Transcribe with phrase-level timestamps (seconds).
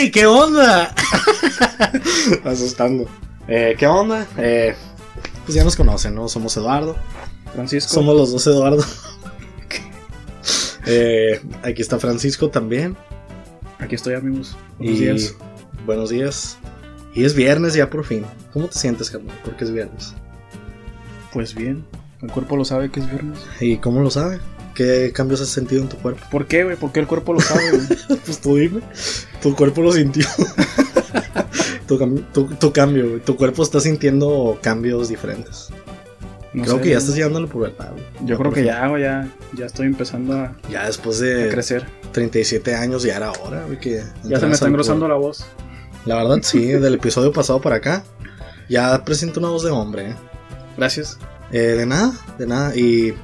[0.00, 0.10] ¡Ey!
[0.10, 0.94] ¿Qué onda?
[2.44, 3.06] Asustando.
[3.46, 4.26] Eh, ¿Qué onda?
[4.38, 4.74] Eh,
[5.44, 6.26] pues ya nos conocen, ¿no?
[6.26, 6.96] Somos Eduardo.
[7.52, 7.92] Francisco.
[7.92, 8.82] Somos los dos Eduardo.
[10.86, 12.96] Eh, aquí está Francisco también.
[13.78, 14.56] Aquí estoy, amigos.
[14.78, 15.34] Buenos y días.
[15.86, 16.58] buenos días.
[17.14, 18.24] Y es viernes ya por fin.
[18.52, 19.38] ¿Cómo te sientes, carnal?
[19.44, 20.14] Porque es viernes.
[21.32, 21.84] Pues bien.
[22.22, 23.38] El cuerpo lo sabe que es viernes.
[23.60, 24.40] ¿Y cómo lo sabe?
[24.74, 26.24] ¿Qué cambios has sentido en tu cuerpo?
[26.30, 26.76] ¿Por qué, güey?
[26.76, 27.86] ¿Por qué el cuerpo lo sabe, güey?
[28.24, 28.80] Pues tú dime.
[29.42, 30.26] Tu cuerpo lo sintió.
[31.86, 33.20] tu, cam- tu- tu cambio, güey.
[33.20, 35.68] Tu cuerpo está sintiendo cambios diferentes.
[36.52, 38.04] No creo sé, que ya estás llegando a la pubertad, güey.
[38.24, 41.86] Yo creo que ya, güey, ya, ya estoy empezando a, Ya después a de crecer.
[42.12, 43.78] 37 años ya era hora, güey.
[43.78, 45.44] Que Ya se me a está engrosando la voz.
[46.06, 46.66] La verdad, sí.
[46.66, 48.04] Del episodio pasado para acá.
[48.68, 50.14] Ya presento una voz de hombre, ¿eh?
[50.76, 51.18] Gracias.
[51.52, 52.76] Eh, de nada, de nada.
[52.76, 53.14] Y.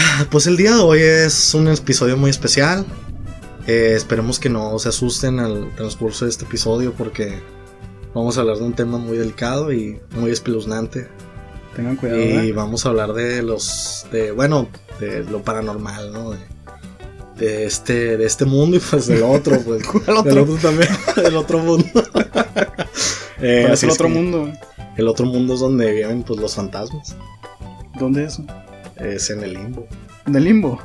[0.30, 2.84] Pues el día de hoy es un episodio muy especial.
[3.66, 7.40] Eh, esperemos que no se asusten al transcurso de este episodio porque
[8.14, 11.08] vamos a hablar de un tema muy delicado y muy espeluznante.
[11.76, 12.52] Tengan cuidado, Y ¿eh?
[12.52, 14.06] vamos a hablar de los.
[14.10, 16.32] de bueno, de lo paranormal, ¿no?
[16.32, 16.38] De,
[17.36, 19.82] de este, de este mundo y pues del otro, pues.
[20.06, 21.86] Del otro también, del otro mundo.
[23.40, 24.52] Eh, ¿Cuál es el otro mundo?
[24.96, 27.16] El otro mundo es donde viven pues los fantasmas.
[27.98, 28.38] ¿Dónde es?
[29.00, 29.86] Es en el limbo.
[30.26, 30.80] En el limbo.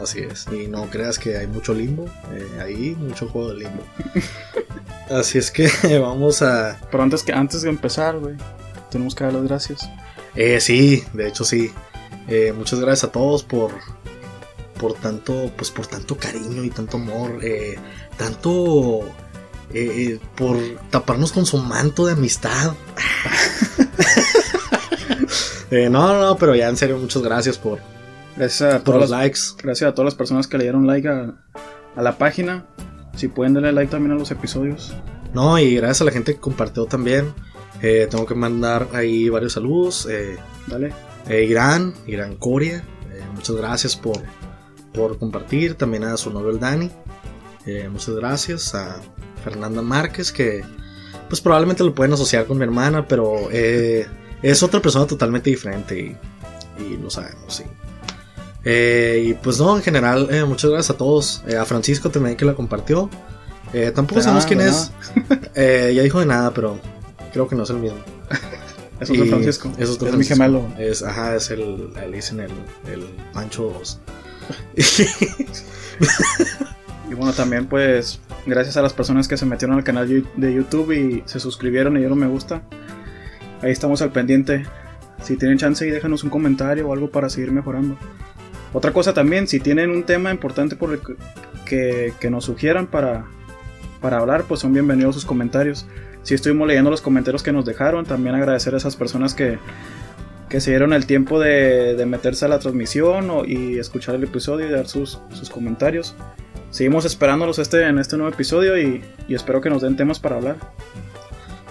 [0.00, 0.46] Así es.
[0.50, 2.06] Y no creas que hay mucho limbo.
[2.32, 3.82] eh, ahí mucho juego de limbo.
[5.10, 5.68] Así es que
[6.00, 6.78] vamos a.
[6.90, 8.34] Pero antes que antes de empezar, güey,
[8.90, 9.88] tenemos que dar las gracias.
[10.34, 11.72] Eh, sí, de hecho sí.
[12.28, 13.72] Eh, muchas gracias a todos por.
[14.80, 15.50] Por tanto.
[15.56, 17.38] Pues por tanto cariño y tanto amor.
[17.42, 17.76] eh,
[18.16, 19.00] tanto.
[19.74, 20.56] eh, eh, por
[20.90, 22.74] taparnos con su manto de amistad.
[25.72, 27.78] Eh, no, no, pero ya en serio, muchas gracias por,
[28.36, 29.40] Gracias a por todas los las, likes.
[29.62, 31.34] gracias a todas las personas que le dieron like a,
[31.96, 32.66] a la página.
[33.16, 34.94] Si pueden darle like también a los episodios.
[35.34, 37.32] No, y gracias a la gente que compartió también.
[37.82, 40.06] Eh, tengo que mandar ahí varios saludos.
[40.10, 40.92] Eh, Dale.
[41.28, 42.84] eh, Irán, Irán Coria,
[43.34, 44.18] muchas gracias por,
[44.94, 45.74] por compartir.
[45.74, 46.90] También a su novio el Dani.
[47.66, 48.74] eh, muchas gracias.
[48.74, 48.96] A
[49.42, 50.62] Fernanda Márquez, que
[51.28, 54.06] pues probablemente lo pueden asociar con mi hermana, pero eh,
[54.42, 55.98] es otra persona totalmente diferente
[56.78, 57.64] y, y lo sabemos, sí.
[58.64, 61.42] Eh, y pues no, en general, eh, muchas gracias a todos.
[61.48, 63.10] Eh, a Francisco también que la compartió.
[63.94, 64.92] Tampoco De sabemos nada, quién es.
[65.94, 66.78] Ya dijo de nada, pero
[67.32, 67.98] creo que no es el mismo.
[69.00, 69.72] Es de Francisco.
[69.78, 70.34] Es, otro Es mi Francisco.
[70.34, 70.68] gemelo.
[70.78, 72.52] Es, ajá, es el, le dicen el,
[72.86, 73.98] el Pancho 2.
[77.10, 80.92] Y bueno, también pues gracias a las personas que se metieron al canal de YouTube
[80.92, 82.62] y se suscribieron y dieron me gusta.
[83.62, 84.64] Ahí estamos al pendiente.
[85.22, 87.96] Si tienen chance y déjanos un comentario o algo para seguir mejorando.
[88.72, 90.98] Otra cosa también, si tienen un tema importante por
[91.64, 93.24] que nos sugieran para,
[94.00, 95.86] para hablar, pues son bienvenidos sus comentarios.
[96.22, 99.58] Si estuvimos leyendo los comentarios que nos dejaron, también agradecer a esas personas que,
[100.48, 104.24] que se dieron el tiempo de, de meterse a la transmisión o- y escuchar el
[104.24, 106.14] episodio y dar sus, sus comentarios.
[106.70, 110.36] Seguimos esperándolos este, en este nuevo episodio y, y espero que nos den temas para
[110.36, 110.56] hablar.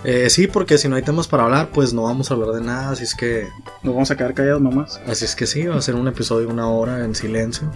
[0.04, 2.62] Eh, sí, porque si no hay temas para hablar, pues no vamos a hablar de
[2.62, 2.90] nada.
[2.90, 3.48] Así es que,
[3.84, 5.00] Nos vamos a quedar callados nomás.
[5.08, 7.72] así es que sí, va a ser un episodio de una hora en silencio.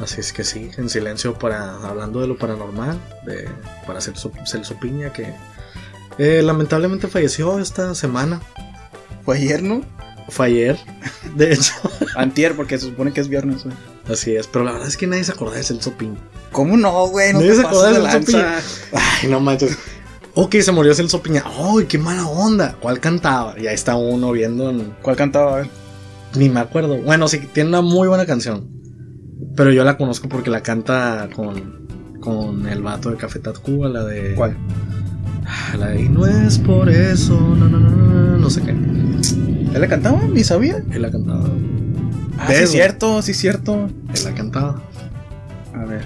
[0.00, 3.48] Así es que sí, en silencio para hablando de lo paranormal, de,
[3.86, 5.32] para Celso, Celso Piña, que
[6.18, 8.42] eh, lamentablemente falleció esta semana.
[9.24, 9.82] ¿Fue ayer, no?
[10.28, 10.78] Fue ayer,
[11.34, 11.72] de hecho.
[12.16, 13.74] Antier, porque se supone que es viernes, güey.
[14.10, 16.18] Así es, pero la verdad es que nadie se acuerda de Celso Piña.
[16.52, 17.32] ¿Cómo no, güey?
[17.32, 18.60] No te pases de lanza.
[18.92, 19.78] Ay, no manches.
[20.38, 21.42] Ok, se murió Celso Piña.
[21.46, 22.76] ¡Ay, qué mala onda!
[22.78, 23.54] ¿Cuál cantaba?
[23.58, 24.68] Y ahí está uno viendo.
[24.70, 25.52] en- ¿Cuál cantaba?
[25.52, 25.70] A ver.
[26.36, 26.98] Ni me acuerdo.
[26.98, 28.68] Bueno, sí, tiene una muy buena canción.
[29.56, 31.86] Pero yo la conozco porque la canta con,
[32.20, 34.34] con el vato de Café Tacuba, la de.
[34.34, 34.56] ¿Cuál?
[35.46, 36.02] Ah, La de.
[36.02, 37.40] Y no es por eso.
[37.40, 38.70] No, no, no, no, no sé qué.
[38.72, 40.20] ¿Él la cantaba?
[40.30, 40.82] Ni sabía.
[40.92, 41.48] Él la cantaba.
[42.38, 43.88] Ah, ¿Ves, sí, cierto, sí, cierto.
[44.14, 44.82] Él la cantaba.
[45.74, 46.04] A ver.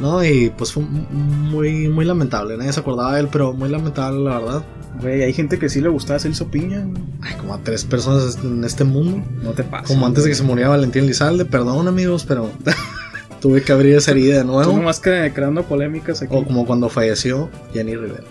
[0.00, 0.22] ¿No?
[0.24, 2.56] Y pues fue muy, muy lamentable.
[2.56, 4.64] Nadie se acordaba de él, pero muy lamentable, la verdad.
[5.00, 6.80] Güey, hay gente que sí le gustaba Celso Piña.
[6.84, 7.02] güey.
[7.22, 9.24] Ay, como a tres personas en este mundo.
[9.42, 9.88] No te pases.
[9.88, 12.50] Como antes de que se muriera Valentín Lizalde, perdón amigos, pero
[13.40, 14.72] tuve que abrir esa herida de Tú nuevo.
[14.72, 16.34] nomás que creando polémicas aquí.
[16.34, 18.24] O como cuando falleció Jenny Rivera.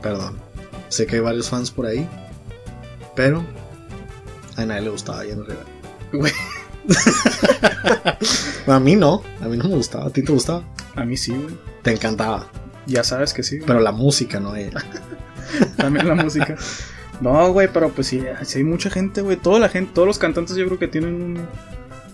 [0.00, 0.36] Perdón.
[0.88, 2.06] Sé que hay varios fans por ahí,
[3.16, 3.42] pero
[4.56, 5.64] a nadie le gustaba Jenny Rivera.
[6.12, 6.32] Güey.
[8.66, 10.06] a mí no, a mí no me gustaba.
[10.06, 10.62] ¿A ti te gustaba?
[10.96, 11.56] A mí sí, güey.
[11.82, 12.46] Te encantaba,
[12.86, 13.56] Ya sabes que sí.
[13.56, 13.66] güey.
[13.66, 14.82] pero la música no ella.
[15.76, 16.56] También la música.
[17.20, 19.36] No, güey, pero pues sí, sí hay mucha gente, güey.
[19.36, 21.46] Toda la gente, todos los cantantes yo creo que tienen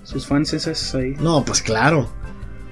[0.04, 1.14] sus fans esas ahí.
[1.20, 2.10] No, pues claro.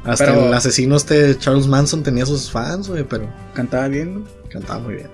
[0.05, 4.25] Hasta Pero- el asesino este Charles Manson tenía sus fans, güey, pero Cantaba bien, güey.
[4.51, 5.09] cantaba muy bien.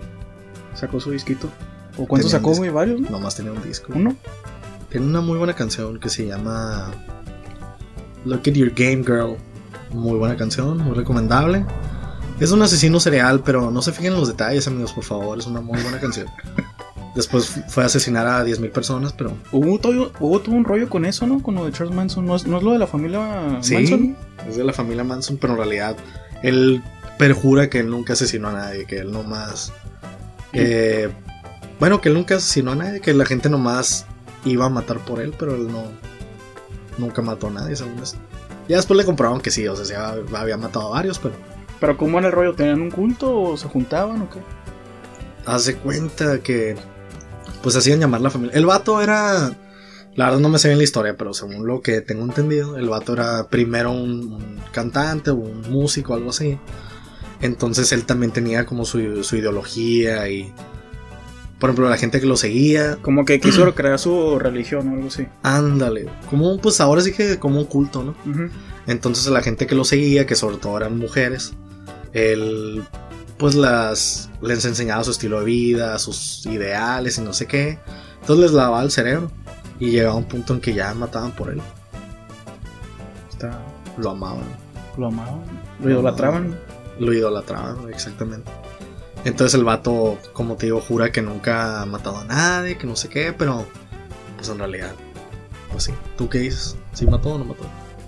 [0.74, 1.50] Sacó su disquito.
[1.96, 2.70] ¿O Tenía un sacó, güey?
[2.70, 3.10] Varios, ¿no?
[3.10, 3.92] Nomás tenía un disco.
[3.94, 4.16] Uno.
[4.92, 6.90] Tiene una muy buena canción que se llama
[8.24, 9.36] Look at Your Game Girl.
[9.92, 11.64] Muy buena canción, muy recomendable.
[12.40, 15.38] Es un asesino serial, pero no se fijen en los detalles, amigos, por favor.
[15.38, 16.26] Es una muy buena canción.
[17.14, 20.88] Después fu- fue a asesinar a 10.000 personas, pero Hubo todo, hubo todo un rollo
[20.88, 21.42] con eso, ¿no?
[21.42, 22.24] Con lo de Charles Manson.
[22.24, 24.16] ¿No es, no es lo de la familia sí, Manson?
[24.48, 25.96] es de la familia Manson, pero en realidad
[26.42, 26.82] él
[27.18, 29.72] perjura que él nunca asesinó a nadie, que él nomás...
[30.54, 31.10] eh,
[31.78, 34.06] bueno, que él nunca asesinó a nadie, que la gente nomás
[34.44, 35.84] iba a matar por él, pero él no...
[36.98, 38.18] Nunca mató a nadie, según esto.
[38.68, 41.34] Ya después le comprobaron que sí, o sea, había- había matado a varios, pero...
[41.80, 42.54] ¿Pero cómo era el rollo?
[42.54, 44.38] ¿Tenían un culto o se juntaban o qué?
[45.46, 46.76] Hace cuenta que...
[47.62, 48.54] Pues hacían llamar la familia.
[48.56, 49.56] El vato era...
[50.14, 52.88] La verdad no me sé bien la historia, pero según lo que tengo entendido, el
[52.88, 56.58] vato era primero un, un cantante o un músico, algo así.
[57.40, 60.52] Entonces él también tenía como su, su ideología y...
[61.62, 65.06] Por ejemplo, la gente que lo seguía, Como que quiso crear su religión o algo
[65.06, 65.28] así.
[65.44, 68.16] ándale, como pues ahora sí que como un culto, ¿no?
[68.88, 71.52] Entonces la gente que lo seguía, que sobre todo eran mujeres,
[72.14, 72.82] él
[73.38, 77.78] pues las les enseñaba su estilo de vida, sus ideales y no sé qué.
[78.22, 79.30] Entonces les lavaba el cerebro
[79.78, 81.60] y llegaba un punto en que ya mataban por él,
[83.30, 83.60] Está,
[83.98, 84.42] lo amaban,
[84.98, 85.42] lo amaban.
[85.80, 86.56] Lo idolatraban.
[86.98, 88.50] lo idolatraban, exactamente.
[89.24, 92.96] Entonces el vato, como te digo, jura que nunca ha matado a nadie, que no
[92.96, 93.66] sé qué, pero
[94.36, 94.92] pues en realidad,
[95.70, 95.92] pues sí.
[96.16, 96.76] ¿Tú qué dices?
[96.92, 97.64] ¿Sí mató o no mató?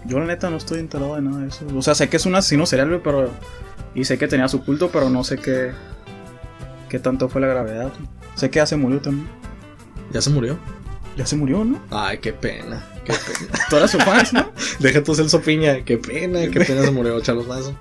[0.06, 1.64] Yo la neta no estoy enterado de nada de eso.
[1.74, 3.30] O sea, sé que es un asesino serial, pero...
[3.94, 5.72] Y sé que tenía su culto, pero no sé qué...
[6.88, 7.92] ¿Qué tanto fue la gravedad?
[8.34, 9.28] Sé que ya se murió también.
[10.12, 10.58] ¿Ya se murió?
[11.16, 11.80] Ya se murió, ¿no?
[11.90, 13.64] Ay, qué pena, qué pena.
[13.70, 14.52] Tú eras su fan, ¿no?
[14.80, 17.76] Deja tu Celso Piña, qué pena, qué pena se murió Charles Manson.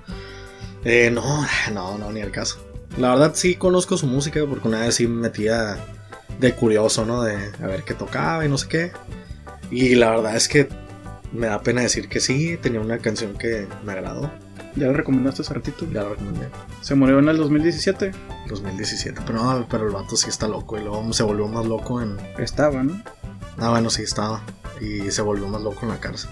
[0.84, 2.63] Eh, no, no, no, ni el caso.
[2.98, 5.76] La verdad sí conozco su música porque una vez sí me metía
[6.38, 7.22] de curioso, ¿no?
[7.22, 8.92] De a ver qué tocaba y no sé qué.
[9.70, 10.68] Y la verdad es que
[11.32, 14.30] me da pena decir que sí, tenía una canción que me agradó.
[14.76, 15.86] Ya le recomendaste hace ratito.
[15.92, 16.48] Ya la recomendé.
[16.80, 18.12] Se murió en el 2017.
[18.48, 19.20] 2017.
[19.26, 20.78] Pero no, pero el vato sí está loco.
[20.78, 22.16] Y luego se volvió más loco en.
[22.38, 23.00] Estaba, ¿no?
[23.58, 24.42] Ah, bueno, sí estaba.
[24.80, 26.30] Y se volvió más loco en la cárcel.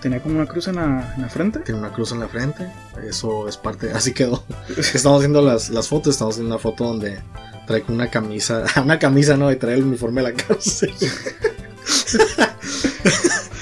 [0.00, 1.58] Tenía como una cruz en la, en la frente.
[1.60, 2.70] Tiene una cruz en la frente.
[3.06, 3.90] Eso es parte.
[3.94, 4.44] Así quedó.
[4.76, 6.14] Estamos viendo las, las fotos.
[6.14, 7.18] Estamos viendo una foto donde
[7.66, 8.64] trae como una camisa.
[8.82, 9.50] Una camisa, ¿no?
[9.50, 10.92] Y trae el uniforme de la cárcel.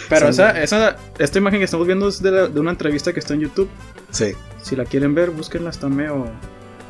[0.08, 0.40] Pero Sí.
[0.40, 3.34] esa, esa, esta imagen que estamos viendo es de, la- de una entrevista que está
[3.34, 3.68] en YouTube.
[4.10, 4.34] Sí.
[4.62, 6.26] Si la quieren ver, búsquenla, está medio,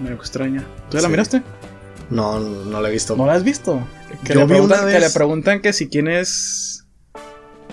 [0.01, 0.65] medio extraña.
[0.91, 1.43] ¿Tú ya la miraste?
[2.11, 3.17] No, no la he visto.
[3.17, 3.81] ¿No la has visto?
[4.25, 6.75] Que, Yo le vi preguntan, una que le preguntan que si quién es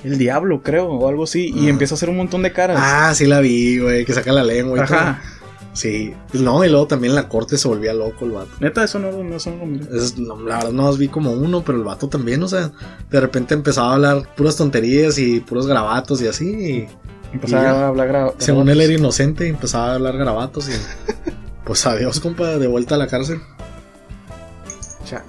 [0.03, 1.69] el diablo, creo, o algo así, y Ah.
[1.69, 2.77] empieza a hacer un montón de caras.
[2.81, 4.05] Ah, sí la vi, güey.
[4.05, 5.21] Que saca la lengua y Ajá.
[5.21, 5.33] todo.
[5.73, 6.13] Sí.
[6.33, 8.49] No, y luego también la corte se volvía loco el vato.
[8.59, 9.85] Neta, eso no, no, miré.
[9.97, 12.71] Es- no, la verdad no más vi como uno, pero el vato también, o sea,
[13.09, 16.45] de repente empezaba a hablar puras tonterías y puros grabatos y así.
[16.45, 16.87] Y
[17.33, 17.71] Empezaba Y ya.
[17.71, 18.89] a hablar gra- según él grabatos.
[18.91, 20.71] era inocente, empezaba a hablar grabatos y
[21.65, 23.41] pues adiós, compa, de vuelta a la cárcel.
[25.05, 25.23] Cha.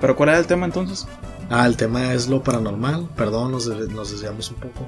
[0.00, 1.06] Pero ¿cuál era el tema entonces?
[1.50, 3.08] Ah, el tema es lo paranormal.
[3.16, 4.86] Perdón, nos, nos desviamos un poco.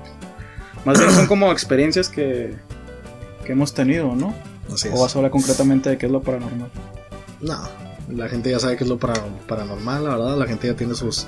[0.84, 2.56] Más bien son como experiencias que,
[3.44, 4.34] que hemos tenido, ¿no?
[4.72, 5.00] Así O es.
[5.00, 6.70] vas a hablar concretamente de qué es lo paranormal.
[7.40, 7.58] No,
[8.10, 10.36] la gente ya sabe qué es lo para- paranormal, la verdad.
[10.38, 11.26] La gente ya tiene sus,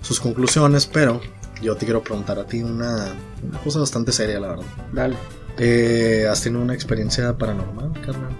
[0.00, 1.20] sus conclusiones, pero
[1.62, 4.64] yo te quiero preguntar a ti una, una cosa bastante seria, la verdad.
[4.92, 5.16] Dale.
[5.58, 8.36] Eh, ¿Has tenido una experiencia paranormal, carnal?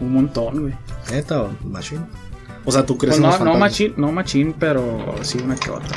[0.00, 0.74] Un montón, güey.
[1.10, 2.02] ¿Neta o machine?
[2.64, 3.60] O sea, ¿tú crees Pues en no, los no fantasmas?
[3.70, 5.96] machín, no machín, pero sí una que otra.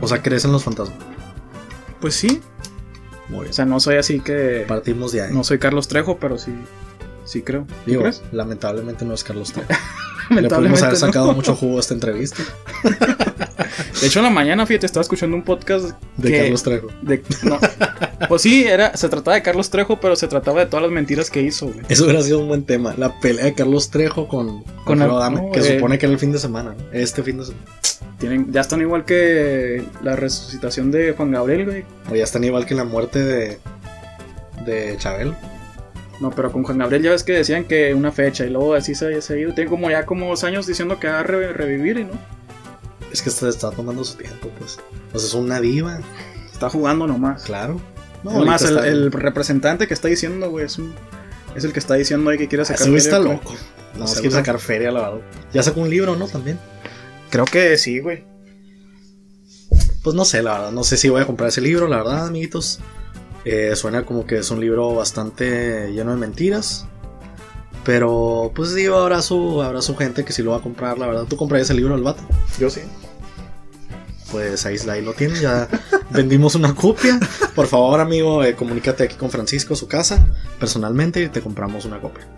[0.00, 0.98] O sea, ¿crees en los fantasmas?
[2.00, 2.40] Pues sí.
[3.28, 3.52] Muy O bien.
[3.52, 4.64] sea, no soy así que.
[4.66, 5.32] Partimos de ahí.
[5.32, 6.52] No soy Carlos Trejo, pero sí.
[7.30, 7.62] Sí creo.
[7.64, 8.22] ¿Tú Digo, crees?
[8.32, 9.70] lamentablemente no es Carlos Trejo.
[10.30, 10.98] Le pudimos haber no.
[11.00, 12.42] sacado mucho jugo a esta entrevista
[14.00, 16.88] De hecho, en la mañana, fíjate, estaba escuchando un podcast de que- Carlos Trejo.
[17.02, 17.58] de- no.
[18.28, 21.30] Pues sí, era, se trataba de Carlos Trejo, pero se trataba de todas las mentiras
[21.30, 21.80] que hizo, güey.
[21.88, 22.94] Eso hubiera sido un buen tema.
[22.96, 25.74] La pelea de Carlos Trejo con, con el- Adame, no, que eh.
[25.76, 26.74] supone que era el fin de semana.
[26.76, 26.84] ¿no?
[26.92, 27.64] Este fin de semana.
[28.18, 31.84] Tienen, ya están igual que la resucitación de Juan Gabriel, güey.
[32.10, 33.58] O ya están igual que la muerte de,
[34.64, 35.34] de Chabel.
[36.20, 38.94] No, pero con Juan Gabriel ya ves que decían que una fecha y luego así
[38.94, 39.54] se había seguido.
[39.54, 42.12] Tiene como ya como dos años diciendo que va a re- revivir y no.
[43.10, 44.78] Es que se está tomando su tiempo, pues.
[45.14, 46.00] O sea, es una diva,
[46.52, 47.42] Está jugando nomás.
[47.44, 47.80] claro.
[48.22, 50.92] No, No, más, el, representante que está diciendo, güey, es, un-
[51.56, 52.86] es el que está diciendo ahí que quiere sacar.
[52.86, 53.38] Güey feria, está güey.
[53.38, 53.54] loco.
[53.96, 54.20] No, Seguro.
[54.20, 55.20] quiere sacar feria, la verdad.
[55.54, 56.28] Ya sacó un libro, ¿no?
[56.28, 56.58] También.
[57.30, 58.24] Creo que sí, güey.
[60.02, 60.72] Pues no sé, la verdad.
[60.72, 62.80] No sé si voy a comprar ese libro, la verdad, amiguitos.
[63.44, 66.86] Eh, suena como que es un libro bastante lleno de mentiras.
[67.84, 71.06] Pero pues digo, habrá su, habrá su gente que sí lo va a comprar, la
[71.06, 71.24] verdad.
[71.28, 72.22] ¿Tú comprarías el libro del vato?
[72.58, 72.82] Yo sí.
[74.30, 75.68] Pues ahí, ahí lo tienen, ya
[76.10, 77.18] vendimos una copia.
[77.54, 80.24] Por favor, amigo, eh, comunícate aquí con Francisco, su casa,
[80.58, 82.28] personalmente, y te compramos una copia.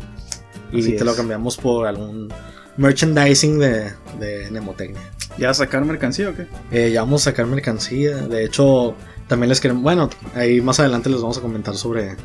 [0.72, 2.32] Y Así te lo cambiamos por algún
[2.78, 5.02] merchandising de, de Nemotecnia.
[5.38, 6.46] ¿Ya a sacar mercancía o qué?
[6.70, 8.16] Eh, ya vamos a sacar mercancía.
[8.16, 8.94] De hecho,
[9.32, 9.82] también les queremos.
[9.82, 12.16] Bueno, ahí más adelante les vamos a comentar sobre.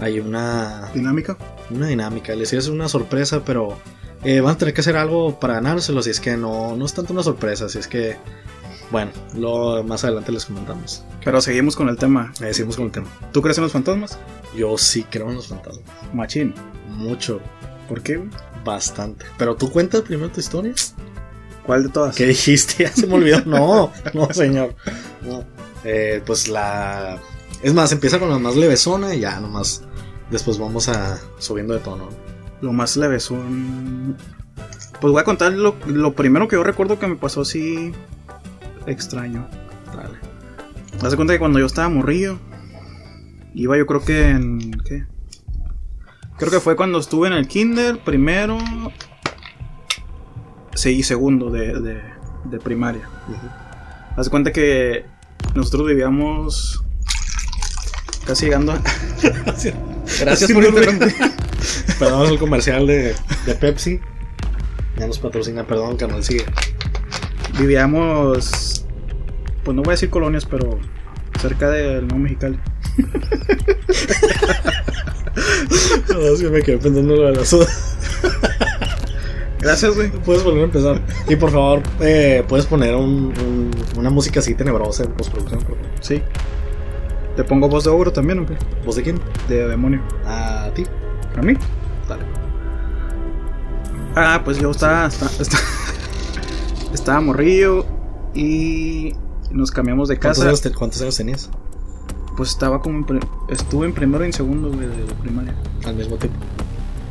[0.00, 1.36] Hay una, Dinámica.
[1.70, 2.34] una dinámica.
[2.34, 3.78] Les es una sorpresa, pero
[4.24, 6.02] eh, van a tener que hacer algo para ganárselo.
[6.02, 7.68] Si es que no, no es tanto una sorpresa.
[7.68, 8.16] Si es que.
[8.90, 11.04] Bueno, lo, más adelante les comentamos.
[11.24, 12.32] Pero seguimos con el tema.
[12.40, 13.06] Eh, seguimos con el tema.
[13.32, 14.18] ¿Tú crees en los fantasmas?
[14.56, 15.84] Yo sí creo en los fantasmas.
[16.12, 16.54] Machín.
[16.88, 17.40] Mucho,
[17.88, 18.20] ¿Por qué,
[18.64, 19.26] bastante.
[19.38, 20.74] Pero tú cuentas primero tu historia.
[21.64, 22.16] ¿Cuál de todas?
[22.16, 22.82] ¿Qué dijiste?
[22.82, 23.42] Ya se me olvidó.
[23.44, 24.74] No, no, señor.
[25.22, 25.44] No.
[25.84, 27.18] Eh, pues la.
[27.62, 29.84] Es más, empieza con la más levesona y ya nomás.
[30.30, 32.08] Después vamos a subiendo de tono.
[32.60, 34.16] Lo más leve son.
[35.00, 37.92] Pues voy a contar lo, lo primero que yo recuerdo que me pasó así.
[38.86, 39.46] extraño.
[39.94, 40.18] Dale.
[41.02, 42.38] Haz de cuenta que cuando yo estaba morrillo.
[43.54, 44.70] Iba yo creo que en.
[44.84, 45.04] ¿Qué?
[46.38, 48.58] Creo que fue cuando estuve en el kinder, primero.
[50.74, 52.00] Sí, segundo de, de,
[52.44, 53.08] de primaria.
[54.16, 55.04] Haz de cuenta que
[55.54, 56.82] nosotros vivíamos
[58.26, 58.82] casi llegando a...
[60.20, 61.14] Gracias por interrumpir.
[61.98, 63.14] Perdón, el comercial de,
[63.46, 64.00] de Pepsi.
[64.98, 66.44] Ya nos patrocina, perdón, canal sigue.
[67.58, 68.84] Vivíamos,
[69.64, 70.78] pues no voy a decir colonias, pero
[71.40, 72.58] cerca del Nuevo Mexicali.
[76.08, 77.66] No, sí me quedé pensando en lo de la soda.
[79.62, 80.10] Gracias, güey.
[80.10, 81.00] Puedes volver a empezar.
[81.28, 85.60] Y por favor, eh, puedes poner un- un- una música así tenebrosa en postproducción.
[85.62, 85.90] por favor.
[86.00, 86.20] Sí.
[87.36, 88.56] ¿Te pongo voz de ogro también o qué?
[88.84, 89.20] ¿Voz de quién?
[89.48, 90.02] De demonio.
[90.26, 90.84] A ti.
[91.36, 91.54] ¿A mí?
[92.08, 92.24] Dale.
[94.14, 95.58] Ah, pues yo estaba, esta- esta-
[96.92, 97.86] estaba morrillo
[98.34, 99.14] y
[99.50, 100.48] nos cambiamos de ¿Cuántos casa.
[100.48, 101.48] años, te- cuántos años tenías?
[102.36, 105.54] Pues estaba como en estuve en primero y en segundo güey, de primaria.
[105.86, 106.38] Al mismo tiempo.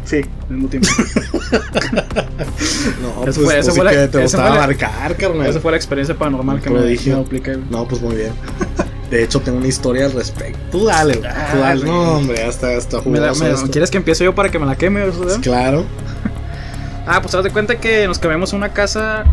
[0.06, 0.88] Sí, al mismo tiempo.
[3.02, 5.48] No, Eso fue- eso fue la- que te gustaba fue la- marcar, carnal.
[5.48, 6.98] Esa fue la experiencia paranormal que me, güey.
[7.70, 8.32] No, pues muy bien.
[9.10, 10.58] De hecho, tengo una historia al respecto.
[10.72, 11.30] Tú dale, güey.
[11.30, 11.86] Ah, Tú dale.
[11.86, 13.20] No, hombre, hasta, hasta Me.
[13.72, 15.04] ¿Quieres que empiece yo para que me la queme?
[15.04, 15.40] o sea?
[15.42, 15.86] Claro.
[17.06, 19.24] Ah, pues haz de cuenta que nos cambiamos a una casa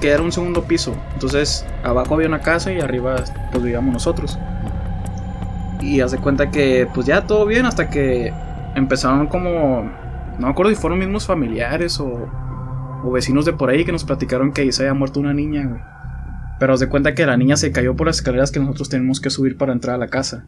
[0.00, 0.94] que era un segundo piso.
[1.14, 3.16] Entonces, abajo había una casa y arriba
[3.50, 4.38] pues vivíamos nosotros.
[5.80, 8.32] Y haz de cuenta que pues ya todo bien hasta que
[8.78, 9.82] empezaron como
[10.38, 12.28] no me acuerdo si fueron mismos familiares o,
[13.04, 15.66] o vecinos de por ahí que nos platicaron que ahí se había muerto una niña,
[15.66, 15.80] güey.
[16.60, 19.20] Pero haz de cuenta que la niña se cayó por las escaleras que nosotros tenemos
[19.20, 20.46] que subir para entrar a la casa.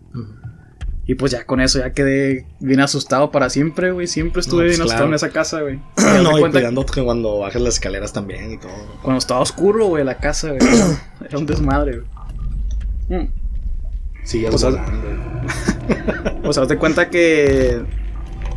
[1.06, 4.06] Y pues ya con eso ya quedé bien asustado para siempre, güey.
[4.06, 5.80] Siempre estuve No, pues, bien asustado en esa casa, güey.
[5.96, 8.70] Haz de No, y cuidando que cuando bajes las escaleras también y todo.
[9.02, 10.60] cuando estaba oscuro, güey, la casa, güey.
[11.28, 12.00] Era un desmadre,
[13.08, 13.22] güey.
[13.24, 13.28] Mm.
[14.24, 17.82] Sí, Pues, pues, haz- O sea, te cuenta que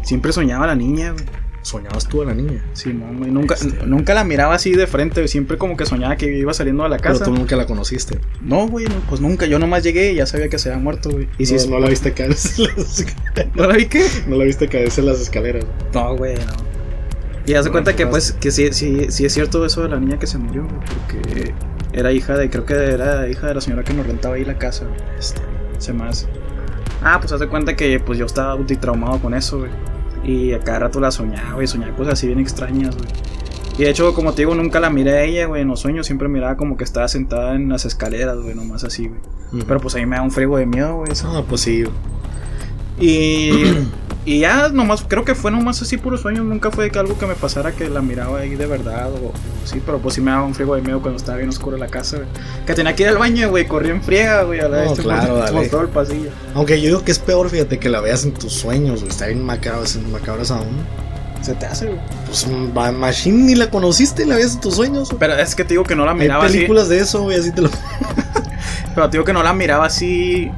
[0.03, 1.25] siempre soñaba la niña, güey.
[1.61, 2.61] soñabas tú a la niña.
[2.73, 3.31] Sí, no, güey.
[3.31, 3.85] Nunca, Este.
[3.85, 5.29] nunca la miraba así de frente, güey.
[5.29, 7.23] Siempre como que soñaba que iba saliendo de la Pero casa.
[7.23, 8.19] tú nunca la conociste.
[8.41, 9.45] No, güey, no, pues nunca.
[9.45, 11.29] Yo nomás llegué y ya sabía que se había muerto, güey.
[11.37, 13.55] Y si no, es- no la viste caerse en las escaleras.
[13.55, 14.05] ¿No la vi qué?
[14.27, 15.65] No la viste caerse en las escaleras.
[15.93, 16.41] No, güey, no.
[17.45, 19.99] Y haz de cuenta que, pues, que sí, sí, sí es cierto eso de la
[20.01, 20.75] niña que se murió, güey.
[20.77, 21.53] Porque
[21.93, 24.57] era hija de, creo que era hija de la señora que nos rentaba ahí la
[24.57, 24.99] casa, güey.
[25.17, 25.41] Este,
[25.77, 26.27] Se más.
[27.01, 29.71] Ah, pues haz de cuenta que pues yo estaba traumado con eso, güey.
[30.23, 33.09] Y a cada rato la soñaba, y soñaba cosas así bien extrañas, güey.
[33.77, 35.63] Y de hecho, como te digo, nunca la miré a ella, güey.
[35.63, 39.07] En los sueños siempre miraba como que estaba sentada en las escaleras, güey, nomás así,
[39.07, 39.19] güey.
[39.67, 41.11] Pero pues a mí me da un frigo de miedo, güey.
[41.11, 41.31] eso.
[41.31, 41.83] No, pues sí.
[42.99, 43.63] Y,
[44.25, 46.43] y ya nomás, creo que fue nomás así puro sueño.
[46.43, 49.33] Nunca fue que algo que me pasara que la miraba ahí de verdad o, o
[49.65, 51.87] sí, pero pues sí me daba un frigo de miedo cuando estaba bien oscuro la
[51.87, 52.29] casa, güey.
[52.65, 55.03] Que tenía que ir al baño, güey, corría en friega, güey, a la No, este,
[55.03, 55.57] claro, por, dale.
[55.57, 56.29] por todo el pasillo.
[56.55, 59.11] Aunque yo digo que es peor, fíjate, que la veas en tus sueños, güey.
[59.11, 60.85] Está bien macabras, macabras aún.
[61.41, 61.99] Se te hace, güey.
[62.25, 65.09] Pues Machine ni la conociste, la veías en tus sueños.
[65.09, 65.19] güey.
[65.19, 66.53] Pero es que te digo que no la Hay miraba así.
[66.53, 67.69] películas de eso, güey, así te lo.
[68.95, 70.49] Pero te digo que no la miraba así.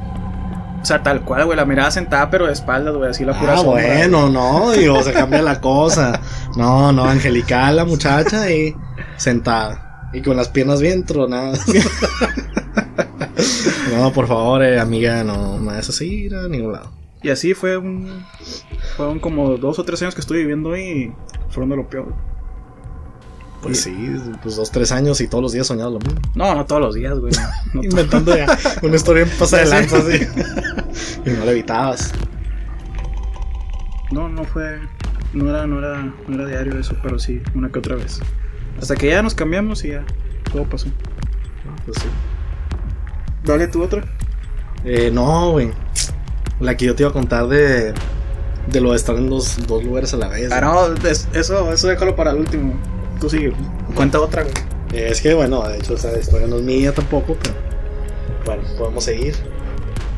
[0.86, 1.56] O sea, tal cual, güey.
[1.56, 3.10] La miraba sentada, pero de espaldas, güey.
[3.10, 6.20] Así la pura Ah, sombra, bueno, no, digo, se cambia la cosa.
[6.56, 8.72] No, no, angelical la muchacha y
[9.16, 10.08] sentada.
[10.12, 11.64] Y con las piernas bien tronadas.
[13.96, 16.92] No, por favor, eh, amiga, no me vayas a seguir a ningún lado.
[17.22, 18.24] Y así fue un.
[18.96, 21.12] Fueron como dos o tres años que estuve viviendo y
[21.50, 22.14] fueron de lo peor.
[23.66, 26.20] Pues sí, pues dos, tres años y todos los días soñaba lo mismo.
[26.34, 27.32] No, no todos los días, güey.
[27.74, 28.46] No, Inventando ya
[28.82, 30.20] una historia en pasa de lanza, así.
[31.26, 32.12] y no le evitabas.
[34.10, 34.78] No, no fue.
[35.32, 38.20] No era, no era, no era diario eso, pero sí, una que otra vez.
[38.80, 40.04] Hasta que ya nos cambiamos y ya
[40.52, 40.86] todo pasó.
[41.84, 42.08] Pues sí.
[43.44, 44.04] Dale tú otra.
[44.84, 45.70] Eh, no, güey.
[46.60, 47.92] La que yo te iba a contar de.
[48.68, 50.50] De lo de estar en dos, dos lugares a la vez.
[50.50, 52.74] Ah, no, es- eso, eso déjalo para el último.
[53.94, 54.42] Cuenta otra.
[54.92, 57.54] Eh, es que, bueno, de hecho, esa historia no es mía tampoco, pero.
[58.44, 59.34] Bueno, podemos seguir.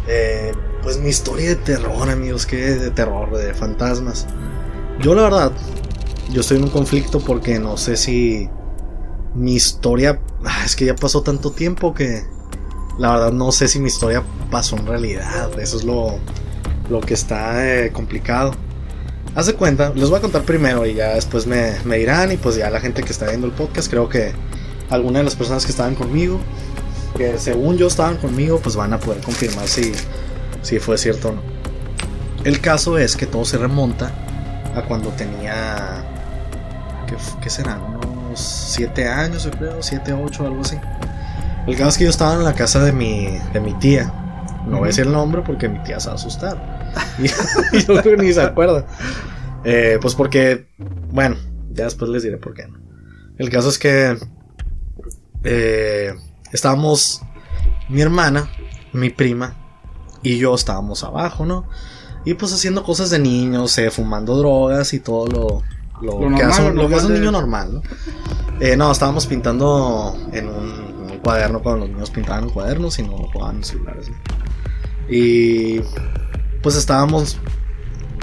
[0.07, 0.53] Eh,
[0.83, 4.27] pues mi historia de terror, amigos, que de terror, de fantasmas.
[5.01, 5.53] Yo, la verdad,
[6.31, 8.49] yo estoy en un conflicto porque no sé si
[9.35, 10.21] mi historia.
[10.45, 12.25] ah, es que ya pasó tanto tiempo que.
[12.99, 15.59] La verdad, no sé si mi historia pasó en realidad.
[15.61, 16.19] Eso es lo,
[16.91, 18.53] lo que está eh, complicado.
[19.35, 22.33] Haz de cuenta, les voy a contar primero y ya después me, me dirán.
[22.33, 24.33] Y pues ya la gente que está viendo el podcast, creo que
[24.91, 26.41] alguna de las personas que estaban conmigo,
[27.17, 29.93] que según yo estaban conmigo, pues van a poder confirmar si,
[30.63, 31.43] si fue cierto o no.
[32.45, 34.13] El caso es que todo se remonta
[34.75, 36.05] a cuando tenía.
[37.07, 37.81] ¿Qué, qué serán?
[37.83, 40.79] Unos 7 años, yo creo, 7, 8, algo así.
[41.67, 44.13] El caso es que yo estaba en la casa de mi, de mi tía.
[44.67, 46.78] No voy a decir el nombre porque mi tía se va a asustar.
[47.73, 48.87] Y, yo creo que ni se acuerda.
[49.65, 50.69] Eh, pues porque,
[51.11, 51.37] bueno,
[51.73, 52.67] ya después les diré por qué.
[53.39, 54.17] El caso es que
[55.45, 56.15] eh,
[56.53, 57.23] estábamos,
[57.89, 58.49] mi hermana,
[58.93, 59.55] mi prima
[60.23, 61.69] y yo estábamos abajo, ¿no?
[62.25, 65.63] Y pues haciendo cosas de niños, eh, fumando drogas y todo lo,
[66.03, 67.75] lo, Lo que, normal, hace, lo un- lo que hace un normal de- niño normal,
[67.75, 67.83] ¿no?
[68.61, 70.71] Eh, no, estábamos pintando en un,
[71.05, 74.09] en un cuaderno cuando los niños pintaban en cuadernos y no jugaban en celulares.
[74.11, 74.17] ¿no?
[75.15, 75.81] Y
[76.69, 77.39] pues estábamos.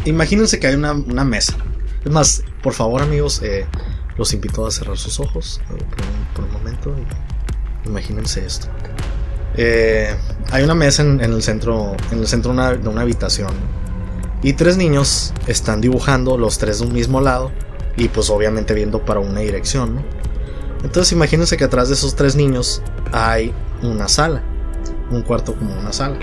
[0.05, 1.57] Imagínense que hay una, mesa.
[2.05, 3.65] Es más, por favor, amigos, eh,
[4.19, 5.83] los invito a cerrar sus ojos eh,
[6.35, 6.95] por, un, momento.
[7.87, 8.67] imagínense esto.
[9.57, 10.15] Eh,
[10.51, 13.49] hay una mesa en, el centro, en el centro de una, habitación.
[14.43, 17.51] Y tres niños están dibujando, los tres de un mismo lado.
[17.97, 20.05] Y pues obviamente viendo para una dirección.
[20.83, 24.43] Entonces imagínense que atrás de esos tres niños hay una sala.
[25.09, 26.19] Un cuarto como una sala.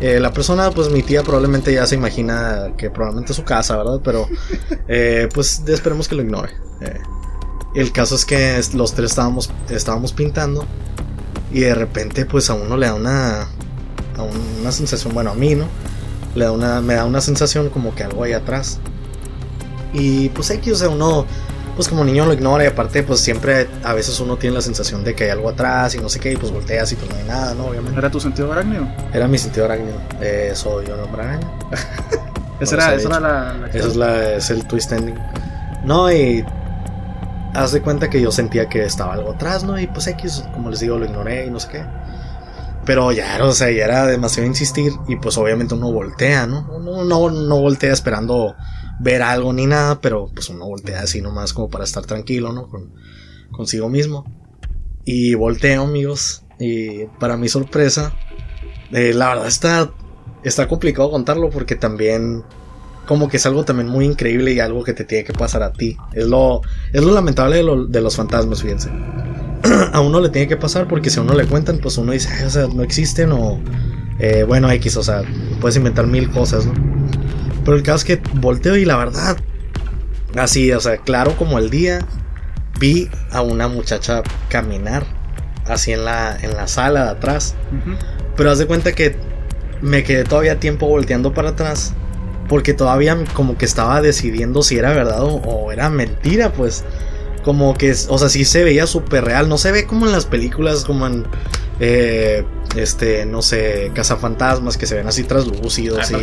[0.00, 3.76] Eh, la persona, pues mi tía probablemente ya se imagina que probablemente es su casa,
[3.76, 4.00] ¿verdad?
[4.04, 4.28] Pero
[4.88, 6.52] eh, pues esperemos que lo ignore.
[6.80, 7.00] Eh,
[7.74, 10.64] el caso es que los tres estábamos, estábamos pintando
[11.52, 13.42] y de repente pues a uno le da una,
[14.16, 15.66] a una sensación, bueno a mí, ¿no?
[16.34, 18.78] Le da una, me da una sensación como que algo hay atrás.
[19.92, 21.26] Y pues X, o sea, uno,
[21.78, 25.04] pues como niño lo ignora y aparte pues siempre a veces uno tiene la sensación
[25.04, 27.16] de que hay algo atrás y no sé qué y pues volteas y pues no
[27.16, 27.66] hay nada, ¿no?
[27.66, 27.96] Obviamente.
[27.96, 28.84] ¿Era tu sentido arácnido?
[29.12, 29.96] Era mi sentido arácnido.
[30.20, 31.48] Eh, soy un hombre araña.
[32.58, 35.14] Esa No era, esa era la, la Eso es, la, es el twist ending.
[35.84, 36.44] No, y
[37.54, 39.78] haz de cuenta que yo sentía que estaba algo atrás, ¿no?
[39.78, 41.84] Y pues X, como les digo, lo ignoré y no sé qué.
[42.86, 46.68] Pero ya, o sea, ya era demasiado insistir y pues obviamente uno voltea, ¿no?
[46.72, 48.56] Uno no, no voltea esperando
[49.00, 52.68] ver algo ni nada, pero pues uno voltea así nomás como para estar tranquilo, ¿no?
[52.68, 52.92] Con,
[53.52, 54.24] consigo mismo.
[55.04, 56.44] Y volteo, amigos.
[56.58, 58.14] Y para mi sorpresa,
[58.92, 59.90] eh, la verdad está,
[60.42, 62.42] está complicado contarlo porque también
[63.06, 65.72] como que es algo también muy increíble y algo que te tiene que pasar a
[65.72, 65.96] ti.
[66.12, 66.60] Es lo,
[66.92, 68.90] es lo lamentable de, lo- de los fantasmas, fíjense.
[69.92, 72.28] a uno le tiene que pasar porque si a uno le cuentan, pues uno dice,
[72.38, 73.58] "Ay, o sea, no existen o,
[74.18, 75.22] eh, bueno, X, o sea,
[75.60, 76.74] puedes inventar mil cosas, ¿no?
[77.68, 79.36] Pero el caso es que volteo y la verdad,
[80.38, 81.98] así, o sea, claro como el día,
[82.80, 85.04] vi a una muchacha caminar
[85.66, 87.56] así en la, en la sala de atrás.
[88.38, 89.16] Pero haz de cuenta que
[89.82, 91.92] me quedé todavía tiempo volteando para atrás.
[92.48, 96.86] Porque todavía como que estaba decidiendo si era verdad o, o era mentira, pues.
[97.48, 99.48] Como que, o sea, sí se veía súper real.
[99.48, 101.24] No se ve como en las películas, como en,
[101.80, 102.44] eh,
[102.76, 106.12] este, no sé, cazafantasmas, que se ven así traslúcidos.
[106.12, 106.18] Ah,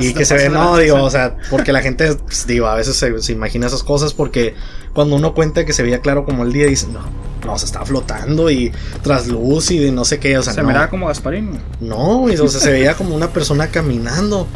[0.00, 2.48] y, y que se pasa ve, de no, digo, o sea, porque la gente, pues,
[2.48, 4.56] digo, a veces se, se imagina esas cosas porque
[4.92, 6.98] cuando uno cuenta que se veía claro como el día, dice, no,
[7.46, 8.72] no, se estaba flotando y
[9.04, 10.66] traslúcido y no sé qué, o sea, se no.
[10.66, 11.60] miraba como Gasparín.
[11.78, 14.48] No, o sea, se veía como una persona caminando.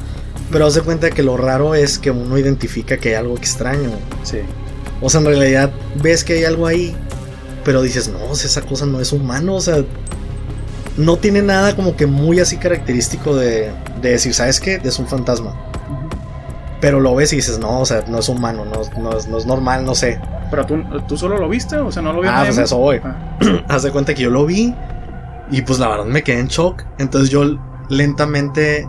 [0.50, 3.90] Pero haz de cuenta que lo raro es que uno identifica que hay algo extraño.
[4.24, 4.38] Sí.
[5.00, 5.70] O sea, en realidad
[6.02, 6.94] ves que hay algo ahí,
[7.64, 9.84] pero dices, no, o sea, esa cosa no es humano, o sea,
[10.96, 14.80] no tiene nada como que muy así característico de, de decir, ¿sabes qué?
[14.82, 15.54] Es un fantasma.
[16.80, 19.38] Pero lo ves y dices, no, o sea, no es humano, no, no es, no
[19.38, 20.20] es normal, no sé.
[20.50, 23.00] Pero tú, tú solo lo viste, o sea, no lo vio Ah, pues eso voy.
[23.04, 24.74] Ah, Haz de cuenta que yo lo vi
[25.50, 26.82] y pues la verdad me quedé en shock.
[26.98, 27.58] Entonces yo
[27.88, 28.88] lentamente,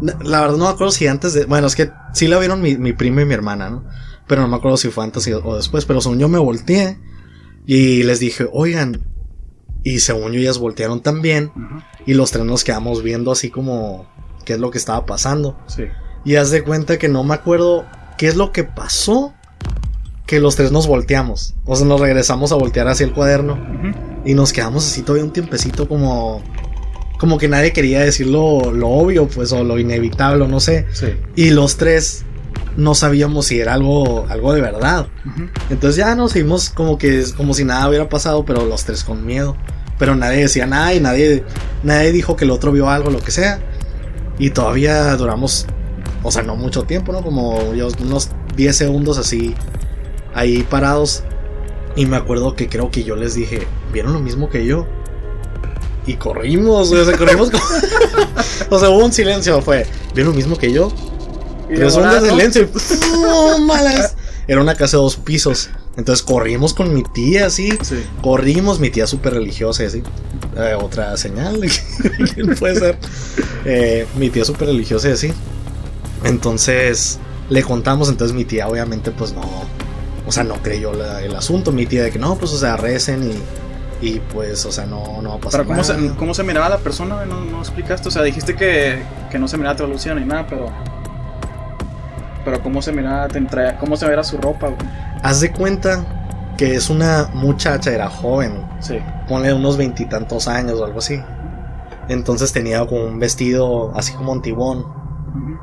[0.00, 2.76] la verdad no me acuerdo si antes de, bueno, es que sí la vieron mi,
[2.76, 3.84] mi prima y mi hermana, ¿no?
[4.28, 6.98] Pero no me acuerdo si fue antes o después, pero según yo me volteé
[7.66, 9.02] y les dije, oigan,
[9.82, 11.50] y según yo ellas voltearon también
[12.06, 14.06] y los tres nos quedamos viendo así como,
[14.44, 15.58] qué es lo que estaba pasando.
[15.66, 15.84] Sí.
[16.24, 17.86] Y haz de cuenta que no me acuerdo
[18.18, 19.34] qué es lo que pasó.
[20.26, 21.54] Que los tres nos volteamos.
[21.64, 23.58] O sea, nos regresamos a voltear hacia el cuaderno.
[24.26, 26.42] Y nos quedamos así todavía un tiempecito como...
[27.18, 30.86] Como que nadie quería decir lo, lo obvio, pues, o lo inevitable, o no sé.
[30.92, 31.06] Sí.
[31.34, 32.26] Y los tres
[32.78, 35.08] no sabíamos si era algo, algo de verdad.
[35.68, 39.26] Entonces ya nos seguimos como que como si nada hubiera pasado, pero los tres con
[39.26, 39.56] miedo.
[39.98, 41.44] Pero nadie decía nada y nadie,
[41.82, 43.58] nadie dijo que el otro vio algo, lo que sea.
[44.38, 45.66] Y todavía duramos,
[46.22, 47.20] o sea, no mucho tiempo, ¿no?
[47.22, 49.54] Como yo, unos 10 segundos así,
[50.34, 51.24] ahí parados.
[51.96, 54.86] Y me acuerdo que creo que yo les dije, ¿vieron lo mismo que yo?
[56.06, 57.50] Y corrimos, o sea, corrimos.
[57.50, 57.64] como-
[58.70, 60.92] o sea, hubo un silencio, fue, ¿vieron lo mismo que yo?
[61.74, 62.62] Tres ondas de silencio.
[62.62, 63.66] y ¡pum!
[63.66, 64.14] malas.
[64.46, 65.70] Era una casa de dos pisos.
[65.96, 67.70] Entonces corrimos con mi tía así.
[67.82, 68.04] Sí.
[68.22, 70.02] Corrimos, mi tía súper religiosa así.
[70.56, 71.60] Eh, otra señal
[72.34, 72.98] quién puede ser.
[73.64, 75.32] Eh, mi tía súper religiosa así.
[76.24, 77.18] Entonces
[77.50, 78.08] le contamos.
[78.08, 79.42] Entonces mi tía, obviamente, pues no.
[80.26, 81.72] O sea, no creyó la- el asunto.
[81.72, 83.34] Mi tía de que no, pues, o sea, recen y.
[84.00, 86.14] Y pues, o sea, no, no va a pasar Pero ¿cómo se, nada.
[86.16, 87.24] ¿cómo se miraba la persona?
[87.26, 88.06] No, no explicaste.
[88.06, 90.70] O sea, dijiste que, que no se miraba traducción ni nada, pero.
[92.48, 93.28] Pero ¿cómo se miraba?
[93.28, 94.68] Te entra- ¿Cómo se veía su ropa?
[94.68, 94.78] güey?
[95.22, 96.02] Haz de cuenta
[96.56, 98.66] que es una muchacha, era joven.
[98.80, 98.98] Sí.
[99.28, 101.20] ponle unos veintitantos años o algo así.
[102.08, 104.78] Entonces tenía como un vestido así como antiguón.
[104.78, 105.58] Ujú.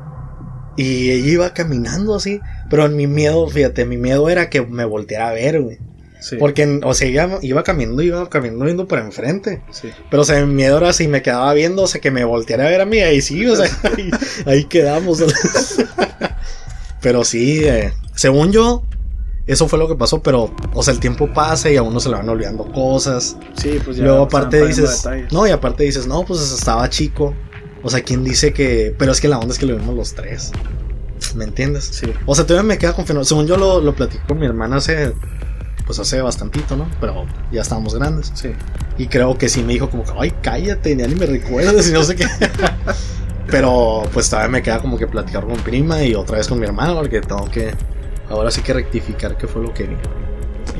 [0.76, 2.40] Y ella iba caminando así.
[2.70, 5.78] Pero en mi miedo, fíjate, mi miedo era que me volteara a ver, güey.
[6.20, 6.36] Sí.
[6.38, 9.62] Porque, o sea, ella iba caminando, iba caminando viendo para enfrente.
[9.70, 9.90] Sí.
[10.10, 12.66] Pero, o sea, mi miedo era si me quedaba viendo, o sea, que me volteara
[12.66, 13.00] a ver a mí.
[13.00, 14.10] Ahí sí, o sea, ahí,
[14.46, 15.22] ahí quedamos.
[17.06, 18.82] pero sí, eh, según yo,
[19.46, 20.24] eso fue lo que pasó.
[20.24, 23.36] Pero, o sea, el tiempo pasa y a uno se le van olvidando cosas.
[23.56, 24.02] Sí, pues ya.
[24.02, 27.32] Luego aparte dices, no, y aparte dices, no, pues estaba chico.
[27.84, 28.92] O sea, ¿quién dice que...?
[28.98, 30.50] Pero es que la onda es que lo vimos los tres.
[31.36, 31.84] ¿Me entiendes?
[31.92, 32.12] Sí.
[32.26, 33.22] O sea, todavía me queda confiando.
[33.22, 35.12] Según yo lo, lo platico con mi hermana hace...
[35.86, 36.90] Pues hace bastantito, ¿no?
[37.00, 38.32] Pero ya estábamos grandes.
[38.34, 38.48] Sí.
[38.98, 41.92] Y creo que sí me dijo como que, ay, cállate, ya ni me recuerdas y
[41.92, 42.26] no sé qué.
[43.50, 46.66] Pero pues todavía me queda como que platicar con prima y otra vez con mi
[46.66, 47.74] hermano porque tengo que...
[48.28, 49.96] Ahora sí que rectificar qué fue lo que vi.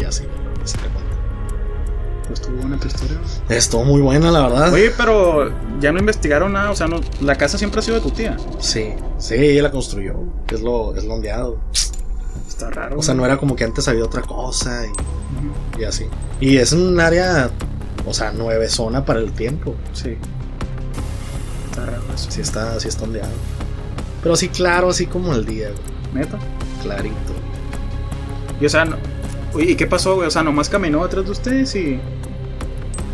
[0.01, 0.25] Y así.
[0.65, 1.07] así te cuento.
[2.27, 3.19] Pues estuvo buena tu historia.
[3.49, 4.73] Estuvo muy buena, la verdad.
[4.73, 6.73] Oye, pero ya no investigaron nada.
[6.73, 8.37] O sea, no, la casa siempre ha sido de tu tía.
[8.59, 10.15] Sí, sí, ella la construyó.
[10.53, 11.61] Es lo, es lo ondeado.
[12.49, 12.99] Está raro.
[12.99, 16.07] O sea, no era como que antes había otra cosa y, y así.
[16.41, 17.51] Y es un área,
[18.05, 19.77] o sea, nueve zona para el tiempo.
[19.93, 20.17] Sí.
[21.77, 22.31] Está raro eso.
[22.31, 23.29] Sí está, sí está ondeado.
[24.23, 26.39] Pero sí, claro, así como el día, güey, Neta.
[26.83, 27.15] clarito.
[28.61, 28.97] Y o sea, no-
[29.55, 30.27] oye, ¿y qué pasó, güey?
[30.27, 32.01] O sea, nomás caminó atrás de ustedes y.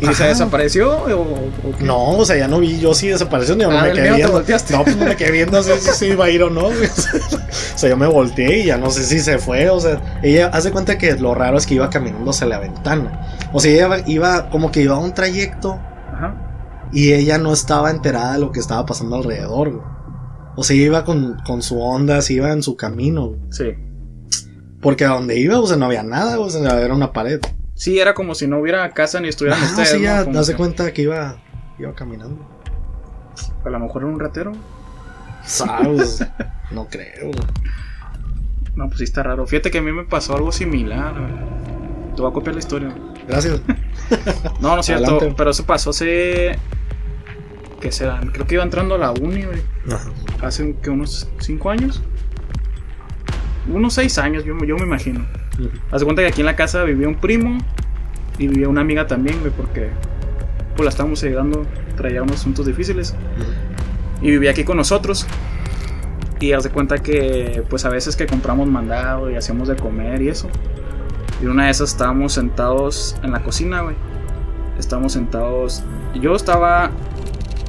[0.01, 0.91] ¿Y se desapareció?
[0.91, 1.83] ¿O, o qué?
[1.85, 4.43] No, o sea, ya no vi yo sí desapareció ni no Ah, me quedé viendo.
[4.71, 6.63] No, pues no me quedé viendo si si se iba a ir o no.
[6.63, 6.85] güey.
[7.75, 9.69] o sea, yo me volteé y ya no sé si se fue.
[9.69, 13.37] O sea, ella hace cuenta que lo raro es que iba caminando hacia la ventana.
[13.53, 15.79] O sea, ella iba, iba como que iba a un trayecto.
[16.93, 19.71] Y ella no estaba enterada de lo que estaba pasando alrededor.
[19.71, 19.83] güey.
[20.55, 23.29] O sea, iba con, con su onda, se iba en su camino.
[23.29, 23.39] güey.
[23.51, 23.65] Sí.
[24.81, 27.39] Porque a donde iba, o sea, no había nada, o sea, era una pared.
[27.73, 29.89] Sí, era como si no hubiera casa ni estuvieran Ah, ustedes.
[29.89, 30.03] sí, ¿no?
[30.03, 31.37] ya, de que cuenta que iba,
[31.79, 32.45] iba caminando.
[33.65, 34.51] A lo mejor era un ratero.
[35.45, 36.25] ¿Sabes?
[36.71, 37.31] no creo.
[38.75, 39.45] No, pues sí está raro.
[39.47, 41.13] Fíjate que a mí me pasó algo similar.
[41.13, 42.13] güey.
[42.15, 42.95] Te voy a copiar la historia.
[43.27, 43.59] Gracias.
[44.59, 45.19] No, no es cierto.
[45.35, 46.57] Pero eso pasó hace.
[47.83, 48.29] ¿Qué serán?
[48.29, 49.61] Creo que iba entrando a la uni, güey.
[49.91, 50.09] Ajá.
[50.41, 52.01] Hace que unos 5 años.
[53.67, 55.25] Unos 6 años, yo, yo me imagino.
[55.91, 57.57] Haz de cuenta que aquí en la casa vivía un primo
[58.37, 59.89] y vivía una amiga también, güey, porque
[60.77, 61.65] pues la estábamos ayudando,
[61.97, 63.15] traía unos asuntos difíciles.
[64.21, 65.27] Y vivía aquí con nosotros.
[66.39, 70.21] Y haz de cuenta que, pues a veces que compramos mandado y hacíamos de comer
[70.21, 70.47] y eso.
[71.41, 73.97] Y una de esas estábamos sentados en la cocina, güey.
[74.79, 75.83] Estábamos sentados.
[76.15, 76.89] Yo estaba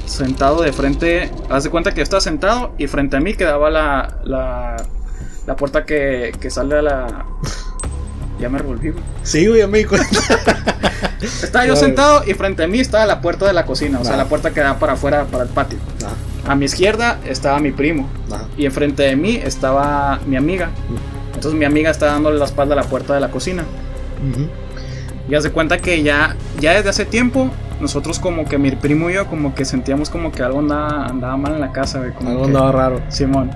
[0.07, 1.31] sentado de frente.
[1.51, 4.77] Haz de cuenta que yo estaba sentado y frente a mí quedaba la, la,
[5.47, 7.25] la puerta que, que sale a la.
[8.41, 9.05] Ya me revolví, güey.
[9.23, 10.09] Sí, güey, ya me di cuenta.
[11.23, 14.17] Estaba yo sentado y frente a mí estaba la puerta de la cocina, o sea,
[14.17, 15.79] la puerta que da para afuera, para el patio.
[16.47, 18.09] A mi izquierda estaba mi primo
[18.59, 20.71] y enfrente de mí estaba mi amiga.
[21.29, 23.65] Entonces mi amiga estaba dándole la espalda a la puerta de la cocina.
[24.31, 24.49] Ujú.
[25.29, 29.11] Y haz de cuenta que ya, ya desde hace tiempo, nosotros como que mi primo
[29.11, 32.13] y yo como que sentíamos como que algo andaba, andaba mal en la casa, güey.
[32.13, 33.03] Como Algo que- andaba raro.
[33.09, 33.51] Simón.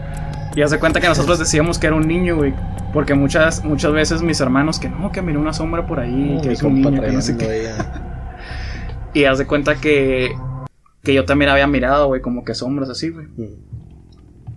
[0.54, 2.52] Y haz de cuenta que nosotros decíamos que era un niño, güey.
[2.92, 6.40] Porque muchas, muchas veces mis hermanos que no, que miré una sombra por ahí, No,
[6.40, 7.72] que es un niño, que no sé qué.
[9.14, 10.30] Y haz de cuenta que
[11.02, 13.26] Que yo también había mirado, güey, como que sombras así, güey.
[13.36, 13.54] Mm.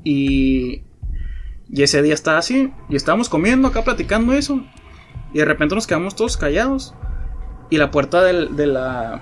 [0.03, 0.83] Y,
[1.69, 4.63] y ese día estaba así, y estábamos comiendo acá platicando eso,
[5.33, 6.95] y de repente nos quedamos todos callados,
[7.69, 9.21] y la puerta del- de, la,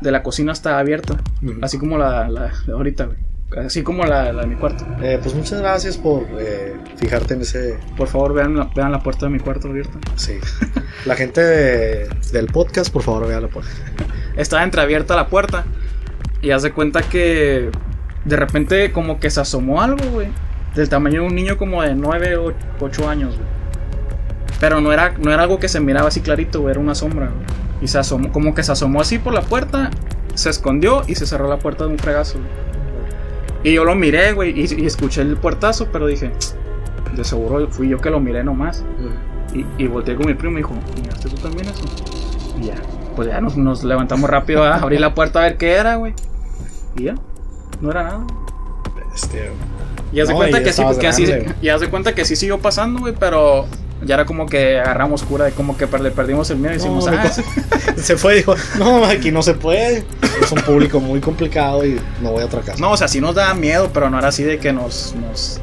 [0.00, 1.16] de la cocina estaba abierta,
[1.62, 3.18] así como la, la ahorita, güey.
[3.66, 4.86] Así como la, la de mi cuarto.
[5.02, 7.78] Eh, pues muchas gracias por eh, fijarte en ese.
[7.96, 9.98] Por favor, vean la, vean la puerta de mi cuarto abierta.
[10.14, 10.34] Sí.
[11.04, 13.70] La gente de- del podcast, por favor, vea la puerta.
[14.36, 15.64] Estaba entreabierta la puerta,
[16.42, 17.70] y haz de cuenta que
[18.24, 20.28] de repente como que se asomó algo, güey.
[20.76, 23.48] Del tamaño de un niño como de 9 o 8 años, güey.
[24.60, 27.26] Pero no era, no era algo que se miraba así clarito, güey, era una sombra,
[27.26, 27.46] güey.
[27.80, 29.90] Y se asomó, como que se asomó así por la puerta,
[30.34, 32.38] se escondió y se cerró la puerta de un fregazo.
[33.62, 36.32] Y yo lo miré, güey, y, y escuché el puertazo, pero dije,
[37.14, 38.84] de seguro fui yo que lo miré nomás.
[39.54, 41.84] Y, y volteé con mi primo y dijo, ¿miraste tú también eso?
[42.60, 42.74] Y ya,
[43.16, 46.14] pues ya nos, nos levantamos rápido a abrir la puerta a ver qué era, güey.
[46.96, 47.14] Y ya,
[47.80, 48.26] no era nada.
[49.14, 49.50] Este,
[50.12, 51.26] Y haz de No, cuenta y que sí, que así,
[51.60, 53.66] y haz de cuenta que sí siguió pasando, güey, pero
[54.04, 57.06] ya era como que agarramos cura de como que le perdimos el miedo y decimos,
[57.06, 57.42] No, ah, sí".
[58.02, 60.04] se fue y dijo: No, aquí no se puede.
[60.42, 62.78] Es un público muy complicado y no voy a otra casa.
[62.80, 65.60] no, o sea, sí nos daba miedo, pero no era así de que nos, nos,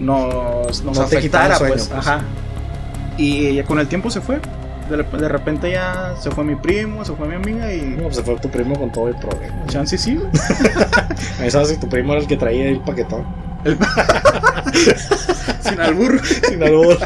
[0.00, 1.98] nos, nos No el afectara, sueño, pues, pues.
[2.06, 2.20] ajá.
[3.16, 4.40] Y ya con el tiempo se fue.
[4.90, 8.04] De, rep- de repente ya se fue mi primo, se fue mi amiga y No,
[8.04, 9.66] pues se fue tu primo con todo el problema.
[9.66, 10.16] chance sí,
[11.50, 13.24] sabes si tu primo era el que traía el paquetón.
[15.60, 16.20] Sin albur.
[16.24, 16.96] Sin albur.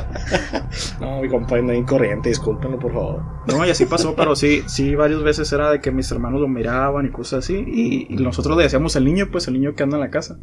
[1.01, 3.23] No, mi compa anda incorriente, discúlpenlo, por favor.
[3.47, 6.49] No, y así pasó, pero sí, sí, varias veces era de que mis hermanos lo
[6.49, 7.65] miraban y cosas así.
[7.67, 10.39] Y, y nosotros le decíamos el niño, pues el niño que anda en la casa.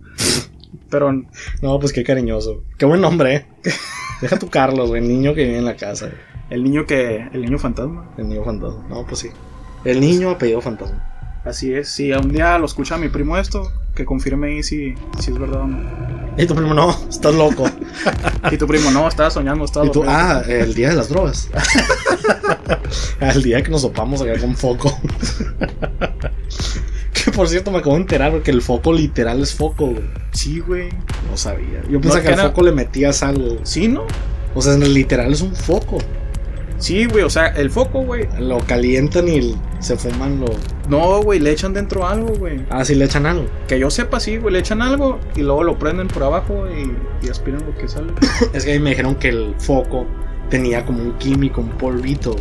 [0.90, 1.12] Pero
[1.62, 2.64] No, pues qué cariñoso.
[2.78, 3.46] Qué buen nombre, eh.
[4.22, 6.08] Deja tu Carlos, güey, el niño que vive en la casa.
[6.08, 6.18] güey.
[6.50, 7.28] el niño que.
[7.34, 8.10] El niño fantasma.
[8.18, 8.86] El niño fantasma.
[8.90, 9.30] No, pues sí.
[9.86, 11.04] El niño apellido fantasma.
[11.46, 11.90] Así es.
[11.90, 15.62] Si un día lo escucha mi primo esto, que confirme ahí si, si es verdad
[15.62, 15.78] o no.
[16.38, 17.70] Y tu primo, no, estás loco.
[18.52, 20.18] Y tu primo, no, estaba soñando, estaba Y tú, dormido.
[20.20, 21.50] ah, el día de las drogas.
[23.20, 24.98] el día que nos topamos acá con foco.
[27.14, 30.04] que por cierto me acabo de enterar porque el foco literal es foco, güey.
[30.32, 30.90] Sí, güey.
[31.30, 31.82] No sabía.
[31.90, 32.50] Yo pensaba No, que al que no.
[32.50, 33.58] foco le metías algo.
[33.64, 34.04] Sí, ¿no?
[34.56, 35.98] O sea, en el literal es un foco.
[36.78, 38.28] Sí, güey, o sea, el foco, güey.
[38.40, 40.48] Lo calientan y se fuman lo.
[40.90, 42.66] No, güey, le echan dentro algo, güey.
[42.70, 43.46] Ah, sí le echan algo.
[43.68, 47.26] Que yo sepa, sí, güey, le echan algo y luego lo prenden por abajo y,
[47.26, 48.14] y aspiran lo que sale.
[48.54, 50.06] Es que ahí me dijeron que el foco
[50.50, 52.36] tenía como un químico, un polvito.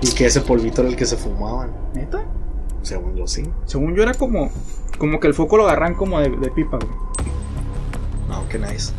[0.00, 1.70] Y que ese polvito era el que se fumaban.
[1.94, 2.24] ¿Neta?
[2.82, 3.44] Según yo sí.
[3.66, 4.50] Según yo era como,
[4.98, 6.92] como que el foco lo agarran como de, de pipa, güey.
[8.28, 8.92] No, qué nice.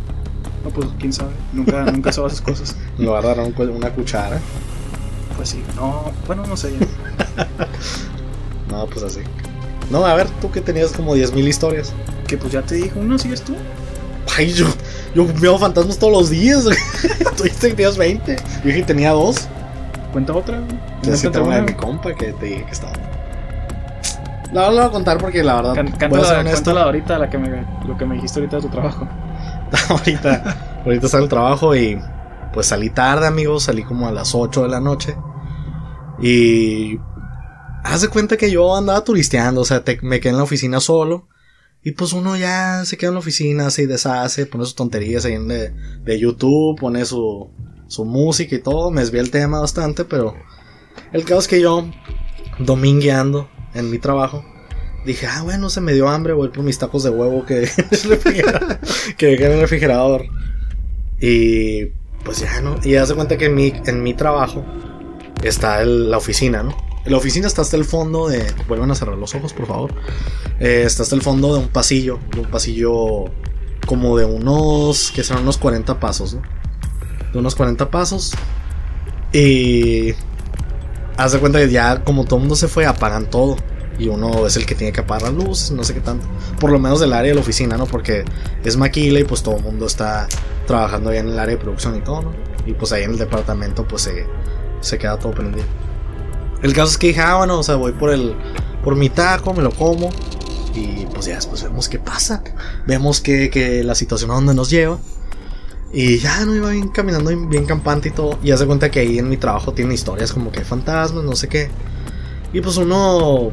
[0.63, 1.31] No, pues quién sabe.
[1.51, 2.75] Nunca, nunca sabes esas cosas.
[2.97, 4.39] Lo agarraron una cuchara.
[5.35, 6.71] Pues sí, no, bueno, no sé.
[8.69, 9.21] No, pues así.
[9.89, 11.93] No, a ver, tú que tenías como 10.000 historias.
[12.27, 13.55] Que pues ya te dije, ¿una sigues tú?
[14.37, 14.65] Ay, yo,
[15.13, 16.63] yo veo fantasmas todos los días.
[17.37, 18.35] Tú dijiste que tenías 20.
[18.35, 19.47] Yo dije que tenía dos.
[20.11, 20.57] Cuenta otra.
[20.57, 21.71] Entonces tengo una de una.
[21.71, 22.93] mi compa que te dije que estaba.
[24.53, 25.75] La la voy a contar porque la verdad.
[25.75, 29.07] Can- cántala ahorita, la que me, lo que me dijiste ahorita de tu trabajo.
[29.89, 31.99] ahorita, ahorita está en el trabajo y
[32.53, 33.63] pues salí tarde, amigos.
[33.63, 35.15] Salí como a las 8 de la noche.
[36.21, 36.99] Y.
[37.83, 41.27] Haz de cuenta que yo andaba turisteando, o sea, me quedé en la oficina solo.
[41.83, 45.37] Y pues uno ya se queda en la oficina, se deshace, pone sus tonterías ahí
[45.37, 47.49] de YouTube, pone su,
[47.87, 48.89] su música y todo.
[48.89, 50.33] Me desvié el tema bastante, pero
[51.11, 51.85] el caso es que yo,
[52.57, 54.45] domingueando en mi trabajo,
[55.05, 57.69] dije, ah, bueno, se me dio hambre, voy por mis tacos de huevo que,
[59.17, 60.25] que dejé en el refrigerador.
[61.19, 61.85] Y
[62.23, 62.75] pues ya, ¿no?
[62.83, 64.63] Y haz de cuenta que en mi, en mi trabajo
[65.43, 66.75] está el- la oficina, ¿no?
[67.05, 68.45] La oficina está hasta el fondo de...
[68.67, 69.93] Vuelvan a cerrar los ojos, por favor.
[70.59, 73.25] Eh, está hasta el fondo de un pasillo, de un pasillo
[73.85, 76.41] como de unos, que serán unos 40 pasos, ¿no?
[77.33, 78.33] De unos 40 pasos.
[79.33, 80.13] Y...
[81.17, 83.57] Haz de cuenta que ya como todo el mundo se fue, apagan todo.
[83.99, 86.25] Y uno es el que tiene que apagar las luces, no sé qué tanto.
[86.59, 87.85] Por lo menos del área de la oficina, ¿no?
[87.85, 88.25] Porque
[88.63, 90.27] es maquila y pues todo el mundo está
[90.65, 92.33] trabajando ahí en el área de producción y todo, ¿no?
[92.65, 94.25] Y pues ahí en el departamento pues se,
[94.81, 95.65] se queda todo prendido.
[96.61, 98.35] El caso es que dije, ah, bueno, o sea, voy por el
[98.83, 100.09] por mi taco, me lo como.
[100.73, 102.43] Y pues ya después vemos qué pasa.
[102.87, 104.97] Vemos que, que la situación a donde nos lleva.
[105.91, 108.39] Y ya no iba bien caminando bien campante y todo.
[108.41, 111.35] Y hace cuenta que ahí en mi trabajo tiene historias como que hay fantasmas, no
[111.35, 111.69] sé qué.
[112.51, 113.51] Y pues uno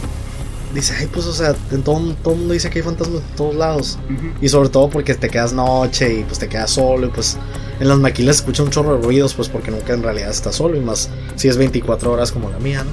[0.74, 3.36] dice, ay, pues o sea, en todo, todo el mundo dice que hay fantasmas en
[3.36, 3.98] todos lados.
[4.40, 7.36] Y sobre todo porque te quedas noche y pues te quedas solo y pues
[7.80, 10.54] en las maquilas se escucha un chorro de ruidos pues porque nunca en realidad estás
[10.56, 12.90] solo y más si es 24 horas como la mía, ¿no?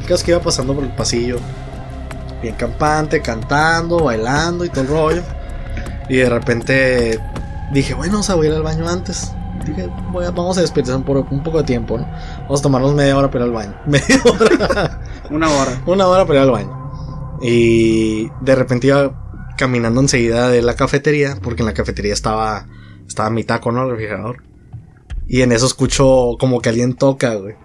[0.00, 1.36] El caso es que iba pasando por el pasillo
[2.42, 5.22] bien campante, cantando, bailando y todo el rollo.
[6.08, 7.20] Y de repente
[7.72, 9.30] dije, bueno, o sea, voy a ir al baño antes.
[9.64, 12.06] Dije, voy a- vamos a despedirse por un poco de tiempo, ¿no?
[12.42, 13.74] Vamos a tomarnos media hora para ir al baño.
[13.86, 15.00] Media hora.
[15.30, 15.82] Una hora.
[15.86, 16.81] Una hora para ir al baño.
[17.42, 22.66] Y de repente iba caminando enseguida de la cafetería, porque en la cafetería estaba,
[23.06, 23.82] estaba mi taco, ¿no?
[23.84, 24.42] El refrigerador.
[25.26, 27.56] Y en eso escucho como que alguien toca, güey.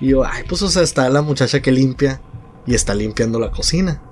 [0.00, 2.20] Y yo, ay, pues, o sea, está la muchacha que limpia
[2.66, 4.02] y está limpiando la cocina.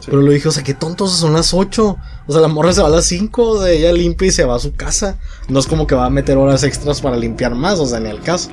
[0.00, 0.08] Sí.
[0.10, 1.96] Pero le dije, o sea, qué tontos, son las 8.
[2.26, 4.56] O sea, la morra se va a las 5, de ella limpia y se va
[4.56, 5.18] a su casa.
[5.48, 8.10] No es como que va a meter horas extras para limpiar más, o sea, ni
[8.10, 8.50] al caso.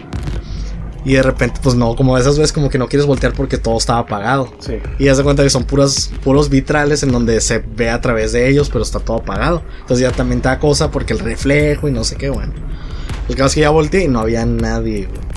[1.05, 3.77] Y de repente, pues no, como esas veces como que no quieres voltear porque todo
[3.77, 4.53] estaba apagado.
[4.59, 4.79] Sí.
[4.97, 8.33] Y haz de cuenta que son puras, puros vitrales en donde se ve a través
[8.33, 9.61] de ellos, pero está todo apagado.
[9.81, 12.53] Entonces ya también te da cosa porque el reflejo y no sé qué, bueno.
[13.29, 15.29] El caso es que ya volteé y no había nadie, güey.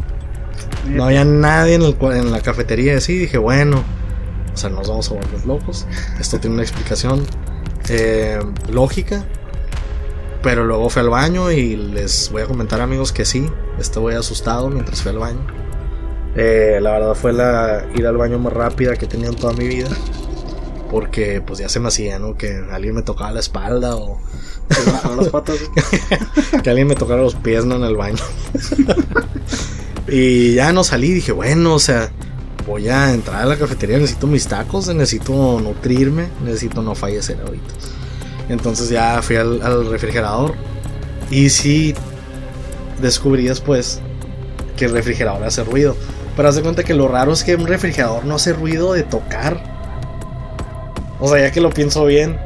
[0.96, 3.00] No había nadie en, el en la cafetería.
[3.00, 3.84] Sí, dije, bueno,
[4.52, 5.86] o sea, nos vamos a volver locos.
[6.18, 7.24] Esto tiene una explicación
[7.88, 9.24] eh, lógica.
[10.42, 14.68] Pero luego fui al baño y les voy a comentar, amigos, que sí, estuve asustado
[14.70, 15.46] mientras fui al baño.
[16.34, 19.52] Eh, la verdad fue la ida al baño más rápida que he tenido en toda
[19.52, 19.90] mi vida.
[20.90, 22.36] Porque pues ya se me hacía, ¿no?
[22.36, 24.20] Que alguien me tocaba la espalda o
[25.16, 25.56] las patas.
[26.62, 27.76] que alguien me tocara los pies ¿no?
[27.76, 28.22] en el baño.
[30.08, 32.10] y ya no salí, dije, bueno, o sea,
[32.66, 37.74] voy a entrar a la cafetería, necesito mis tacos, necesito nutrirme, necesito no fallecer ahorita.
[38.48, 40.54] Entonces ya fui al, al refrigerador
[41.30, 41.94] y sí
[43.00, 44.00] descubrí después
[44.76, 45.96] que el refrigerador hace ruido.
[46.36, 49.02] Pero haz de cuenta que lo raro es que un refrigerador no hace ruido de
[49.02, 49.62] tocar.
[51.20, 52.38] O sea, ya que lo pienso bien,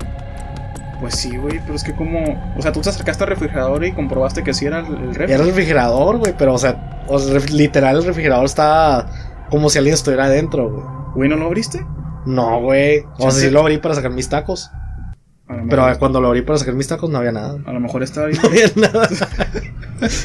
[1.01, 2.53] Pues sí, güey, pero es que como...
[2.59, 5.33] O sea, tú te acercaste al refrigerador y comprobaste que sí era el, el refri.
[5.35, 9.07] Era el refrigerador, güey, pero o sea, o sea, ref- literal el refrigerador estaba
[9.51, 10.85] como si alguien estuviera adentro, güey.
[11.15, 11.85] Güey, ¿no lo abriste?
[12.27, 13.05] No, güey.
[13.19, 13.51] O sea, sí.
[13.51, 14.71] lo abrí para sacar mis tacos.
[15.49, 17.59] Pero cuando lo abrí para sacar mis tacos no había nada.
[17.65, 18.35] a lo mejor estaba ahí.
[18.43, 19.09] No había nada.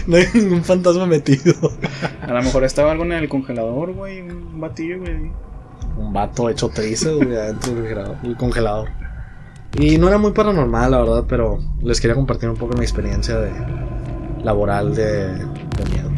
[0.07, 1.53] No hay ningún fantasma metido.
[2.21, 4.21] A lo mejor estaba algo en el congelador, güey.
[4.21, 5.31] Un batillo, güey.
[5.97, 8.89] Un vato hecho trizas, güey, adentro del congelador.
[9.77, 13.37] Y no era muy paranormal, la verdad, pero les quería compartir un poco mi experiencia
[13.37, 13.51] de
[14.43, 16.11] laboral de, de miedo.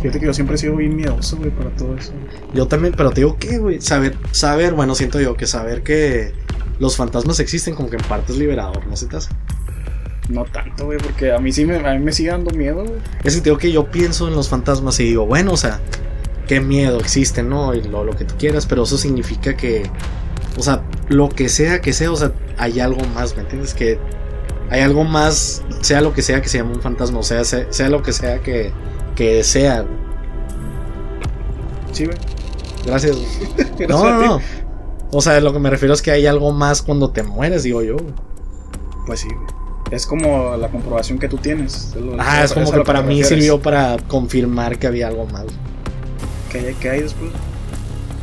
[0.00, 2.12] Fíjate que yo siempre he sido bien miedoso, güey, para todo eso.
[2.52, 6.32] Yo también, pero te digo que, güey, saber, saber, bueno, siento yo que saber que
[6.82, 9.30] los fantasmas existen como que en parte es liberador, ¿no se te hace?
[10.28, 12.98] No tanto, güey, porque a mí sí me, a mí me sigue dando miedo, güey.
[13.22, 15.78] Es que digo que yo pienso en los fantasmas y digo, bueno, o sea,
[16.48, 17.72] qué miedo existe, ¿no?
[17.72, 19.88] Y lo, lo que tú quieras, pero eso significa que,
[20.58, 23.74] o sea, lo que sea que sea, o sea, hay algo más, ¿me entiendes?
[23.74, 24.00] Que
[24.68, 27.72] hay algo más, sea lo que sea que se llama un fantasma, o sea, sea,
[27.72, 28.72] sea lo que sea que,
[29.14, 29.82] que sea.
[29.82, 29.96] güey.
[31.92, 32.18] Sí, güey.
[32.84, 33.16] Gracias.
[33.16, 33.28] güey.
[33.78, 34.40] Gracias No, no, no.
[35.12, 37.82] O sea, lo que me refiero es que hay algo más cuando te mueres, digo
[37.82, 37.96] yo.
[39.06, 39.46] Pues sí, güey.
[39.90, 41.94] Es como la comprobación que tú tienes.
[41.94, 43.28] lo- Ah, es como que para mí refieres.
[43.28, 45.44] sirvió para confirmar que había algo más.
[46.50, 47.30] ¿Qué hay, qué hay después?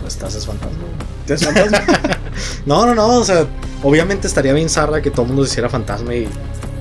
[0.01, 0.79] Pues estás es fantasma.
[0.79, 0.93] güey.
[1.27, 1.79] ¿Te es fantasma?
[2.65, 3.45] No, no, no, o sea,
[3.83, 6.27] obviamente estaría bien zarra que todo el mundo se hiciera fantasma y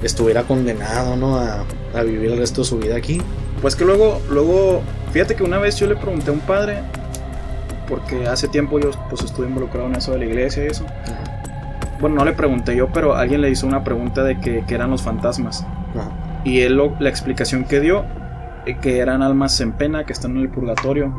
[0.02, 1.36] estuviera condenado, ¿no?
[1.36, 3.20] A, a vivir el resto de su vida aquí.
[3.60, 6.80] Pues que luego, luego, fíjate que una vez yo le pregunté a un padre,
[7.88, 10.84] porque hace tiempo yo pues estuve involucrado en eso de la iglesia y eso.
[12.00, 14.90] Bueno, no le pregunté yo, pero alguien le hizo una pregunta de que, que eran
[14.90, 15.66] los fantasmas.
[15.96, 16.42] Ajá.
[16.44, 18.04] Y él lo- la explicación que dio,
[18.66, 21.12] eh, que eran almas en pena, que están en el purgatorio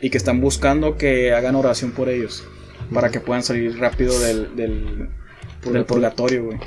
[0.00, 2.44] y que están buscando que hagan oración por ellos,
[2.92, 5.10] para que puedan salir rápido del, del,
[5.64, 6.58] del purgatorio, güey.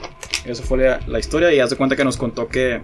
[0.46, 2.82] Eso fue la, la historia y haz de cuenta que nos contó que,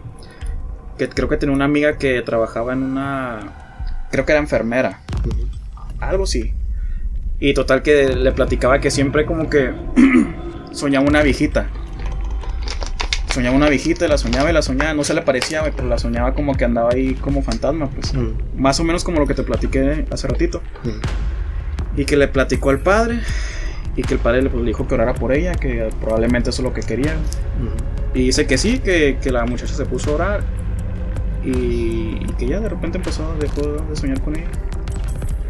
[0.97, 4.05] que creo que tenía una amiga que trabajaba en una...
[4.11, 5.01] Creo que era enfermera.
[6.09, 6.53] Algo así.
[7.39, 9.73] Y total que le platicaba que siempre como que
[10.71, 11.67] soñaba una viejita.
[13.33, 15.97] Soñaba una viejita, la soñaba y la soñaba, no se le parecía, güey, pero la
[15.97, 18.13] soñaba como que andaba ahí como fantasma, pues.
[18.13, 18.35] Ujú.
[18.55, 20.61] Más o menos como lo que te platiqué hace ratito.
[20.83, 20.97] Ujú.
[21.97, 23.19] Y que le platicó al padre.
[23.95, 26.61] Y que el padre le, pues, le dijo que orara por ella, que probablemente eso
[26.61, 27.13] es lo que quería.
[27.13, 28.19] Ujú.
[28.19, 30.43] Y dice que sí, que, que la muchacha se puso a orar.
[31.43, 34.47] Y, y que ya de repente empezó, dejó de soñar con ella.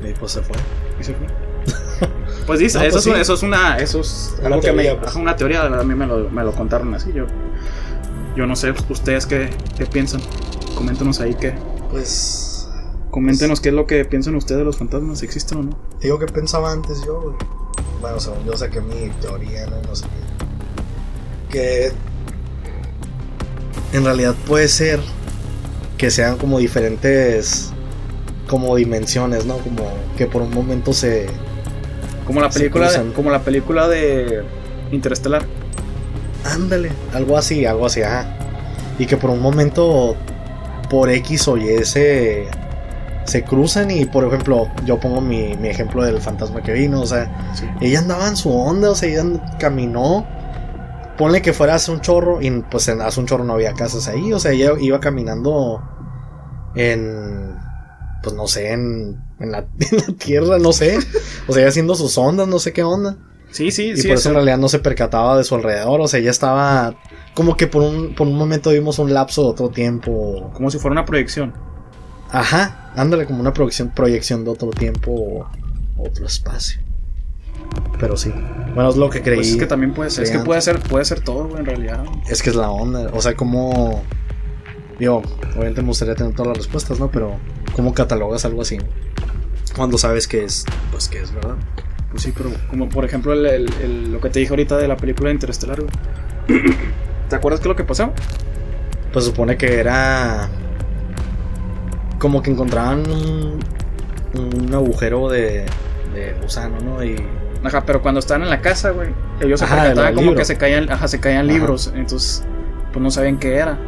[0.03, 0.55] Y pues se fue.
[0.99, 1.27] Y se fue.
[2.45, 3.21] Pues dice, No, eso, pues es, sí.
[3.21, 5.15] eso es una, eso es Una algo que me, teoría, pues.
[5.15, 7.25] una teoría, a mí me lo, me lo contaron así, yo,
[8.35, 10.19] yo no sé, ustedes qué, qué piensan,
[10.75, 11.53] coméntenos ahí qué,
[11.89, 12.67] Pues.
[13.11, 15.79] coméntenos qué es lo que piensan ustedes de los fantasmas, si existen o no.
[16.01, 17.35] Digo que pensaba antes yo, güey.
[18.01, 19.81] Bueno, según yo saqué mi teoría, ¿no?
[19.87, 20.05] No sé
[21.49, 21.91] qué.
[23.89, 23.97] Que.
[23.97, 24.99] En realidad puede ser
[25.97, 27.71] que sean como diferentes.
[28.47, 29.57] Como dimensiones, ¿no?
[29.57, 29.83] Como
[30.17, 31.27] que por un momento se.
[32.25, 34.43] Como la película, de, como la película de
[34.91, 35.43] Interestelar.
[36.45, 38.25] Ándale, algo así, algo así, ajá.
[38.99, 40.15] Y que por un momento,
[40.89, 42.47] por X o Y, se,
[43.25, 47.05] se cruzan y, por ejemplo, yo pongo mi, mi ejemplo del fantasma que vino, o
[47.05, 47.65] sea, Sí.
[47.81, 49.23] ella andaba en su onda, o sea, ella
[49.59, 50.25] caminó.
[51.17, 54.07] Ponle que fuera hace un chorro y pues en hace un chorro no había casas
[54.07, 55.81] ahí, o sea, ella iba caminando
[56.75, 57.52] en,
[58.23, 60.97] pues no sé, en, en, la, en la tierra, no sé,
[61.47, 63.17] o sea, haciendo sus ondas, no sé qué onda.
[63.51, 64.07] Sí, sí, Y sí.
[64.07, 66.01] por es eso en realidad no se percataba de su alrededor.
[66.01, 66.95] O sea, ella estaba.
[67.35, 70.49] Como que por un, por un momento vimos un lapso de otro tiempo.
[70.55, 71.53] como si fuera una proyección.
[72.31, 75.47] Ajá, ándale, como una proyección, proyección de otro tiempo o
[75.99, 76.81] otro espacio.
[77.99, 78.33] Pero sí.
[78.73, 79.37] Bueno, es lo que creí.
[79.37, 80.23] Pues es que también puede ser.
[80.23, 82.03] Es que puede ser, puede ser todo, güey, en realidad.
[82.27, 83.11] Es que es la onda.
[83.13, 84.01] O sea, como.
[84.97, 85.21] Digo,
[85.55, 87.09] obviamente me gustaría tener todas las respuestas, ¿no?
[87.11, 87.37] Pero,
[87.75, 88.77] ¿cómo catalogas algo así?
[89.75, 90.65] Cuando sabes que es.
[90.91, 91.55] Pues que es verdad.
[92.11, 94.87] Pues sí, pero como por ejemplo el- el- el- lo que te dije ahorita de
[94.87, 95.79] la película de Interestelar.
[97.29, 98.11] ¿Te acuerdas qué es lo que pasó?
[99.11, 100.49] Pues supone que era.
[102.19, 103.59] Como que encontraban un,
[104.37, 105.65] un agujero de,
[106.13, 107.03] de gusano, ¿no?
[107.03, 107.15] Y.
[107.63, 109.09] Ajá, pero cuando estaban en la casa, güey,
[109.39, 110.37] ellos se Ajá, percataban como libro.
[110.39, 111.53] que se caían, ajá, se caían Ajá.
[111.57, 112.43] libros, entonces
[112.91, 113.79] pues no sabían qué era.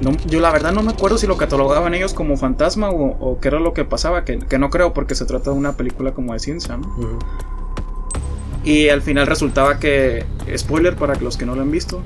[0.00, 3.40] No, yo la verdad no me acuerdo si lo catalogaban ellos como fantasma o, o
[3.40, 6.12] qué era lo que pasaba, que, que no creo porque se trata de una película
[6.12, 7.18] como de ciencia, ¿no?
[8.62, 10.26] Y al final resultaba que,
[10.56, 12.02] spoiler para los que no lo han visto,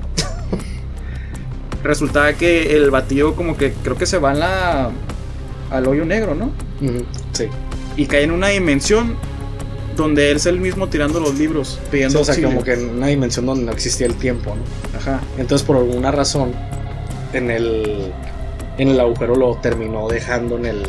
[1.83, 4.91] resultaba que el batillo como que creo que se va en la,
[5.71, 6.51] al hoyo negro, ¿no?
[7.33, 7.47] Sí.
[7.97, 9.15] Y cae en una dimensión
[9.97, 12.49] donde él es el mismo tirando los libros, Sí, pidiendo o sea, auxilio.
[12.49, 14.97] como que en una dimensión donde no existía el tiempo, ¿no?
[14.97, 15.19] Ajá.
[15.37, 16.53] Entonces, por alguna razón,
[17.33, 18.11] en el,
[18.77, 20.83] en el agujero lo terminó dejando en el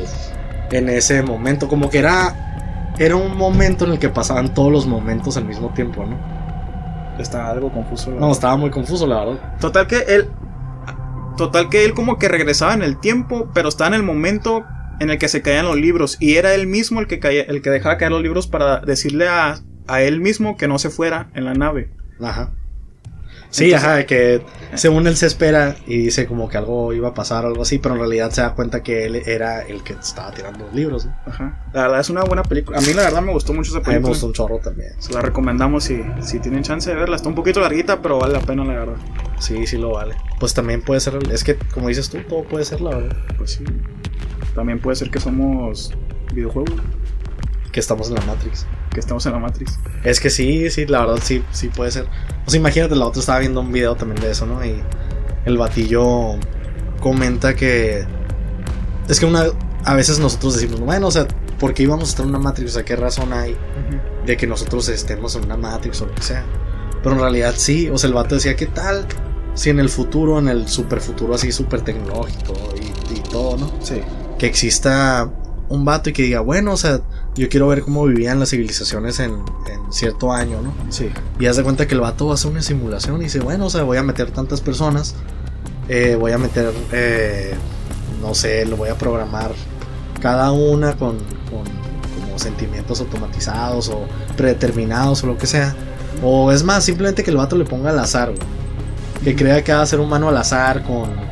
[0.70, 1.68] en ese momento.
[1.68, 5.70] Como que era, era un momento en el que pasaban todos los momentos al mismo
[5.74, 6.16] tiempo, ¿no?
[7.18, 8.06] Está algo confuso.
[8.10, 8.32] la No, verdad.
[8.32, 9.58] estaba muy confuso, la verdad.
[9.60, 10.28] Total que él.
[11.36, 14.64] Total que él como que regresaba en el tiempo, pero estaba en el momento
[15.00, 16.16] en el que se caían los libros.
[16.20, 19.28] Y era él mismo el que caía, el que dejaba caer los libros para decirle
[19.28, 19.56] a,
[19.88, 21.90] a él mismo que no se fuera en la nave.
[22.20, 22.50] Ajá.
[23.52, 24.42] Sí, Entonces- ajá, que
[24.76, 27.78] según él se espera y dice como que algo iba a pasar o algo así,
[27.78, 31.04] pero en realidad se da cuenta que él era el que estaba tirando los libros.
[31.04, 31.14] ¿no?
[31.26, 31.62] Ajá.
[31.74, 32.78] La verdad es una buena película.
[32.78, 34.08] A mí la verdad me gustó mucho esa A mí me película.
[34.08, 34.94] gustó un chorro también.
[34.98, 37.14] Se la recomendamos si, si tienen chance de verla.
[37.16, 38.96] Está un poquito larguita, pero vale la pena la verdad.
[39.38, 40.14] Sí, sí lo vale.
[40.40, 43.16] Pues también puede ser, es que como dices tú, todo puede ser la verdad.
[43.36, 43.64] Pues sí.
[44.54, 45.92] También puede ser que somos
[46.32, 46.72] videojuegos,
[47.70, 48.66] Que estamos en la Matrix.
[48.92, 49.78] Que estamos en la Matrix.
[50.04, 52.06] Es que sí, sí, la verdad sí, sí puede ser.
[52.46, 54.64] O sea, imagínate, la otra estaba viendo un video también de eso, ¿no?
[54.64, 54.82] Y
[55.44, 56.36] el batillo
[57.00, 58.04] comenta que
[59.08, 59.46] es que una
[59.84, 61.26] a veces nosotros decimos, bueno, o sea,
[61.58, 62.70] ¿por qué íbamos a estar en una Matrix?
[62.70, 63.56] O sea, ¿qué razón hay
[64.24, 66.44] de que nosotros estemos en una Matrix o lo que sea?
[67.02, 69.06] Pero en realidad sí, o sea, el vato decía, ¿qué tal
[69.54, 73.72] si en el futuro, en el super futuro así súper tecnológico y, y todo, ¿no?
[73.82, 74.00] Sí.
[74.38, 75.30] que exista
[75.72, 77.00] un vato y que diga, bueno, o sea,
[77.34, 80.74] yo quiero ver cómo vivían las civilizaciones en, en cierto año, ¿no?
[80.90, 81.08] Sí.
[81.40, 83.82] Y haz de cuenta que el vato hace una simulación y dice, bueno, o sea,
[83.82, 85.14] voy a meter tantas personas,
[85.88, 87.54] eh, voy a meter, eh,
[88.20, 89.52] no sé, lo voy a programar
[90.20, 91.16] cada una con,
[91.50, 91.64] con
[92.20, 94.06] como sentimientos automatizados o
[94.36, 95.74] predeterminados o lo que sea.
[96.22, 98.62] O es más, simplemente que el vato le ponga al azar, güey.
[99.24, 101.31] Que crea cada ser humano al azar con,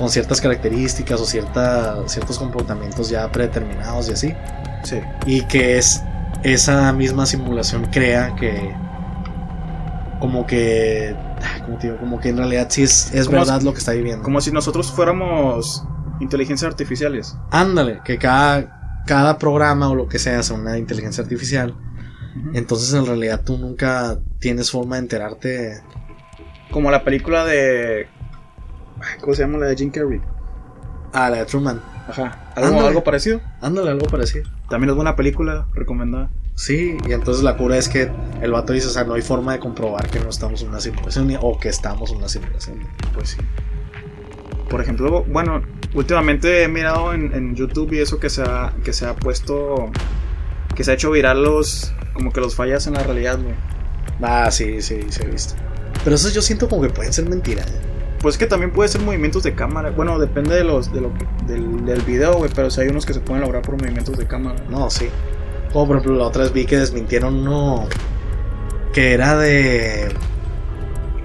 [0.00, 4.34] con ciertas características o cierta, ciertos comportamientos ya predeterminados y así.
[4.82, 4.98] Sí.
[5.26, 6.02] Y que es
[6.42, 8.74] esa misma simulación crea que
[10.18, 13.66] como que ah, como te digo, como que en realidad sí es, es verdad si-
[13.66, 14.22] lo que está viviendo.
[14.24, 15.84] Como si nosotros fuéramos
[16.20, 17.36] inteligencias artificiales.
[17.50, 21.74] Ándale, que cada, cada programa o lo que sea sea una inteligencia artificial.
[22.54, 25.80] Entonces en realidad tú nunca tienes forma de enterarte.
[26.70, 28.06] Como la película de.
[29.20, 30.20] ¿Cómo se llama la de Jim Carrey?
[31.12, 31.80] Ah, la de Truman.
[32.08, 32.52] Ajá.
[32.56, 32.88] ¿Algo, Ándale.
[32.88, 33.40] algo parecido?
[33.60, 34.48] Ándale, algo parecido.
[34.68, 36.30] También es buena película, recomendada.
[36.54, 38.10] Sí, y entonces la cura es que
[38.42, 40.80] el vato dice, o sea, no hay forma de comprobar que no estamos en una
[40.80, 42.78] simulación ni- o que estamos en una simulación.
[43.14, 43.36] Pues sí.
[44.68, 45.62] Por ejemplo, bueno,
[45.94, 49.90] últimamente he mirado en, en YouTube y eso que se ha, que se ha puesto.
[50.76, 51.92] Que se ha hecho viral los.
[52.12, 53.54] Como que los fallas en la realidad, güey.
[54.22, 55.54] Ah, sí, sí, sí he visto.
[56.04, 57.66] Pero eso yo siento como que pueden ser mentiras.
[58.20, 59.90] Pues es que también puede ser movimientos de cámara.
[59.90, 62.50] Bueno, depende de los, de lo que- del, del video, güey.
[62.54, 64.62] Pero si hay unos que se pueden lograr por movimientos de cámara.
[64.68, 65.08] No, sí.
[65.72, 67.86] Como por ejemplo la otra vez vi que desmintieron uno
[68.92, 70.08] que era de...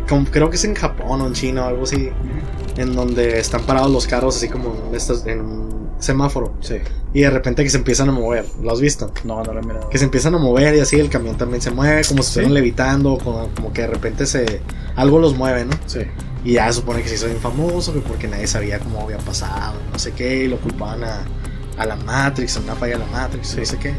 [0.07, 2.11] como- creo que es en Japón o en China o algo así.
[2.77, 6.53] En donde están parados los carros así como en, estas, en semáforo.
[6.61, 6.75] Sí.
[7.13, 8.45] Y de repente que se empiezan a mover.
[8.61, 9.11] ¿Lo has visto?
[9.23, 9.89] No, no lo he mirado.
[9.89, 12.53] Que se empiezan a mover y así el camión también se mueve, como si estuvieran
[12.53, 14.61] levitando, como, como que de repente se
[14.95, 15.73] algo los mueve, ¿no?
[15.85, 16.01] Sí.
[16.43, 19.17] Y ya se supone que se hizo bien famoso, que porque nadie sabía cómo había
[19.17, 21.21] pasado, no sé qué, y lo culpaban a,
[21.77, 23.93] a la Matrix, a una falla de la Matrix, no sé qué.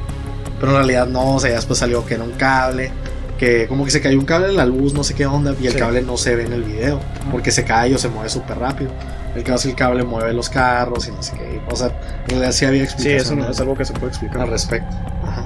[0.61, 2.93] Pero en realidad no, o sea, ya después salió que era un cable,
[3.39, 5.67] que como que se cayó un cable en la luz, no sé qué onda, y
[5.67, 5.79] el Sí.
[5.79, 7.01] cable no se ve en el video,
[7.33, 8.91] porque se cae o se mueve súper rápido.
[9.37, 11.61] El caso es que el cable mueve los carros y no sé qué.
[11.71, 11.89] O sea,
[12.25, 14.41] en realidad sí había Sí, eso explicación no- es algo que se puede explicar.
[14.43, 14.97] al respecto.
[15.25, 15.45] Ajá.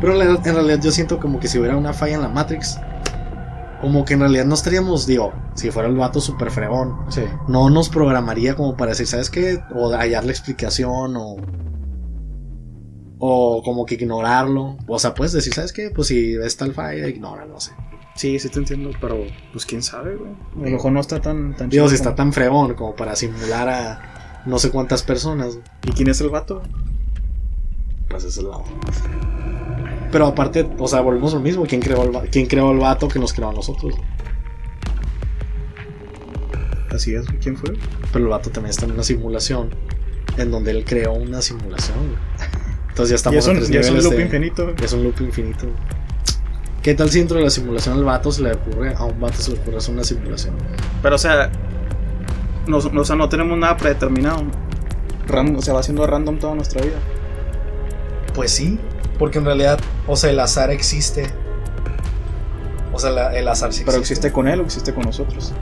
[0.00, 2.28] Pero en realidad, en realidad yo siento como que si hubiera una falla en la
[2.28, 2.78] Matrix,
[3.80, 7.22] como que en realidad no estaríamos, digo, si fuera el vato super fregón, Sí.
[7.48, 9.62] no nos programaría como para decir, ¿sabes qué?
[9.74, 11.36] O hallar la explicación o...
[13.18, 14.76] O como que ignorarlo.
[14.86, 15.90] O sea, puedes decir, ¿sabes qué?
[15.94, 17.72] Pues si ves tal falla, ignora, no sé.
[18.16, 19.18] Sí, sí te entiendo, pero
[19.52, 20.30] pues quién sabe, güey.
[20.30, 23.68] A lo mejor no está tan, tan si está como- tan fregón como para simular
[23.68, 26.62] a no sé cuántas personas, ¿Y quién es el vato?
[28.08, 28.70] pues es la onda.
[30.12, 31.66] Pero aparte, o sea, volvemos a lo mismo.
[31.66, 33.94] ¿Quién creó, el, va- ¿Quién creó el vato que nos creó a nosotros?
[36.90, 37.26] Así es.
[37.42, 37.74] ¿quién fue?
[38.12, 39.70] Pero el vato también está en una simulación
[40.38, 41.98] en donde él creó una simulación.
[41.98, 42.18] güey.
[42.88, 44.74] Entonces ya estamos Y es a un, tres y es un niveles loop de- infinito.
[44.82, 45.66] Es un loop infinito.
[46.86, 49.38] ¿Qué tal si dentro de la simulación al vato se le ocurre, a un vato
[49.42, 50.54] se le ocurre hacer una simulación?
[51.02, 51.50] Pero, o sea,
[52.68, 54.44] no, no- o sea, no tenemos nada predeterminado.
[55.26, 56.94] Random, o sea, va siendo random toda nuestra vida.
[58.36, 58.78] Pues sí,
[59.18, 61.26] porque en realidad, o sea, el azar existe.
[62.92, 65.52] O sea, la- el azar sí Pero existe con él o existe con nosotros.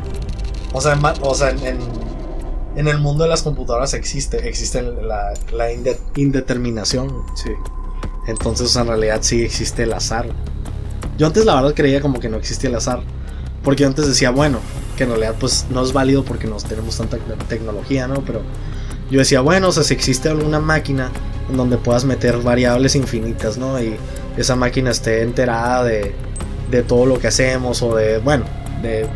[0.75, 1.79] O sea, en, ma- o sea, en,
[2.77, 7.11] en el mundo de las computadoras existe, existe la, la inde- indeterminación.
[7.35, 7.49] Sí.
[8.27, 10.27] Entonces, en realidad sí existe el azar.
[11.19, 13.01] Yo antes la verdad creía como que no existía el azar.
[13.63, 14.59] Porque yo antes decía, bueno,
[14.97, 17.17] que en realidad pues no es válido porque no tenemos tanta
[17.49, 18.23] tecnología, ¿no?
[18.25, 18.43] Pero
[19.11, 21.11] yo decía, bueno, o sea, si existe alguna máquina
[21.51, 23.81] en donde puedas meter variables infinitas, ¿no?
[23.83, 23.97] Y
[24.37, 26.15] esa máquina esté enterada de,
[26.71, 28.45] de todo lo que hacemos o de, bueno,
[28.83, 29.07] de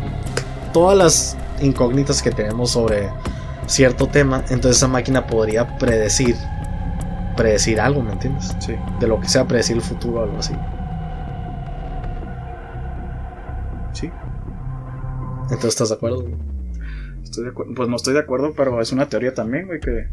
[0.73, 3.09] todas las incógnitas que tenemos sobre
[3.67, 6.35] cierto tema, entonces esa máquina podría predecir,
[7.37, 8.51] predecir algo, ¿me entiendes?
[8.59, 8.75] Sí.
[8.99, 10.53] De lo que sea, predecir el futuro o algo así.
[15.51, 16.25] Entonces, ¿estás de acuerdo?
[17.23, 17.73] Estoy de acuerdo.
[17.75, 20.07] Pues no estoy de acuerdo, pero es una teoría también, güey, que...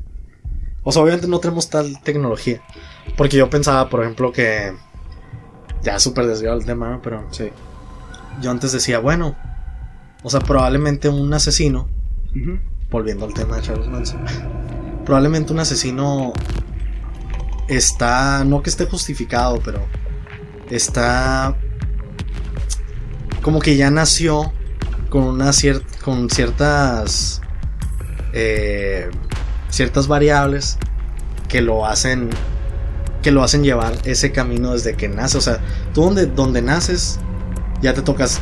[0.83, 2.63] O sea, obviamente no tenemos tal tecnología.
[3.17, 4.73] Porque yo pensaba, por ejemplo, que.
[5.83, 7.03] Ya súper desviado el tema, ¿no?
[7.03, 7.49] Pero Sí.
[8.41, 9.37] yo antes decía, bueno.
[10.23, 11.89] O sea, probablemente un asesino.
[12.91, 14.21] Volviendo al tema de Charles Manson.
[15.05, 16.33] Probablemente un asesino.
[17.67, 18.45] Está.
[18.45, 19.81] No que esté justificado, pero.
[20.71, 21.57] Está.
[23.43, 24.53] Como que ya nació.
[25.11, 27.41] Con una cier- con ciertas.
[28.33, 29.09] eh,
[29.71, 30.79] ciertas variables
[31.49, 32.31] que lo hacen
[33.23, 35.59] que lo hacen llevar ese camino desde que nace o sea
[35.95, 37.19] tú donde, donde naces
[37.83, 38.41] ya te tocas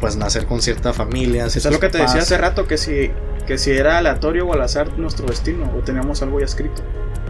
[0.00, 3.10] pues nacer con cierta familia es lo que te decía hace rato, que si,
[3.46, 6.82] que si era aleatorio o al azar nuestro destino, o teníamos algo ya escrito.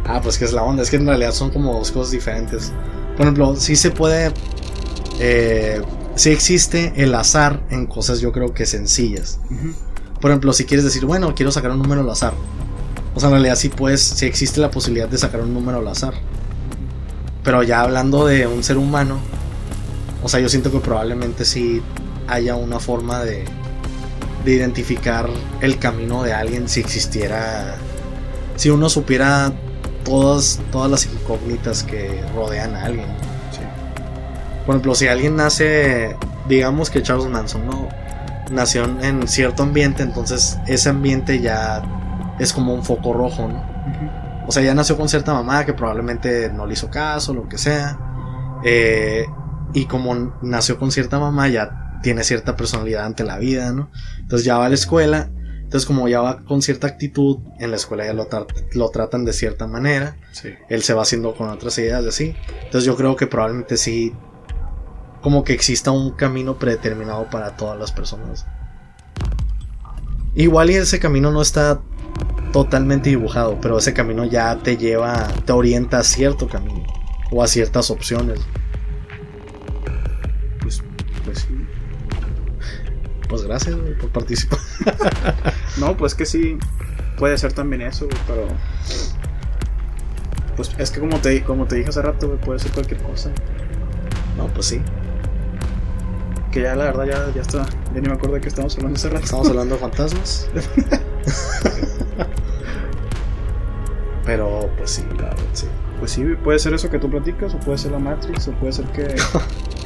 [0.07, 2.73] ah pues que es la onda es que en realidad son como dos cosas diferentes
[3.16, 4.33] por ejemplo sí se puede
[5.20, 5.81] eh,
[6.15, 9.41] sí existe el azar en cosas yo creo que sencillas
[10.21, 12.33] Por ejemplo, si quieres decir, bueno, quiero sacar un número al azar.
[13.15, 15.89] O sea, en realidad sí puedes, sí existe la posibilidad de sacar un número al
[15.89, 16.15] azar.
[17.43, 19.19] Pero ya hablando de un ser humano,
[20.23, 21.83] o sea, yo siento que probablemente sí
[22.29, 23.45] haya una forma de,
[24.45, 25.29] de identificar
[25.61, 27.75] el camino de alguien si existiera,
[28.55, 29.53] si uno supiera
[30.05, 33.07] todas, todas las incógnitas que rodean a alguien.
[34.67, 36.17] Por ejemplo, si alguien nace,
[36.49, 37.89] digamos que Charles Manson, ¿no?
[38.51, 41.83] Nació en- cierto ambiente, entonces ese ambiente ya
[42.39, 43.65] es como un foco rojo, ¿no?
[44.47, 47.59] O sea, ya nació con cierta mamá que probablemente no le hizo caso, lo que
[47.59, 47.99] sea.
[48.65, 49.25] Eh,
[49.73, 53.89] y como nació con cierta mamá, ya tiene cierta personalidad ante la vida, ¿no?
[54.21, 55.31] Entonces ya va a la escuela.
[55.63, 59.25] Entonces, como ya va con cierta actitud, en la escuela ya lo, tra- lo tratan
[59.25, 60.51] de cierta manera Sí.
[60.69, 62.35] él se va haciendo con otras ideas de así.
[62.65, 64.13] Entonces yo creo que probablemente sí,
[65.23, 68.45] como que exista un camino predeterminado para todas las personas.
[70.35, 71.81] Igual y ese camino no está
[72.53, 76.85] totalmente dibujado, pero ese camino ya te lleva, te orienta a cierto camino
[77.31, 78.41] o a ciertas opciones.
[80.61, 80.83] Pues,
[81.25, 81.66] pues sí.
[83.29, 84.59] Pues gracias güey, por participar.
[85.79, 86.59] No, pues que sí.
[87.16, 88.47] Puede ser también eso, güey, pero.
[90.55, 93.31] Pues es que como te, como te dije hace rato, güey, puede ser cualquier cosa.
[94.37, 94.83] No, pues sí.
[96.53, 97.67] Que ya la verdad ya, ya está.
[97.95, 99.25] Ya ni me acuerdo de qué estamos hablando hace rato.
[99.25, 100.49] Estamos hablando de fantasmas.
[104.25, 105.67] Pero pues sí, la verdad, sí.
[105.99, 108.73] Pues sí, puede ser eso que tú platicas, o puede ser la Matrix, o puede
[108.73, 109.15] ser que.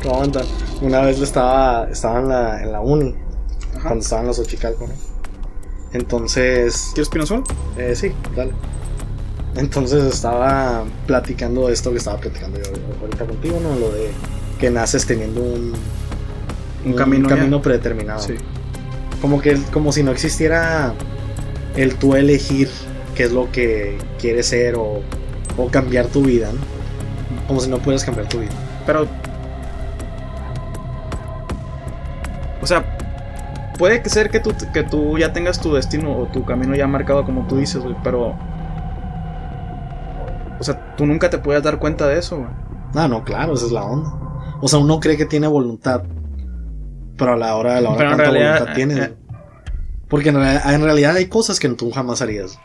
[0.05, 0.43] No, aguanta.
[0.83, 3.15] Una vez estaba, estaba en la, en la uni,
[3.73, 3.83] Ajá.
[3.89, 4.93] cuando estaba en los Ochicalco, ¿no?
[5.93, 7.43] Entonces, ¿Quieres Pinazol?
[7.77, 8.53] eh, sí, dale.
[9.57, 13.75] Entonces estaba platicando esto que estaba platicando yo ahorita contigo, ¿no?
[13.75, 14.13] Lo de
[14.61, 15.73] que naces teniendo un,
[16.87, 18.21] Un camino predeterminado.
[18.21, 18.35] Sí.
[19.21, 20.93] Como que como si no existiera
[21.77, 22.71] el tú elegir
[23.15, 25.01] qué es lo que quieres ser o,
[25.57, 27.47] o cambiar tu vida, ¿no?
[27.49, 28.53] Como si no pudieras cambiar tu vida.
[28.87, 29.07] Pero.
[32.63, 32.97] O sea,
[33.79, 37.25] puede ser que tú, que tú ya tengas tu destino o tu camino ya marcado
[37.25, 38.37] como tú dices, güey, pero.
[40.59, 42.49] O sea, tú nunca te puedes dar cuenta de eso, güey.
[42.95, 44.11] Ah, no, claro, esa es la onda.
[44.61, 46.03] O sea, uno cree que tiene voluntad,
[47.17, 49.01] pero a la hora de la hora realidad, voluntad tiene.
[49.01, 49.15] eh,
[50.09, 52.59] Porque en, en realidad hay cosas que tú jamás harías.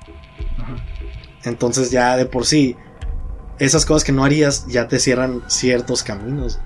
[1.43, 2.76] Entonces ya de por sí,
[3.60, 6.60] esas cosas que no harías ya te cierran ciertos caminos.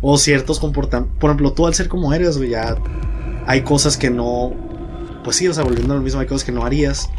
[0.00, 1.18] O ciertos comportamientos.
[1.18, 2.76] Por ejemplo, tú al ser como eres, ya
[3.46, 4.52] hay cosas que no...
[5.24, 7.10] Pues sí, o sea, volviendo a lo mismo, hay cosas que no harías.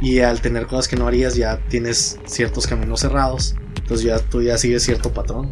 [0.00, 3.56] Y al tener cosas que no harías ya tienes ciertos caminos cerrados.
[3.76, 5.50] Entonces ya tú ya sigues cierto patrón.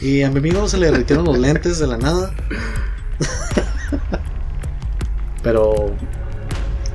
[0.00, 2.32] Y a mi amigo se le derritieron los lentes de la nada.
[5.42, 5.94] pero...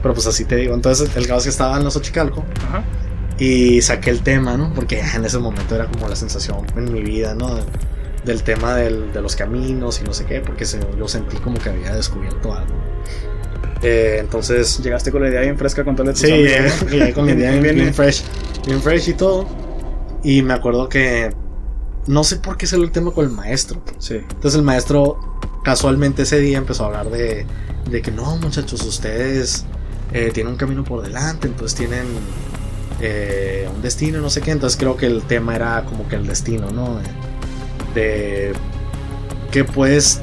[0.01, 0.73] Pero pues así te digo.
[0.73, 2.43] Entonces el caso es que estaba en los Ochicalco.
[2.67, 2.83] Ajá.
[3.39, 4.73] Y saqué el tema, ¿no?
[4.73, 7.57] Porque en ese momento era como la sensación en mi vida, ¿no?
[8.25, 10.41] Del tema del- de los caminos y no sé qué.
[10.41, 12.73] Porque se- yo sentí como que había descubierto algo.
[13.81, 17.25] Eh, entonces Llegaste con la idea bien fresca con todo el Sí, llegué, llegué con
[17.25, 18.23] la idea bien, bien fresh.
[18.65, 19.47] Bien fresh y todo.
[20.21, 21.33] Y me acuerdo que.
[22.07, 23.81] No sé por qué salió el tema con el maestro.
[23.99, 24.15] Sí.
[24.15, 25.17] Entonces el maestro
[25.63, 27.45] casualmente ese día empezó a hablar de,
[27.89, 29.65] de que no, muchachos, ustedes
[30.11, 32.05] eh, tienen un camino por delante, entonces tienen
[33.01, 34.51] eh, un destino, no sé qué.
[34.51, 36.99] Entonces creo que el tema era como que el destino, ¿no?
[37.93, 38.53] De, de
[39.51, 40.21] que puedes,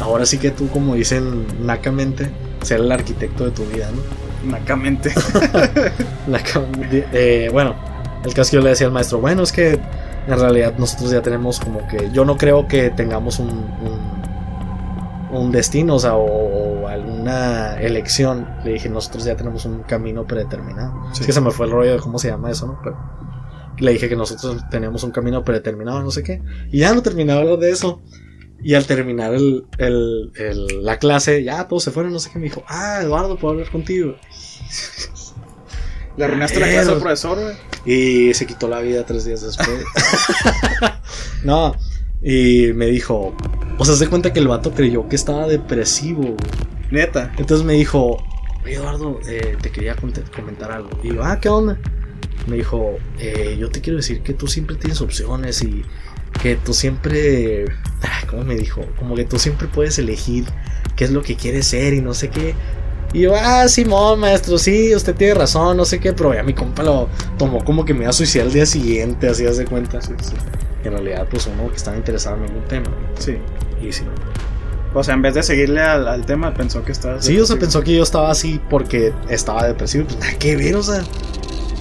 [0.00, 2.30] ahora sí que tú, como dicen nacamente,
[2.62, 4.50] ser el arquitecto de tu vida, ¿no?
[4.50, 5.12] Nacamente.
[7.12, 7.74] Eh, bueno,
[8.24, 9.80] el caso es que yo le decía al maestro, bueno, es que
[10.26, 15.52] en realidad nosotros ya tenemos como que, yo no creo que tengamos un, un, un
[15.52, 18.46] destino, o sea, o, o alguna elección.
[18.64, 20.92] Le dije, nosotros ya tenemos un camino predeterminado.
[21.12, 21.20] Sí.
[21.20, 22.78] Es que se me fue el rollo de cómo se llama eso, ¿no?
[22.82, 22.96] Pero
[23.78, 26.42] le dije que nosotros teníamos un camino predeterminado, no sé qué.
[26.70, 28.00] Y ya no terminaba hablar de eso.
[28.64, 32.38] Y al terminar el, el- el- la clase, ya todos se fueron, no sé qué.
[32.38, 34.14] Me dijo, ah, Eduardo, puedo hablar contigo.
[36.16, 37.56] Le arruinaste la clase al profesor, güey.
[37.84, 39.68] Y se quitó la vida tres días después.
[41.44, 41.74] no,
[42.22, 43.34] y me dijo,
[43.78, 46.22] o sea, se cuenta que el vato creyó que estaba depresivo.
[46.22, 46.36] güey.
[46.90, 47.32] Neta.
[47.38, 48.18] Entonces me dijo,
[48.64, 50.90] "Oye, Eduardo, eh, te quería comentar algo.
[51.02, 51.78] Y yo, ah, ¿qué onda?
[52.46, 55.82] Me dijo, eh, yo te quiero decir que tú siempre tienes opciones y
[56.42, 57.64] que tú siempre,
[58.02, 58.84] ah, ¿cómo me dijo?
[58.98, 60.44] Como que tú siempre puedes elegir
[60.96, 62.54] qué es lo que quieres ser y no sé qué.
[63.12, 66.54] Y yo, ah, Simón, maestro, sí, usted tiene razón, no sé qué, pero ya mi
[66.54, 67.08] compa lo
[67.38, 70.00] tomó como que me iba a suicidar el día siguiente, así hace cuenta.
[70.00, 70.32] Sí, sí.
[70.84, 72.86] En realidad, pues uno que estaba interesado en algún tema.
[73.18, 73.36] Sí.
[73.82, 74.04] Y sí.
[74.94, 77.24] O sea, en vez de seguirle al, al tema, pensó que estabas.
[77.24, 77.60] Sí, o sea, depresivo.
[77.60, 80.04] pensó que yo estaba así porque estaba depresivo.
[80.06, 81.02] Pues nada que ver, o sea.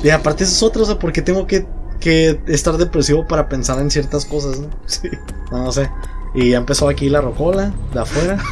[0.03, 1.65] Y aparte, eso es otro, o sea, ¿por qué tengo que,
[1.99, 4.69] que estar depresivo para pensar en ciertas cosas, no?
[4.85, 5.09] Sí.
[5.51, 5.89] No, no sé.
[6.33, 8.37] Y ya empezó aquí la rocola de afuera.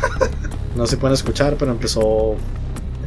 [0.76, 2.36] No se pueden escuchar, pero empezó.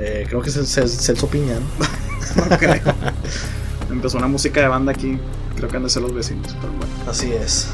[0.04, 1.54] Eh, creo que es el Cel- Celso Piña,
[2.36, 2.44] ¿no?
[2.46, 2.80] No creo.
[3.90, 5.18] Empezó una música de banda aquí.
[5.56, 6.92] Creo que han de ser los vecinos, pero bueno.
[7.08, 7.68] Así es.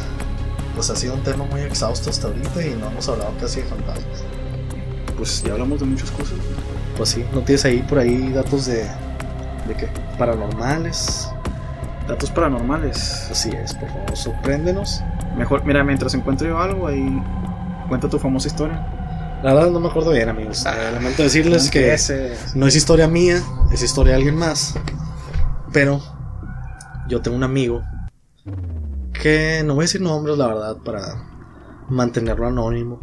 [0.75, 3.67] Pues ha sido un tema muy exhausto hasta ahorita y no hemos hablado casi de
[3.67, 4.23] fantasmas.
[5.17, 6.35] Pues ya hablamos de muchas cosas.
[6.97, 8.83] Pues sí, ¿no tienes ahí por ahí datos de
[9.67, 9.89] ¿De qué?
[10.19, 11.29] paranormales?
[12.07, 13.29] Datos paranormales.
[13.31, 15.03] Así es, por favor, sorpréndenos.
[15.37, 17.23] Mejor, mira, mientras encuentre yo algo, ahí
[17.89, 18.87] cuenta tu famosa historia.
[19.43, 20.67] La verdad no me acuerdo bien, amigos.
[20.67, 21.97] Eh, lamento decirles que
[22.57, 23.41] no es historia mía,
[23.73, 24.75] es historia de alguien más.
[25.73, 26.03] Pero
[27.09, 27.83] yo tengo un amigo
[29.13, 33.01] que no voy a decir nombres, la verdad, para mantenerlo anónimo.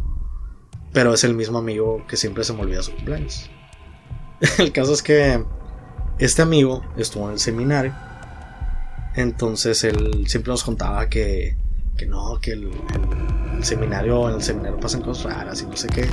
[0.91, 3.49] Pero es el mismo amigo que siempre se me olvida su cumpleaños.
[4.57, 5.41] El caso es que
[6.19, 7.93] este amigo estuvo en el seminario.
[9.15, 11.57] Entonces él siempre nos contaba que,
[11.97, 15.75] que no, que el, el- el seminario, en el seminario pasan cosas raras y no
[15.77, 16.07] sé qué.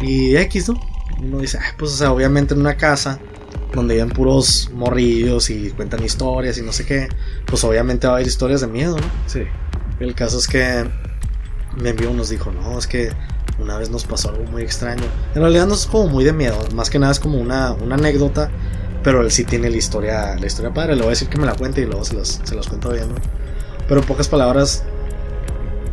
[0.00, 0.74] Y X, ¿no?
[1.20, 3.18] Uno dice, "Ay, pues, o sea, obviamente en una casa
[3.74, 7.08] donde viven puros morrillos y cuentan historias y no sé qué,
[7.46, 9.06] pues obviamente va a haber historias de miedo, ¿no?
[9.26, 9.42] Sí.
[10.00, 10.84] El caso es que
[11.76, 13.10] mi amigo nos dijo, no, es que
[13.58, 15.02] una vez nos pasó algo muy extraño.
[15.34, 17.96] En realidad no es como muy de miedo, más que nada es como una, una
[17.96, 18.50] anécdota
[19.02, 20.94] Pero él sí tiene la historia, la historia padre.
[20.96, 22.90] Le voy a decir que me la cuente y luego se las, se las cuento
[22.90, 23.14] bien, ¿no?
[23.88, 24.84] Pero en pocas palabras,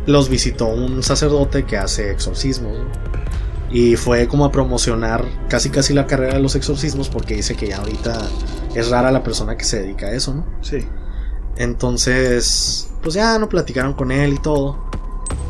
[0.06, 2.78] los visitó un sacerdote que hace exorcismos.
[2.78, 2.84] ¿no?
[3.70, 7.68] Y fue como a promocionar casi casi la carrera de los exorcismos porque dice que
[7.68, 8.16] ya ahorita
[8.74, 10.46] es rara la persona que se dedica a eso, ¿no?
[10.62, 10.86] Sí.
[11.56, 14.78] Entonces, pues ya no platicaron con él y todo.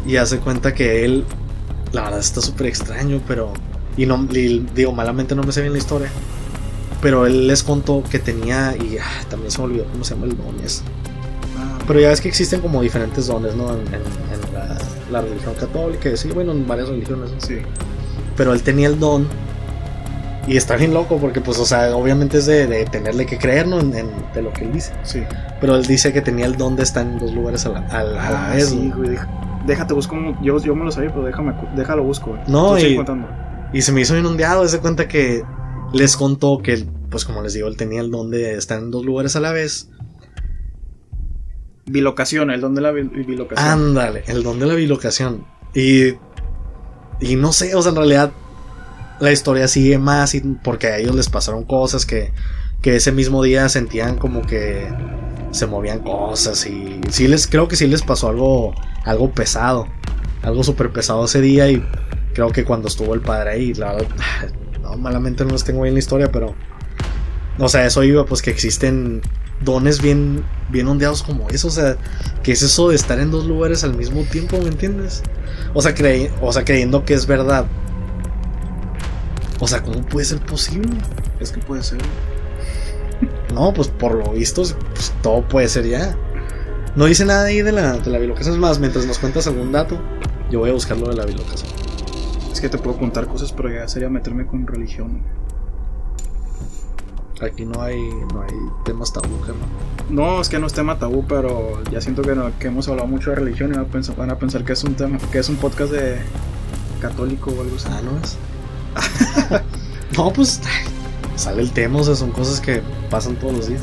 [0.07, 1.24] Y hace cuenta que él,
[1.92, 3.52] la verdad está súper extraño, pero...
[3.96, 6.09] Y no, y digo, malamente no me sé bien la historia.
[7.02, 10.26] Pero él les contó que tenía, y ah, también se me olvidó cómo se llama
[10.26, 10.57] el don
[11.87, 13.70] Pero ya ves que existen como diferentes dones, ¿no?
[13.72, 14.76] En, en- en la,
[15.11, 17.30] la religión católica, y sí, bueno, en varias religiones.
[17.32, 17.41] ¿no?
[17.41, 17.59] sí.
[18.37, 19.26] Pero él tenía el don.
[20.49, 23.66] Y está bien loco porque, pues, o sea, obviamente es de, de tenerle que creer,
[23.66, 23.80] ¿no?
[23.80, 24.93] En, de lo que él dice.
[25.03, 25.22] Sí.
[25.61, 28.03] Pero él dice que tenía el don de estar en dos lugares a la, a
[28.05, 28.68] la- a la Ah, vez.
[28.68, 29.11] sí, güey.
[29.11, 29.28] deja-
[29.66, 30.14] Déjate busco.
[30.14, 32.30] un- Yo, yo me lo sabía, pero déjame, déjalo busco.
[32.30, 32.43] güey.
[32.47, 33.01] No, y-.
[33.72, 34.66] Y se me hizo inundado.
[34.68, 35.43] Se cuenta que
[35.93, 39.05] les contó que, pues, como les digo, él tenía el don de estar en dos
[39.05, 39.89] lugares a la vez.
[41.87, 43.68] Bilocación, el don de la bil- bilocación.
[43.68, 45.45] Ándale, el don de la bilocación.
[45.74, 46.14] Y.
[47.20, 48.32] Y no sé, o sea, en realidad.
[49.18, 52.32] La historia sigue más y- porque a ellos les pasaron cosas que,
[52.82, 54.89] que ese mismo día sentían como que
[55.53, 58.74] se movían cosas y sí les creo que sí les pasó algo
[59.07, 59.87] algo pesado,
[60.43, 61.82] algo súper pesado ese día y
[62.34, 64.09] creo que cuando estuvo el padre ahí, la verdad,
[64.82, 66.55] no, malamente no les tengo bien la historia, pero
[67.59, 69.22] o sea, eso iba pues que existen
[69.62, 71.96] dones bien bien ondeados como eso, o sea,
[72.42, 75.22] que es eso de estar en dos lugares al mismo tiempo, ¿me entiendes?
[75.74, 77.66] O sea, crey- o sea, creyendo que es verdad.
[79.61, 80.90] O sea, ¿cómo puede ser posible?
[81.40, 81.98] Es que puede ser.
[83.54, 84.62] No, pues por lo visto,
[84.94, 86.16] pues, todo puede ser ya.
[86.94, 88.54] No dice nada ahí de la, de la bilocación.
[88.54, 89.98] Es más, mientras nos cuentas algún dato,
[90.50, 91.70] yo voy a buscar lo de la bilocación.
[92.52, 95.22] Es que te puedo contar cosas, pero ya sería meterme con religión.
[97.43, 98.01] Aquí no hay,
[98.32, 99.68] no hay temas tabú, carnal.
[100.09, 103.07] No, es que no es tema tabú, pero ya siento que, no- que hemos hablado
[103.09, 105.39] mucho de religión y van a pensar, van a pensar que es un tema, que
[105.39, 106.18] es un podcast de
[107.01, 107.89] católico o algo así.
[107.91, 108.39] Ah, ¿no es?
[110.16, 110.61] no, pues
[111.34, 112.80] sale el tema, o sea, son cosas que
[113.11, 113.82] pasan todos los días.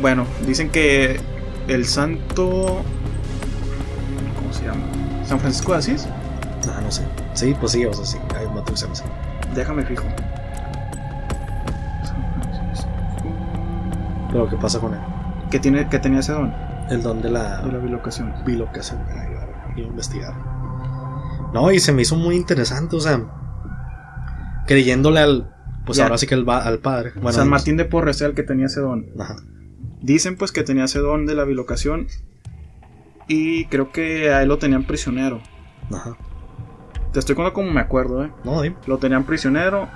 [0.00, 1.20] Bueno, dicen que
[1.68, 2.82] el santo.
[4.38, 4.80] ¿Cómo se llama?
[5.26, 6.06] San Francisco de Asís.
[6.68, 7.02] Ah, no sé.
[7.34, 8.16] Sí, pues sí, o sea, sí,
[8.90, 9.02] así.
[9.54, 10.04] Déjame fijo.
[14.30, 15.00] Pero ¿qué pasa con él?
[15.50, 16.52] Que, tiene, que tenía ese don
[16.88, 18.32] El don de la, de la bilocación.
[18.46, 19.00] bilocación.
[19.76, 20.34] Iba a investigar.
[21.52, 23.20] No, y se me hizo muy interesante, o sea,
[24.66, 25.54] creyéndole al,
[25.84, 26.04] pues Ya.
[26.04, 27.12] ahora sí que al, al padre.
[27.16, 29.06] Bueno, San Martín de Porres era el que tenía ese don.
[29.18, 29.36] Ajá.
[30.00, 32.06] Dicen pues que tenía ese don de la bilocación.
[33.28, 35.40] Y creo que a él lo tenían prisionero.
[35.92, 36.16] Ajá.
[37.12, 38.32] Te estoy contando como me acuerdo, ¿eh?
[38.44, 38.76] No, dime.
[38.86, 39.88] Lo tenían prisionero.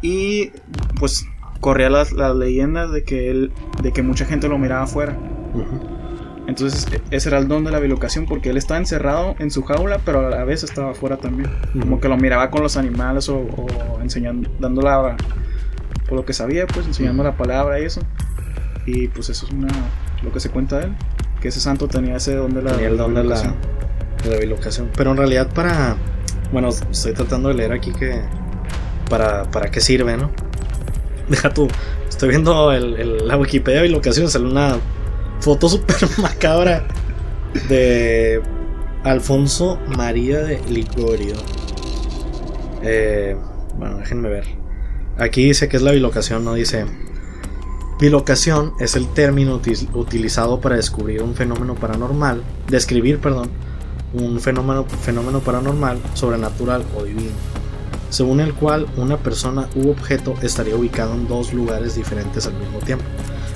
[0.00, 0.50] Y
[0.98, 1.26] pues
[1.62, 3.52] corría las, las leyendas de que él.
[3.82, 5.16] de que mucha gente lo miraba afuera.
[6.46, 8.26] Entonces e- ese era el don de la bilocación.
[8.26, 11.50] Porque él estaba encerrado en su jaula, pero a la vez estaba afuera también.
[11.72, 12.00] Como Ujú.
[12.00, 15.16] que lo miraba con los animales o, o enseñando, dando la.
[16.08, 18.00] por lo que sabía, pues enseñando la palabra y eso.
[18.84, 19.68] Y pues eso es una.
[20.22, 20.92] lo que se cuenta de él.
[21.40, 22.72] Que ese santo tenía ese don de la.
[22.72, 23.54] Tenía el don de la, bilocación.
[24.24, 24.90] de la bilocación.
[24.96, 25.96] Pero en realidad para...
[26.52, 28.20] Bueno, estoy tratando de leer aquí que...
[29.08, 30.30] Para, para qué sirve, ¿no?
[31.32, 31.66] Deja tú.
[32.08, 34.28] Estoy viendo el, la Wikipedia de bilocación.
[34.28, 34.76] Sale una
[35.40, 36.86] foto súper macabra
[37.68, 38.40] de
[39.02, 41.34] Alfonso María de Ligorio.
[42.82, 43.36] Eh,
[43.78, 44.44] bueno, déjenme ver.
[45.18, 46.86] Aquí dice que es la bilocación, no dice...
[48.00, 53.48] Bilocación es el término util- utilizado para descubrir un fenómeno paranormal, describir, perdón,
[54.12, 57.30] un fenómeno, fenómeno paranormal, sobrenatural o divino,
[58.12, 62.78] según el cual una persona u objeto estaría ubicado en dos lugares diferentes al mismo
[62.80, 63.04] tiempo.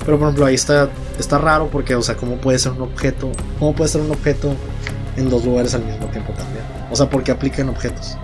[0.03, 0.89] Pero por ejemplo ahí está,
[1.19, 3.31] está raro porque, o sea, ¿cómo puede ser un objeto?
[3.59, 4.55] ¿Cómo puede ser un objeto
[5.15, 6.63] en dos lugares al mismo tiempo también?
[6.89, 8.17] O sea, ¿por qué aplican objetos?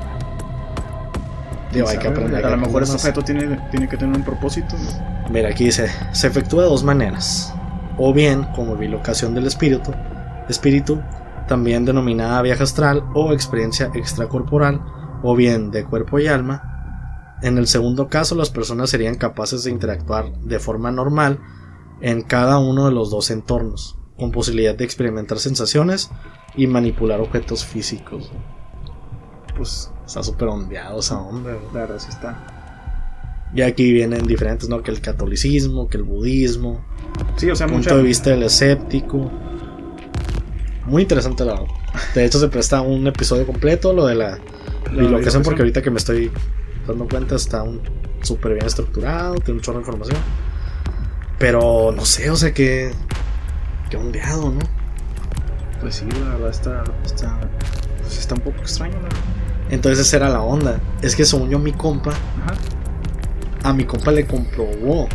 [1.71, 2.43] Digo, hay que aprender.
[2.43, 4.75] A lo mejor ese objeto tiene, tiene que tener un propósito.
[4.75, 5.29] ¿no?
[5.29, 7.53] Mira, aquí dice, se efectúa de dos maneras.
[7.99, 9.91] O bien como bilocación del espíritu,
[10.49, 10.99] espíritu,
[11.47, 14.81] también denominada viaje astral o experiencia extracorporal,
[15.23, 17.39] o bien de cuerpo y alma.
[17.41, 21.39] En el segundo caso, las personas serían capaces de interactuar de forma normal
[22.01, 26.11] en cada uno de los dos entornos, con posibilidad de experimentar sensaciones
[26.55, 28.31] y manipular objetos físicos.
[29.57, 31.51] Pues Está súper ondeado esa onda.
[31.73, 33.49] la verdad sí está.
[33.55, 34.81] Y aquí vienen diferentes, ¿no?
[34.83, 36.83] Que el catolicismo, que el budismo,
[37.37, 37.95] Sí, o sea, punto mucha.
[37.95, 39.31] de vista del escéptico.
[40.85, 41.61] Muy interesante la
[42.13, 44.39] De hecho se presta un episodio completo lo de la
[44.93, 45.43] bilocación bilocación.
[45.43, 46.31] porque ahorita que me estoy
[46.87, 47.81] dando cuenta está un
[48.21, 50.17] súper bien estructurado, tiene un chorro de información.
[51.39, 52.91] Pero no sé, o sea que.
[53.89, 54.59] Que ondeado, ¿no?
[55.81, 56.83] Pues sí, la verdad está.
[57.05, 57.39] Está,
[58.01, 59.17] pues está un poco extraño, la verdad.
[59.69, 60.79] Entonces esa era la onda.
[61.01, 63.69] Es que según yo, mi compa, Ajá.
[63.69, 65.07] a mi compa le comprobó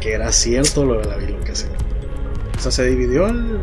[0.00, 1.72] que era cierto lo de la bilocación.
[2.56, 3.58] O sea, se dividió el.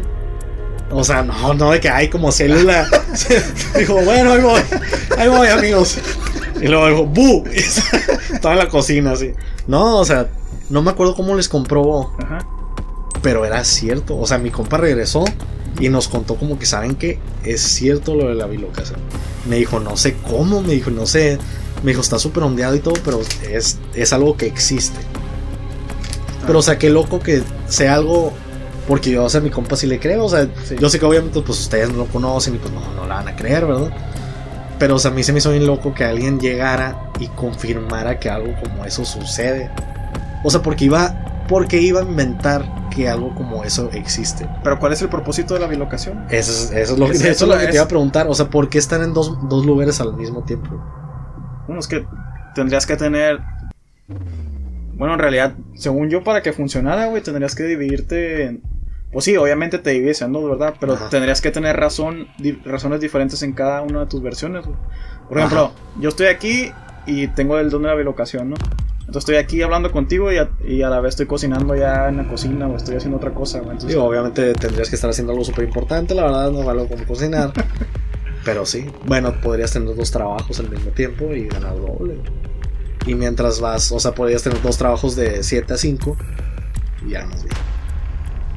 [0.94, 2.88] O sea, no, no de que hay como célula.
[3.78, 4.62] dijo, bueno, ahí voy,
[5.18, 5.98] ahí voy, amigos.
[6.62, 7.44] Y luego dijo, ¡bu!
[8.42, 9.34] Toda la cocina así.
[9.68, 10.30] No, o sea,
[10.70, 12.46] no me acuerdo cómo les comprobó, Ajá.
[13.22, 14.18] pero era cierto.
[14.18, 15.26] O sea, mi compa regresó
[15.80, 19.00] y nos contó como que saben que es cierto lo de la bilocación.
[19.48, 21.38] Me dijo, no sé cómo, me dijo, no sé.
[21.84, 23.20] Me dijo, está súper ondeado y todo, pero
[23.50, 25.00] es, es algo que existe.
[26.46, 28.34] Pero, o sea, qué loco que sea algo.
[28.88, 30.26] Porque yo, o sea, mi compa sí le creo.
[30.26, 30.76] O sea, Sí.
[30.80, 33.28] yo sé que obviamente, pues ustedes no lo conocen y pues no, no la van
[33.30, 33.92] a creer, ¿verdad?
[34.80, 38.20] Pero, o sea, a mí se me hizo bien loco que alguien llegara y confirmara
[38.20, 39.70] que algo como eso sucede.
[40.44, 41.20] O sea, porque iba.
[41.48, 44.48] Porque iba a inventar que algo como eso existe.
[44.64, 46.26] Pero ¿cuál es el propósito de la bilocación?
[46.30, 48.28] Eso es, eso es lo, Es- eso es eso lo que te iba a preguntar.
[48.30, 50.70] O sea, ¿por qué están en dos, dos lugares al mismo tiempo?
[51.68, 52.06] Bueno, es que
[52.56, 53.40] tendrías que tener.
[54.96, 58.62] Bueno, en realidad, según yo, para que funcionara, güey, tendrías que dividirte en.
[59.14, 60.74] Pues sí, obviamente te divides en dos, ¿verdad?
[60.80, 61.08] Pero Ajá.
[61.10, 64.76] tendrías que tener razón, di- razones diferentes en cada una de tus versiones, güey.
[65.30, 66.72] Por ejemplo, yo estoy aquí
[67.06, 68.56] y tengo el don de la bilocación, ¿no?
[69.02, 72.18] Entonces estoy aquí hablando contigo y a, y a la vez estoy cocinando ya en
[72.18, 73.72] la cocina o estoy haciendo otra cosa, güey.
[73.74, 77.06] Entonces, Digo, obviamente tendrías que estar haciendo algo súper importante, la verdad, no vale como
[77.06, 77.52] cocinar.
[78.46, 82.18] Pero sí, bueno, podrías tener dos trabajos al mismo tiempo y ganar doble.
[83.06, 86.18] Y mientras vas, o sea, podrías tener dos trabajos de 7 a 5
[87.06, 87.56] y ya más bien.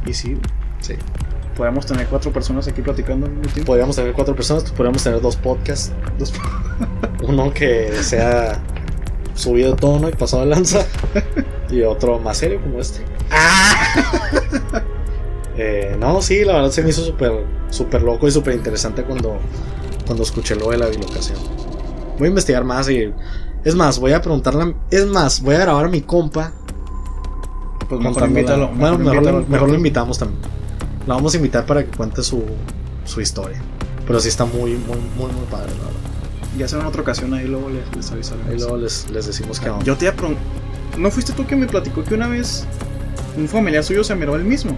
[0.06, 0.36] Y sí,
[0.80, 0.94] Sí.
[1.56, 3.66] podemos tener cuatro personas aquí platicando al mismo tiempo.
[3.72, 5.92] Podríamos tener cuatro personas, pues podríamos tener dos podcasts.
[6.18, 6.32] Dos-
[7.26, 8.58] Uno que sea
[9.34, 10.86] subido de tono y pasado de lanza.
[11.70, 13.00] y otro más serio como este.
[15.58, 17.32] Eh, no, sí, la verdad se me hizo súper
[17.70, 19.38] súper loco y súper interesante cuando,
[20.04, 21.38] cuando escuché lo de la bilocación.
[22.18, 23.12] Voy a investigar más y...
[23.64, 24.74] Es más, voy a preguntarle...
[24.90, 26.52] Es más, voy a grabar a mi compa.
[27.88, 28.28] Pues mejor.
[28.76, 30.40] Bueno, mejor, invítalo lo- mejor invitamos también.
[31.06, 32.42] La vamos a invitar para que cuente su,
[33.04, 33.58] su historia.
[34.06, 36.00] Pero sí está muy, muy, muy, muy padre, la verdad.
[36.58, 38.48] Ya será en otra ocasión, ahí luego les, les avisaremos.
[38.50, 40.36] Ahí luego les, les decimos que Yo te iba a pregun-
[40.96, 42.66] ¿No fuiste tú que me platicó que una vez
[43.36, 44.76] un familiar suyo se miró el mismo?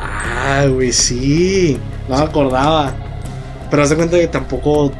[0.00, 1.78] Ah, güey, sí.
[2.08, 2.92] No me acordaba.
[3.70, 4.92] Pero haz de cuenta que tampoco.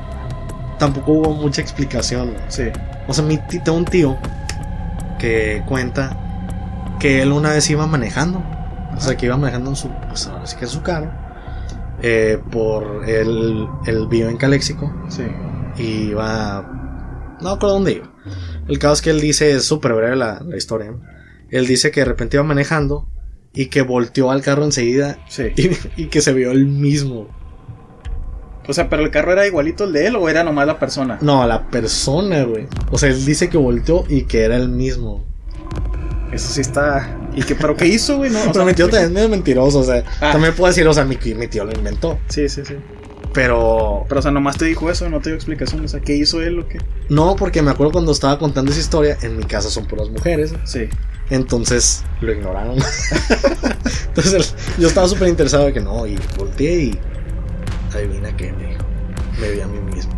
[0.78, 2.34] Tampoco hubo mucha explicación.
[2.48, 2.64] Sí.
[3.06, 4.16] O sea, mi tengo un tío
[5.18, 6.16] que cuenta
[7.02, 8.42] que él una vez iba manejando.
[8.96, 9.88] O sea, que iba manejando en su.
[10.08, 11.10] Pues ahora sí que en su carro.
[12.02, 13.08] eh, por.
[13.08, 14.92] Él, él vive en Caléxico.
[15.08, 15.24] Sí.
[15.78, 16.62] Y iba.
[17.40, 18.12] No me acuerdo dónde iba.
[18.68, 20.92] El caso es que él dice, es súper breve la, la historia.
[20.92, 21.00] ¿no?
[21.50, 23.08] Él dice que de repente iba manejando
[23.52, 25.48] y que volteó al carro enseguida Sí.
[25.56, 27.28] y, y que se vio el mismo.
[28.68, 31.18] O sea, pero el carro era igualito al de él o era nomás la persona.
[31.20, 32.68] No, la persona, güey.
[32.92, 35.24] O sea, él dice que volteó y que era el mismo.
[36.32, 37.18] Eso sí está.
[37.34, 38.30] ¿Y qué, pero qué hizo, güey?
[38.30, 40.32] No, o sea, Pero mi tío también es mentiroso, o sea, Ah.
[40.32, 42.18] también puedo decir, o sea, mi, mi tío lo inventó.
[42.28, 42.74] Sí, sí, sí.
[43.32, 45.84] Pero Pero, o sea, nomás te dijo eso, no te dio explicación.
[45.84, 46.78] O sea, ¿qué hizo él o qué?
[47.08, 50.54] no, porque me acuerdo cuando estaba contando esa historia, en mi casa son puras mujeres.
[50.64, 50.88] Sí.
[51.30, 52.76] Entonces lo ignoraron.
[54.08, 56.98] Entonces yo estaba súper interesado de que no, y volteé y
[57.94, 58.82] adivina qué me dijo.
[59.40, 60.12] Me vi a mí mismo.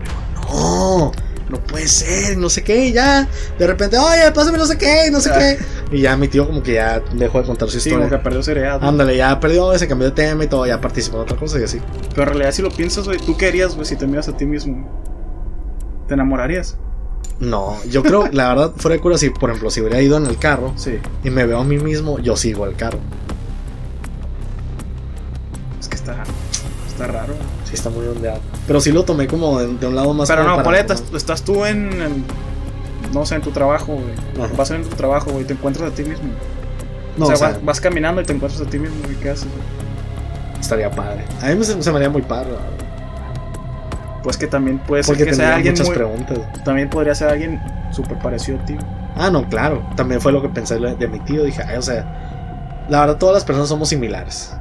[0.00, 1.12] Digo, no,
[1.50, 3.28] no puede ser, no sé qué, y ya.
[3.58, 5.58] De repente, oye, pásame no sé qué, no sé qué.
[5.92, 8.22] Y ya mi tío como que ya dejó de contar su Sí, como que historia.
[8.22, 8.80] perdió seriedad.
[8.80, 8.88] ¿no?
[8.88, 11.64] Ándale, ya perdió, se cambió de tema y todo, ya participó en otra cosa y
[11.64, 11.80] así.
[12.10, 14.36] Pero en realidad, si lo piensas, güey, ¿tú qué harías, güey, si te miras a
[14.36, 14.88] ti mismo?
[16.06, 16.76] ¿Te enamorarías?
[17.40, 20.26] No, yo creo, la verdad, fuera de cura, si por ejemplo, si hubiera ido en
[20.26, 20.98] el carro Sí.
[21.24, 22.98] y me veo a mí mismo, yo sigo el carro.
[25.80, 26.22] Es que está.
[26.88, 27.34] Está raro.
[27.70, 28.40] Sí, está muy ondeado.
[28.66, 30.28] Pero sí lo tomé como de, de un lado más.
[30.28, 32.24] Pero no, ponle, estás, estás tú en, en-
[33.14, 34.50] No sé, en tu trabajo, güey.
[34.56, 36.28] Vas en tu trabajo, güey, y te encuentras a ti mismo.
[37.16, 39.16] No, o sea, o sea, vas, vas caminando y te encuentras a ti mismo, güey.
[39.16, 39.80] ¿Qué haces, güey?
[40.60, 41.24] estaría padre.
[41.42, 44.20] A mí me, se me haría muy padre, la verdad.
[44.22, 45.96] Pues que también puede ser Porque que sea alguien muchas muy.
[45.96, 46.38] preguntas.
[46.64, 47.60] También podría ser alguien
[47.92, 48.74] súper parecido a ti.
[48.74, 48.86] güey.
[49.16, 49.82] Ah, no, claro.
[49.96, 51.44] También fue lo que pensé de mi tío.
[51.44, 54.52] Dije, ay, o sea, la verdad, todas las personas somos similares.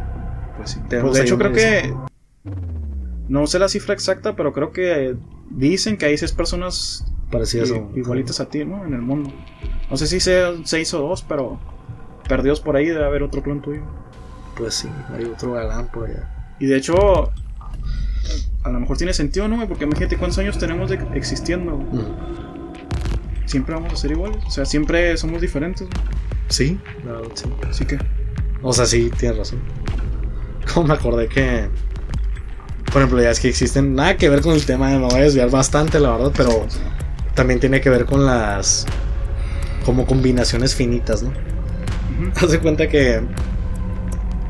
[0.57, 0.79] Pues sí.
[0.89, 1.93] Pues de hecho, creo que.
[3.29, 5.15] No sé la cifra exacta, pero creo que
[5.49, 8.85] dicen que hay seis personas Parecidas i- igualitas a ti, ¿no?
[8.85, 9.31] En el mundo.
[9.89, 11.59] No sé si sean seis o dos, pero
[12.27, 13.81] perdidos por ahí debe haber otro clon tuyo.
[14.57, 16.55] Pues sí, hay otro galán por allá.
[16.59, 17.31] Y de hecho,
[18.63, 19.65] a lo mejor tiene sentido, ¿no?
[19.67, 21.77] Porque imagínate cuántos años tenemos de existiendo.
[21.77, 23.45] Mm.
[23.45, 24.43] Siempre vamos a ser iguales.
[24.45, 26.03] O sea, siempre somos diferentes, güey.
[26.49, 27.45] Sí, la verdad, sí.
[27.69, 27.97] Así que.
[28.61, 29.59] O sea, sí, tienes razón.
[30.73, 31.69] Como me acordé que.
[32.91, 33.93] Por ejemplo, ya es que existen.
[33.93, 36.65] Nada que ver con el tema, me voy a desviar bastante, la verdad, pero
[37.35, 38.85] también tiene que ver con las.
[39.85, 41.31] Como combinaciones finitas, ¿no?
[42.35, 43.21] Haz de cuenta que.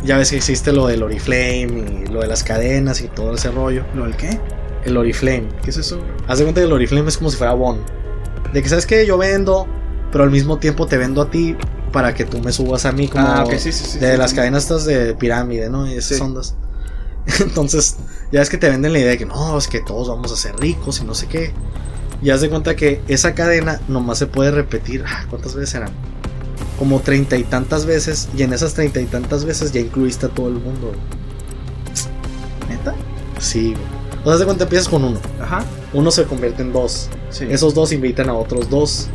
[0.03, 3.51] Ya ves que existe lo del Oriflame y lo de las cadenas y todo ese
[3.51, 3.83] rollo.
[3.93, 4.39] ¿Lo del qué?
[4.85, 5.49] El Oriflame.
[5.61, 6.01] ¿Qué es eso?
[6.27, 7.79] Haz de cuenta que el Oriflame es como si fuera Bon.
[8.53, 9.67] De que sabes que yo vendo,
[10.11, 11.55] pero al mismo tiempo te vendo a ti
[11.91, 14.33] para que tú me subas a mí como Ah, ok, sí, sí, sí, de las
[14.33, 15.85] cadenas estas de pirámide, ¿no?
[15.85, 16.55] Y esas ondas.
[17.39, 17.97] Entonces,
[18.31, 20.35] ya es que te venden la idea de que no, es que todos vamos a
[20.35, 21.53] ser ricos y no sé qué.
[22.21, 25.03] Y haz de cuenta que esa cadena nomás se puede repetir.
[25.07, 25.91] ah, ¿Cuántas veces eran?
[26.77, 28.29] Como treinta y tantas veces.
[28.35, 30.91] Y en esas treinta y tantas veces ya incluiste a todo el mundo.
[32.67, 32.93] ¿Neta?
[33.39, 33.99] Sí, güey.
[34.21, 35.19] O sea, haz de cuenta empiezas con uno.
[35.41, 35.63] Ajá.
[35.93, 37.09] Uno se convierte en dos.
[37.29, 37.47] Sí.
[37.49, 39.07] Esos dos invitan a otros dos.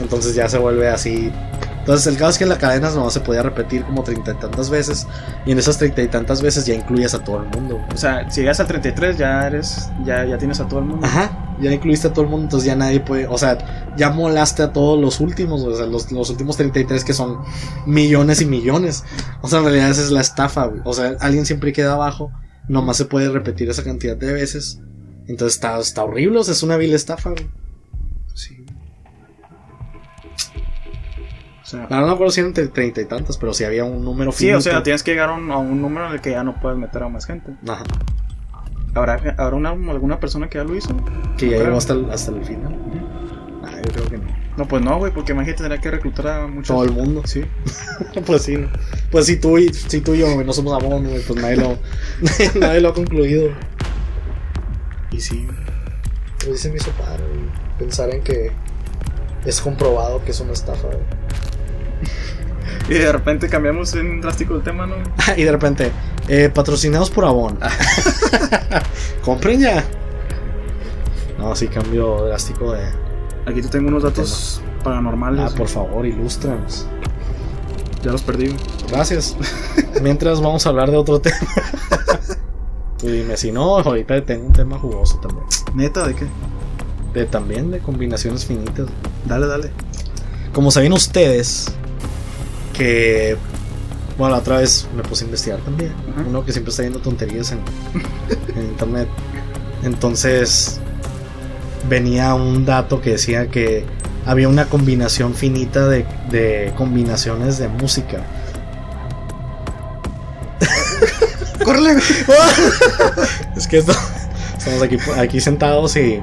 [0.00, 1.30] Entonces ya se vuelve así.
[1.88, 4.34] Entonces el caso es que en la cadena no se podía repetir como treinta y
[4.34, 5.06] tantas veces.
[5.46, 7.80] Y en esas treinta y tantas veces ya incluyes a todo el mundo.
[7.90, 9.88] O sea, si llegas al 33 ya eres.
[10.04, 11.06] Ya, ya tienes a todo el mundo.
[11.06, 13.26] Ajá, ya incluiste a todo el mundo, entonces ya nadie puede.
[13.26, 13.56] O sea,
[13.96, 15.62] ya molaste a todos los últimos.
[15.62, 17.38] O sea, los, los últimos 33 que son
[17.86, 19.04] millones y millones.
[19.40, 20.82] O sea, en realidad esa es la estafa, güey.
[20.84, 22.30] O sea, alguien siempre queda abajo.
[22.68, 24.78] Nomás se puede repetir esa cantidad de veces.
[25.26, 27.48] Entonces está, está horrible, o sea, es una vil estafa, güey.
[31.68, 34.04] Sea, Ahora no me acuerdo si eran entre treinta y tantas, pero si había un
[34.04, 36.30] número sí, o sea, tienes que llegar a un, a un número en el que
[36.30, 37.52] ya no puedes meter a más gente.
[37.68, 37.84] Ajá,
[38.94, 40.88] ¿Habrá, habrá una, alguna persona que ya lo hizo?
[41.36, 41.64] que No ya creo.
[41.64, 42.74] llegó hasta el, hasta el final.
[43.64, 44.38] Ah, yo creo que no.
[44.56, 46.68] No, pues no, güey, porque imagínate tendría que reclutar a muchos.
[46.68, 47.22] Todo el mundo.
[47.26, 47.42] Sí.
[48.26, 48.68] pues sí, ¿no?
[49.10, 51.56] Pues si tú y, si tú y yo, güey, no somos abono, güey, pues nadie
[51.56, 51.78] lo,
[52.58, 53.50] nadie lo ha concluido.
[55.12, 55.46] Y sí,
[56.44, 57.44] pues se me hizo padre, güey,
[57.78, 58.50] pensar en que
[59.44, 60.98] es comprobado que es una estafa, güey.
[62.88, 64.96] Y de repente cambiamos en drástico el tema, ¿no?
[65.36, 65.92] y de repente,
[66.28, 67.58] eh, patrocinados por Avon.
[69.24, 69.84] Compren ya.
[71.38, 72.82] No, sí, cambio drástico de.
[73.46, 75.52] Aquí te tengo unos datos paranormales.
[75.52, 76.86] Ah, por favor, ilústranos.
[78.02, 78.54] Ya los perdí.
[78.90, 79.36] Gracias.
[80.02, 81.36] Mientras vamos a hablar de otro tema.
[82.98, 85.46] Tú dime, si no, ahorita tengo un tema jugoso también.
[85.74, 86.06] ¿Neta?
[86.06, 86.26] ¿De qué?
[87.14, 88.86] De, también de combinaciones finitas.
[89.24, 89.70] Dale, dale.
[90.52, 91.72] Como saben ustedes,
[92.78, 93.36] que.
[94.16, 95.92] Bueno, la otra vez me puse a investigar también.
[96.12, 96.24] Ajá.
[96.26, 97.60] Uno que siempre está viendo tonterías en,
[98.56, 99.08] en internet.
[99.82, 100.80] Entonces,
[101.88, 103.84] venía un dato que decía que
[104.26, 108.24] había una combinación finita de, de combinaciones de música.
[111.64, 111.94] ¡Córrele!
[113.56, 113.92] Es que esto,
[114.56, 116.20] estamos aquí, aquí sentados y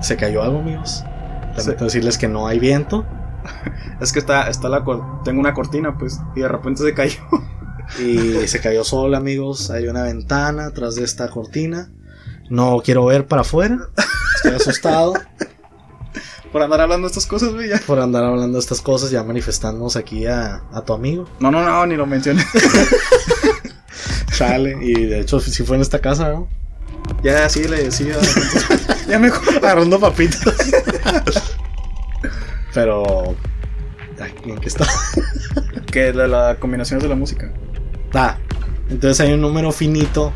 [0.00, 1.04] se cayó algo, amigos.
[1.56, 3.04] Lamento decirles que no hay viento
[4.00, 4.84] Es que está, está la
[5.24, 7.20] tengo una cortina, pues, y de repente se cayó.
[7.98, 9.70] y se cayó sol, amigos.
[9.70, 11.90] Hay una ventana atrás de esta cortina.
[12.50, 13.78] No quiero ver para afuera.
[14.36, 15.14] Estoy asustado
[16.52, 19.96] Por andar hablando de estas cosas, güey, por andar hablando de estas cosas, ya manifestándonos
[19.96, 21.28] aquí a, a tu amigo.
[21.40, 22.42] No, no, no, ni lo mencioné.
[24.32, 24.78] Chale.
[24.80, 26.48] Y de hecho, si fue en esta casa, ¿no?
[27.22, 28.16] ya, sí, le decía.
[29.08, 29.56] ya mejor.
[29.56, 30.42] Agarrando papitas.
[32.72, 33.36] Pero.
[34.52, 34.86] ¿En qué está?
[35.90, 37.50] Que la, la combinaciones de la música.
[38.12, 38.36] Ah,
[38.90, 40.34] entonces hay un número finito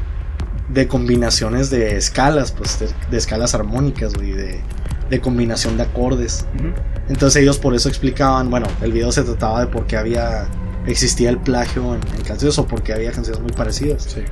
[0.71, 4.63] de combinaciones de escalas, pues de, de escalas armónicas, güey, de,
[5.11, 6.47] de combinación de acordes.
[7.11, 10.47] Entonces ellos por eso explicaban, bueno, el video se trataba de por qué había,
[10.87, 14.05] existía el plagio en, en canciones o por qué había canciones muy parecidas.
[14.05, 14.23] Sí.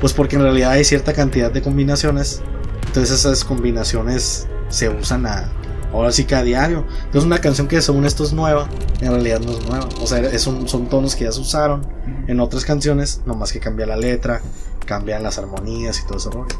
[0.00, 2.42] Pues porque en realidad hay cierta cantidad de combinaciones,
[2.86, 5.50] entonces esas combinaciones se usan a,
[5.92, 6.84] ahora sí que a diario.
[7.06, 8.68] Entonces una canción que según esto es nueva,
[9.00, 9.88] en realidad no es nueva.
[10.00, 11.86] O sea, es un- son tonos que ya se usaron
[12.26, 14.40] en otras canciones, nomás que cambia la letra,
[14.86, 16.56] cambian las armonías y todo ese rollo.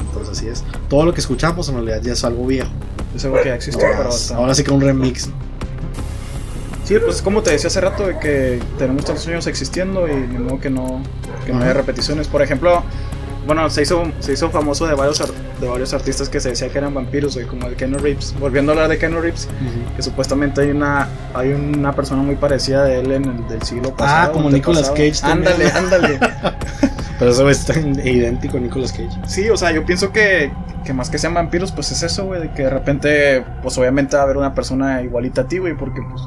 [0.00, 0.64] Entonces así es.
[0.88, 2.68] Todo lo que escuchamos en realidad ya es algo viejo.
[3.14, 5.28] Es algo que ya pero está- ahora sí que un remix.
[6.84, 10.38] Sí, pues como te decía hace rato, de que tenemos tantos años existiendo y ni
[10.38, 11.00] modo que no,
[11.46, 12.26] que no haya repeticiones.
[12.26, 12.82] Por ejemplo,
[13.46, 15.28] bueno, se hizo, se hizo famoso de varios, ar-
[15.60, 18.34] de varios artistas que se decía que eran vampiros, güey, como el Keanu Reeves.
[18.38, 19.48] Volviendo a hablar de Keanu Reeves,
[19.96, 23.94] que supuestamente hay una, hay una persona muy parecida de él en el del siglo
[23.96, 24.30] pasado.
[24.30, 24.50] Ah, como.
[24.50, 25.52] Nicolas Cage también.
[25.52, 26.20] Ándale, ándale.
[27.18, 29.10] Pero eso güey, está idéntico a Nicolas Cage.
[29.26, 30.52] Sí, o sea, yo pienso que,
[30.84, 34.16] que más que sean vampiros, pues es eso, güey, de que de repente, pues obviamente
[34.16, 36.22] va a haber una persona igualita a ti, güey, porque pues...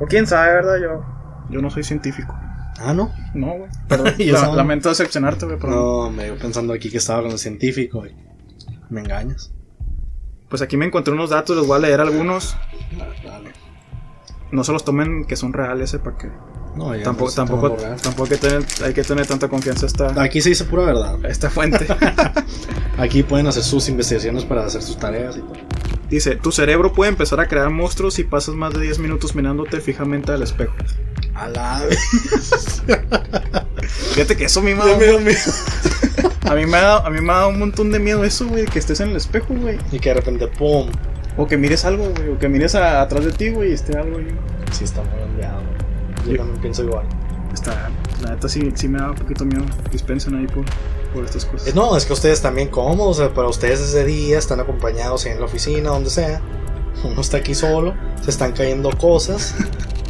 [0.00, 0.74] O quién sabe, ¿verdad?
[0.82, 1.04] Yo,
[1.50, 2.34] yo no soy científico.
[2.78, 3.12] Ah, no.
[3.34, 3.70] No, güey.
[3.88, 5.70] Perdón, Yo la- lamento decepcionarte, güey, pero...
[6.04, 8.04] No, me iba pensando aquí que estaba el científico.
[8.06, 8.14] y
[8.90, 9.52] Me engañas.
[10.48, 12.56] Pues aquí me encontré unos datos, les voy a leer algunos.
[13.24, 13.52] Dale.
[14.52, 16.28] No se los tomen que son reales, eh, para que.
[16.76, 20.20] No, ya Tampoco, no tampoco, tampoco hay que tener, hay que tener tanta confianza esta,
[20.20, 21.24] Aquí se dice pura verdad.
[21.24, 21.86] esta fuente.
[22.98, 25.52] Aquí pueden hacer sus investigaciones para hacer sus tareas y todo.
[26.10, 29.80] Dice, tu cerebro puede empezar a crear monstruos si pasas más de 10 minutos mirándote
[29.80, 30.74] fijamente al espejo.
[31.34, 31.82] A la
[34.14, 35.18] Fíjate que eso a mí me ha dado,
[36.50, 38.46] a mí me ha dado, a mí me ha dado un montón de miedo eso,
[38.46, 39.78] güey, que estés en el espejo, güey.
[39.92, 40.88] Y que de repente, ¡pum!
[41.36, 43.98] O que mires algo, güey, o que mires a- atrás de ti, güey, y esté
[43.98, 44.28] algo ahí.
[44.72, 45.60] Sí, está muy ondeado.
[46.24, 46.36] Yo Sí.
[46.38, 47.04] también pienso igual.
[47.52, 47.90] Está,
[48.22, 49.64] la neta sí, sí me da un poquito miedo.
[49.90, 50.64] Dispensen ahí por,
[51.12, 51.68] por estas cosas.
[51.68, 55.26] Eh, No, es que ustedes también cómodos, o sea, para ustedes ese día están acompañados
[55.26, 56.40] en la oficina, donde sea.
[57.02, 59.54] Uno está aquí solo, se están cayendo cosas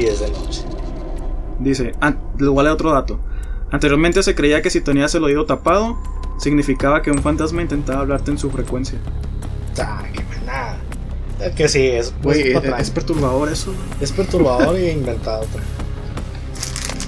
[0.00, 0.62] y es de noche.
[1.58, 3.20] Dice, ah, voy a otro dato.
[3.70, 5.98] Anteriormente se creía que si tenías el oído tapado,
[6.38, 8.98] significaba que un fantasma intentaba hablarte en su frecuencia.
[9.78, 10.78] Ah, qué nada.
[11.40, 13.74] Es que sí, es, Güey, es, perturbador eso.
[14.00, 15.46] Es perturbador y inventado.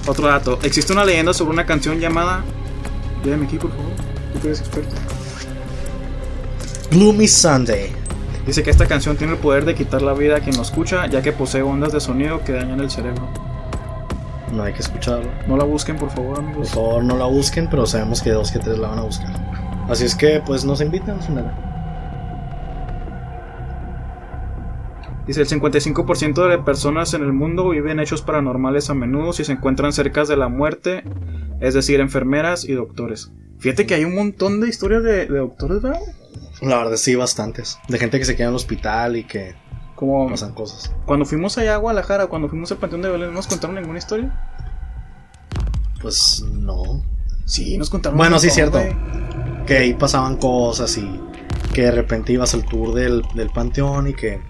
[0.07, 0.59] Otro dato.
[0.63, 2.43] Existe una leyenda sobre una canción llamada...
[3.23, 3.91] Léeme aquí, por favor.
[4.41, 4.95] Tú eres experto.
[6.91, 8.02] Gloomy Sunday.
[8.45, 11.05] Dice que esta canción tiene el poder de quitar la vida a quien lo escucha,
[11.07, 13.27] ya que posee ondas de sonido que dañan el cerebro.
[14.51, 15.29] No hay que escucharlo.
[15.47, 16.69] No la busquen, por favor, Por amigos.
[16.71, 19.31] favor, no la busquen, pero sabemos que dos que tres la van a buscar.
[19.89, 21.69] Así es que, pues, nos invitan a su nada.
[25.25, 29.53] Dice, el 55% de personas en el mundo viven hechos paranormales a menudo si se
[29.53, 31.03] encuentran cerca de la muerte,
[31.61, 33.31] es decir, enfermeras y doctores.
[33.59, 36.01] Fíjate que hay un montón de historias de, de doctores, ¿verdad?
[36.61, 37.77] La verdad, sí, bastantes.
[37.87, 39.55] De gente que se queda en el hospital y que
[39.95, 40.91] Como pasan cosas.
[41.05, 43.97] cuando fuimos allá a Guadalajara, cuando fuimos al Panteón de Belén, ¿no nos contaron ninguna
[43.99, 44.31] historia?
[46.01, 47.03] Pues no.
[47.45, 48.17] Sí, nos contaron.
[48.17, 48.79] Bueno, sí, cierto.
[49.65, 51.19] Que ahí pasaban cosas y
[51.73, 54.41] que de repente ibas al tour del, del panteón y que...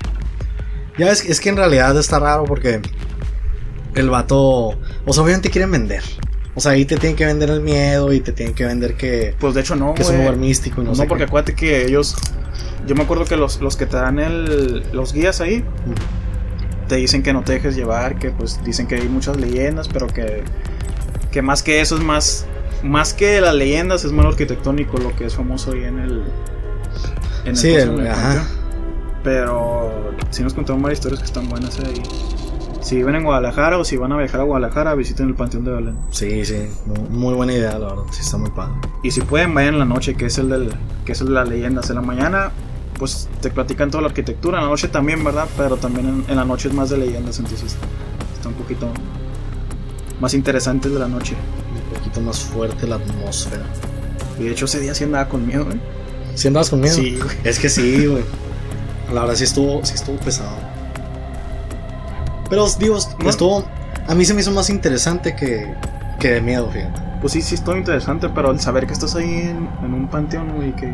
[0.97, 2.82] Ya es, es que en realidad está raro porque
[3.95, 4.70] el vato...
[5.06, 6.04] O sea, obviamente quieren vender.
[6.56, 9.36] O sea, ahí te tienen que vender el miedo y te tienen que vender que,
[9.39, 11.28] Pues de hecho no, que es un lugar místico y no, No, sé porque qué.
[11.28, 12.16] acuérdate que ellos.
[12.86, 15.64] Yo me acuerdo que los, los que te dan el, los guías ahí
[16.88, 20.06] te dicen que no te dejes llevar, que pues dicen que hay muchas leyendas, pero
[20.08, 20.43] que,
[21.32, 22.45] que más que eso es más.
[22.84, 26.24] Más que las leyendas es más arquitectónico lo que es famoso ahí en el.
[27.45, 28.45] En el Sí, el- ajá.
[29.24, 32.04] Pero sí nos contaron varias historias que están buenas ahí.
[32.84, 35.71] Si viven en Guadalajara o si van a viajar a Guadalajara, visiten el Panteón de
[35.71, 35.97] Belén.
[36.11, 36.67] Sí, sí.
[37.09, 38.03] Muy, buena idea, la verdad.
[38.11, 38.73] Sí, está muy padre.
[39.03, 40.69] Y si pueden, vayan en la noche, que es el del,
[41.05, 41.89] que es el de las leyendas.
[41.89, 42.51] En la mañana,
[42.99, 44.57] pues te platican toda la arquitectura.
[44.57, 45.47] En la noche también, ¿verdad?
[45.55, 47.77] Pero también en, en la noche es más de leyendas, entonces
[48.36, 48.89] está un poquito
[50.19, 51.36] más interesante el de la noche.
[51.36, 53.63] Un poquito más fuerte la atmósfera.
[54.39, 55.79] Y de hecho ese día sí andaba con miedo, ¿eh?
[56.36, 56.95] ¿Sí andabas con miedo?
[56.95, 57.38] Sí, güey.
[57.43, 58.23] Es que sí, güey.
[59.13, 60.72] La verdad sí estuvo, sí estuvo pesado.
[62.54, 63.30] Pero digo, No.
[63.30, 63.66] estuvo.
[64.08, 65.74] A mí se me hizo más interesante que,
[66.20, 67.01] que de miedo, fíjate.
[67.20, 70.51] Pues sí, sí estuvo interesante, pero el saber que estás ahí en, en un panteón,
[70.56, 70.93] güey, que...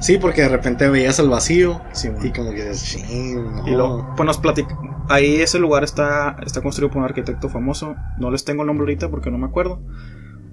[0.00, 3.66] Sí, porque de repente veías el vacío Sí, y como que dices, "Chin, no".
[3.68, 4.76] Y luego, pues nos platica.
[5.08, 7.94] Ahí ese lugar está, está construido por un arquitecto famoso.
[8.18, 9.80] No les tengo el nombre ahorita porque no me acuerdo.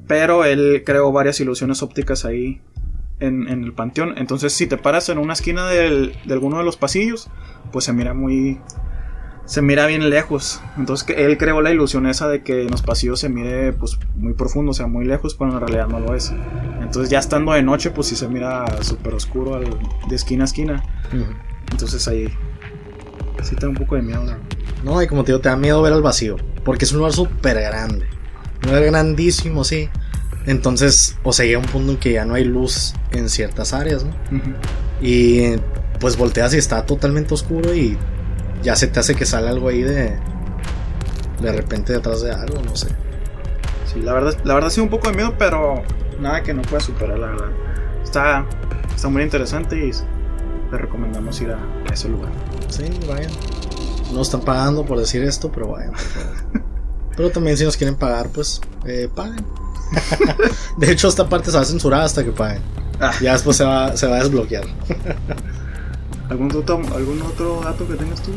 [0.08, 2.62] Pero él creó varias ilusiones ópticas ahí
[3.20, 4.14] en, en el panteón.
[4.18, 7.30] Entonces, si te paras en una esquina del- de alguno de los pasillos,
[7.72, 8.60] pues se mira muy.
[9.45, 10.61] Se mira bien lejos.
[10.78, 13.99] Entonces, que él creó la ilusión esa de que en los pasillos se mire pues
[14.15, 16.34] muy profundo, o sea, muy lejos, pero en realidad no lo es.
[16.82, 19.78] Entonces, ya estando de noche, pues sí se mira súper oscuro al-
[20.10, 20.84] de esquina a esquina.
[21.72, 22.28] Entonces ahí
[23.41, 24.24] sí te da un poco de miedo.
[24.26, 24.38] la-
[24.84, 26.38] No, y como te digo, te da miedo ver al vacío.
[26.64, 28.06] Porque es un lugar súper grande.
[28.64, 29.90] Un lugar grandísimo, sí.
[30.45, 34.03] Entonces, o sea, llega un punto en que ya no hay luz en ciertas áreas,
[34.06, 34.11] ¿no?
[35.02, 35.56] Y
[35.99, 37.98] pues volteas y está totalmente oscuro y
[38.64, 40.18] ya se te hace que sale algo ahí de.
[41.41, 42.88] De repente detrás de algo, no sé.
[43.91, 45.84] Sí, la verdad, la verdad sí un poco de miedo, pero
[46.19, 47.49] nada que no pueda superar, la verdad.
[48.03, 48.45] Está,
[48.95, 49.91] está muy interesante y
[50.72, 51.57] le recomendamos ir a,
[51.90, 52.31] a ese lugar.
[52.69, 53.31] Sí, vayan.
[54.14, 56.64] No están pagando por decir esto, pero vayan, por favor.
[57.15, 59.45] Pero también si nos quieren pagar, pues eh, paguen.
[60.77, 62.61] de hecho, esta parte se va a censurar hasta que paguen.
[62.99, 63.11] Ah.
[63.22, 64.64] Ya después se va, se va a desbloquear.
[66.34, 68.32] ¿Algún otro, ¿Algún otro dato que tengas tú?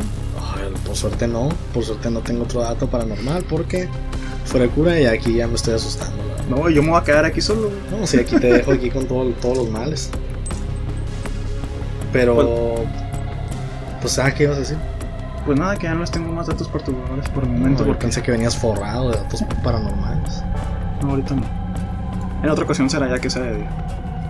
[0.54, 3.88] Ay, por suerte no, por suerte no tengo otro dato paranormal porque
[4.44, 6.14] fuera de cura y aquí ya me estoy asustando.
[6.50, 7.70] No, yo me voy a quedar aquí solo.
[7.90, 10.10] No, sí, aquí te dejo aquí con todo- todos los males.
[12.12, 12.74] Pero,
[14.00, 14.76] pues, ¿sabes qué ibas a decir?
[15.44, 18.02] Pues nada, que ya no les tengo más datos perturbadores por el momento, No, porque
[18.02, 20.42] pensé que venías forrado de datos paranormales.
[21.02, 21.42] no, ahorita no.
[22.42, 23.70] En otra ocasión será ya que sea de día.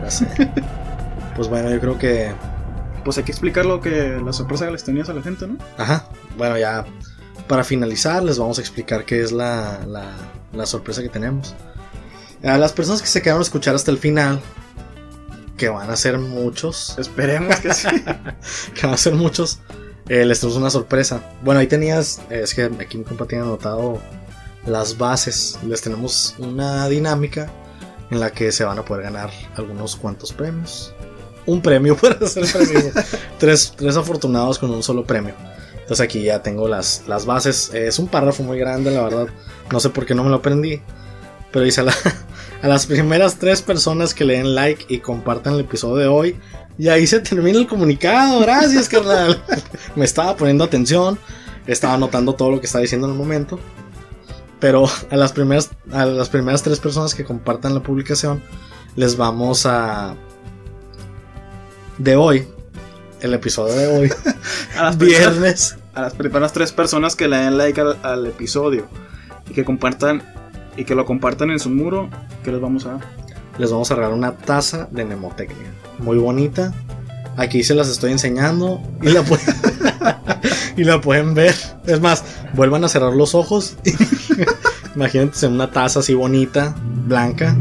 [0.02, 0.26] Ya sé.
[1.36, 2.32] pues bueno, yo creo que,
[3.06, 5.58] pues hay que explicar lo que la sorpresa que les tenías a la gente, ¿no?
[5.78, 6.08] Ajá.
[6.36, 6.84] Bueno, ya
[7.46, 10.10] para finalizar les vamos a explicar qué es la, la,
[10.52, 11.54] la sorpresa que tenemos.
[12.42, 14.40] A las personas que se quedaron a escuchar hasta el final,
[15.56, 17.86] que van a ser muchos, Esperemos que sí.
[18.74, 19.60] que van a ser muchos,
[20.08, 21.22] eh, les tenemos una sorpresa.
[21.44, 24.00] Bueno, ahí tenías, eh, es que aquí mi compa tiene anotado
[24.66, 25.60] las bases.
[25.64, 27.48] Les tenemos una dinámica
[28.10, 30.92] en la que se van a poder ganar algunos cuantos premios.
[31.46, 32.90] Un premio para ser premio.
[33.38, 35.34] tres, tres afortunados con un solo premio.
[35.74, 37.70] Entonces aquí ya tengo las, las bases.
[37.72, 39.26] Es un párrafo muy grande, la verdad.
[39.70, 40.80] No sé por qué no me lo aprendí.
[41.52, 41.94] Pero dice a, la-
[42.62, 46.36] a las primeras tres personas que le den like y compartan el episodio de hoy.
[46.78, 48.40] Y ahí se termina el comunicado.
[48.40, 49.40] Gracias, carnal.
[49.96, 51.18] me estaba poniendo atención.
[51.68, 53.60] Estaba anotando todo lo que estaba diciendo en el momento.
[54.58, 58.42] Pero a las primeras, a las primeras tres personas que compartan la publicación,
[58.96, 60.16] les vamos a.
[61.98, 62.46] De hoy,
[63.20, 64.12] el episodio de hoy,
[64.78, 65.76] A las, viernes.
[65.94, 68.86] a las primeras tres personas que le den like al, al episodio
[69.48, 70.22] y que compartan
[70.76, 72.10] y que lo compartan en su muro,
[72.44, 73.26] ¿qué les vamos a dar?
[73.58, 75.72] les vamos a regalar una taza de Nemotecnia.
[75.98, 76.72] Muy bonita.
[77.36, 79.54] Aquí se las estoy enseñando y la pueden,
[80.76, 81.54] y la pueden ver.
[81.86, 82.24] Es más,
[82.54, 83.76] vuelvan a cerrar los ojos.
[84.94, 86.74] Imagínense una taza así bonita,
[87.06, 87.54] blanca.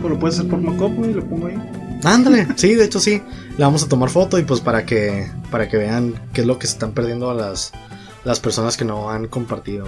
[0.00, 1.56] Pues lo puedes hacer por Mocopo y lo pongo ahí.
[2.04, 3.22] Ándale, sí, de hecho sí.
[3.56, 6.58] Le vamos a tomar foto y pues para que para que vean qué es lo
[6.58, 7.72] que se están perdiendo a las,
[8.24, 9.86] las personas que no han compartido.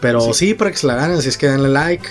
[0.00, 0.32] Pero sí.
[0.48, 0.54] Sí.
[0.54, 2.06] para que se la ganen, si es que denle like,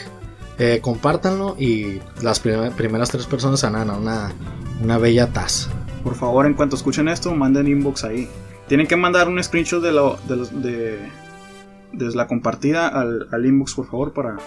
[0.57, 4.31] eh, compártanlo y las prim- primeras tres personas ganar una,
[4.81, 5.69] una bella taza.
[6.03, 8.27] Por favor, en cuanto escuchen esto, manden inbox ahí.
[8.67, 10.99] Tienen que mandar un screenshot de, lo, de, los- de,
[11.93, 14.37] de la compartida al, al inbox, por favor, para,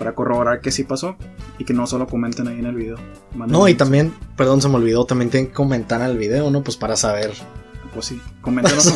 [0.00, 1.14] para corroborar que sí pasó
[1.58, 2.96] y que no solo comenten ahí en el video.
[3.34, 6.50] Manden No, y también, perdón, se me olvidó, también tienen que comentar en el video,
[6.50, 6.64] ¿no?
[6.64, 7.34] Pues para saber.
[7.92, 8.94] Pues sí, coméntenos.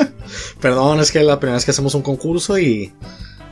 [0.60, 2.92] Perdón, es que es la primera vez que hacemos un concurso y,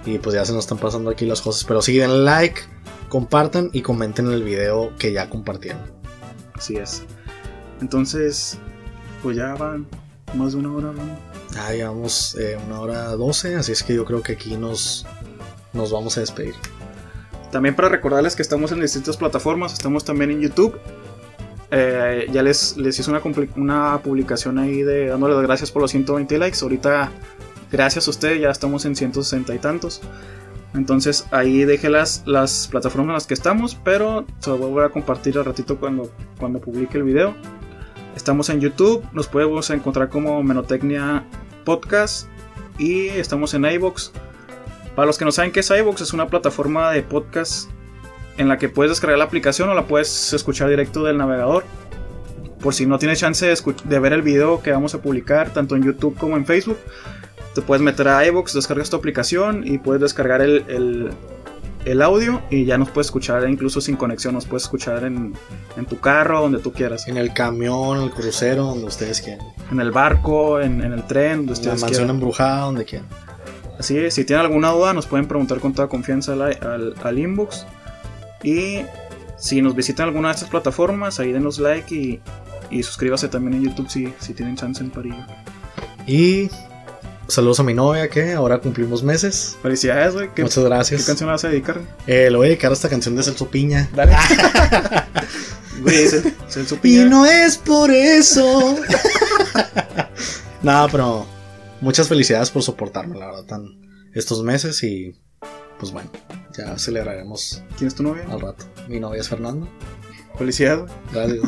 [0.05, 1.65] y pues ya se nos están pasando aquí las cosas.
[1.65, 2.61] Pero sí, denle like,
[3.09, 5.81] compartan y comenten en el video que ya compartieron.
[6.53, 7.03] Así es.
[7.81, 8.59] Entonces,
[9.23, 9.87] pues ya van
[10.35, 11.17] más de una hora hablando.
[11.55, 15.07] Ya llevamos eh, una hora doce, así es que yo creo que aquí nos,
[15.73, 16.55] nos vamos a despedir.
[17.51, 20.79] También para recordarles que estamos en distintas plataformas, estamos también en YouTube.
[21.73, 23.11] Eh, ya les, hice
[23.57, 26.59] una, publicación ahí de dándole las gracias por los 120 likes.
[26.63, 27.11] Ahorita,
[27.71, 30.01] gracias a ustedes, ya estamos en 160 y tantos.
[30.75, 34.91] Entonces ahí dejé las, las plataformas en las que estamos, pero se lo voy a
[34.91, 37.35] compartir al ratito cuando, cuando publique el video.
[38.15, 41.25] Estamos en YouTube, nos podemos encontrar como Menotecnia
[41.65, 42.29] Podcast
[42.79, 44.13] y estamos en iBox.
[45.01, 47.71] Para los que no saben qué es iVoox, es una plataforma de podcast
[48.37, 51.65] en la que puedes descargar la aplicación o la puedes escuchar directo del navegador.
[52.61, 55.85] Por si no tienes chance de, ver el video que vamos a publicar tanto en
[55.85, 56.77] YouTube como en Facebook,
[57.55, 61.11] te puedes meter a iVoox, descargas tu aplicación y puedes descargar el, el-
[61.87, 65.33] el audio y ya nos puedes escuchar incluso sin conexión, nos puedes escuchar en,
[65.79, 69.47] en tu carro, donde tú quieras, En el camión, en el crucero, donde ustedes quieran.
[69.73, 72.11] en el barco, en, en el tren, donde En la ustedes mansión quieran.
[72.17, 73.09] embrujada, donde quieran.
[73.81, 77.19] Así es, si tienen alguna duda nos pueden preguntar con toda confianza al, al, al
[77.19, 77.67] inbox.
[78.43, 78.83] Y
[79.39, 82.21] si nos visitan alguna de estas plataformas, ahí denos like y,
[82.71, 85.25] y suscríbase también en YouTube si, si tienen chance en Parillo.
[86.07, 86.51] Y
[87.27, 89.57] saludos a mi novia que ahora cumplimos meses.
[89.63, 90.29] Felicidades, güey.
[90.35, 91.05] ¿Qué, Muchas ¿Qué gracias.
[91.07, 91.81] canción le vas a dedicar?
[92.07, 93.89] Eh, le voy a dedicar a esta canción de Celso Piña.
[93.97, 94.15] Dale.
[95.81, 97.05] Güey, se su Y piña.
[97.07, 98.77] no es por eso.
[100.63, 101.27] Nada, pero
[101.81, 105.15] muchas felicidades por soportarme, la verdad, tan estos meses y
[105.79, 106.11] pues bueno,
[106.57, 108.27] ya celebraremos ¿Quién es tu novia?
[108.31, 108.65] al rato.
[108.89, 109.69] Mi novia es Fernando.
[110.37, 110.93] Felicidades, güey.
[111.13, 111.43] Gracias.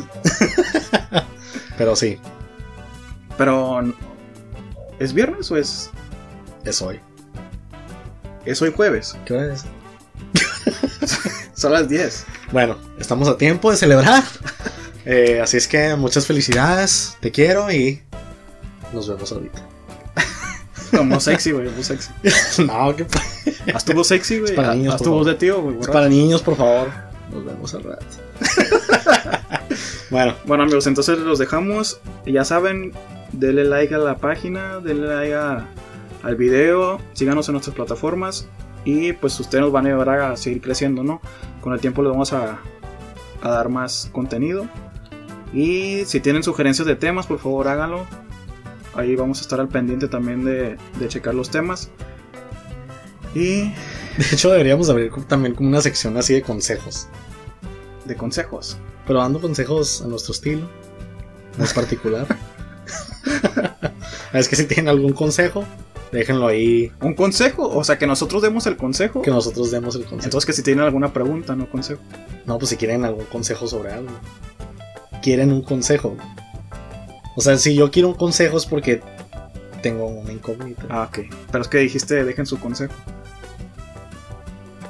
[1.77, 2.19] pero sí,
[3.37, 3.81] Pero,
[4.99, 5.89] ¿es viernes o es,
[6.65, 6.99] es hoy.
[8.45, 9.15] es hoy jueves?
[9.25, 9.65] ¿Qué hora es?
[11.55, 12.25] Son las 10.
[12.51, 14.23] Bueno, estamos a tiempo de celebrar.
[15.05, 18.01] Eh, así es que muchas felicidades, te quiero y
[18.93, 19.67] nos vemos ahorita.
[20.95, 21.69] Como sexy, güey.
[21.69, 22.11] Muy sexy.
[22.65, 23.05] no, que
[23.73, 24.55] Haz tu voz sexy, güey.
[24.55, 25.77] Para niños, Haz tu voz de tío, güey.
[25.91, 26.89] para niños, por favor.
[27.31, 28.05] Nos vemos al rato.
[30.09, 31.99] bueno, Bueno amigos, entonces los dejamos.
[32.25, 32.91] Ya saben,
[33.31, 35.65] denle like a la página, denle like a-
[36.21, 38.47] al video, síganos en nuestras plataformas
[38.85, 41.19] y pues ustedes nos van a ayudar a seguir creciendo, ¿no?
[41.61, 42.59] Con el tiempo les vamos a,
[43.41, 44.67] a dar más contenido.
[45.53, 48.05] Y si tienen sugerencias de temas, por favor háganlo.
[48.95, 51.89] Ahí vamos a estar al pendiente también de, de checar los temas.
[53.35, 53.63] Y
[54.17, 57.07] de hecho deberíamos abrir también como una sección así de consejos.
[58.05, 58.77] de consejos.
[59.07, 60.69] Pero dando consejos a nuestro estilo.
[61.59, 62.27] es particular.
[64.33, 65.65] es que si tienen algún consejo,
[66.11, 66.91] déjenlo ahí.
[67.01, 67.69] ¿Un consejo?
[67.69, 69.21] O sea, que nosotros demos el consejo.
[69.21, 70.25] Que nosotros demos el consejo.
[70.25, 72.01] Entonces, que si tienen alguna pregunta, no consejo.
[72.45, 74.11] No, pues si quieren algún consejo sobre algo.
[75.21, 76.15] Quieren un consejo.
[77.35, 79.01] O sea, si yo quiero un consejo es porque
[79.81, 80.83] tengo una incógnita.
[80.89, 81.19] Ah, ok.
[81.51, 82.93] Pero es que dijiste, dejen su consejo.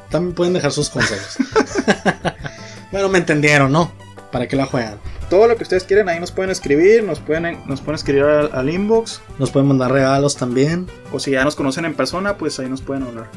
[0.10, 1.38] También pueden dejar sus consejos.
[2.92, 3.92] bueno, me entendieron, ¿no?
[4.32, 4.98] ¿Para qué la juegan?
[5.30, 8.52] Todo lo que ustedes quieren ahí nos pueden escribir, nos pueden, nos pueden escribir al,
[8.54, 9.22] al inbox.
[9.40, 10.88] Nos pueden mandar regalos también.
[11.12, 13.30] O si ya nos conocen en persona, pues ahí nos pueden hablar.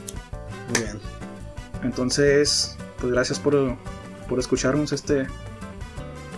[0.69, 0.99] Muy bien.
[1.83, 3.77] Entonces, pues gracias por,
[4.29, 5.27] por escucharnos este,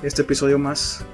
[0.02, 1.04] este episodio más.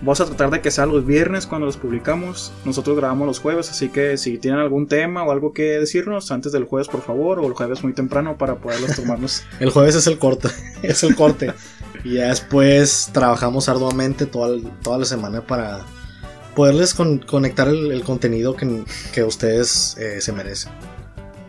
[0.00, 2.52] Vamos a tratar de que sea los viernes cuando los publicamos.
[2.64, 6.52] Nosotros grabamos los jueves, así que si tienen algún tema o algo que decirnos antes
[6.52, 9.44] del jueves, por favor, o el jueves muy temprano para poderlos tomarnos.
[9.60, 10.48] El jueves es el corte.
[10.82, 11.52] es el corte.
[12.04, 15.86] y ya después trabajamos arduamente toda, toda la semana para
[16.54, 20.72] poderles con- conectar el, el contenido que, que ustedes eh, se merecen.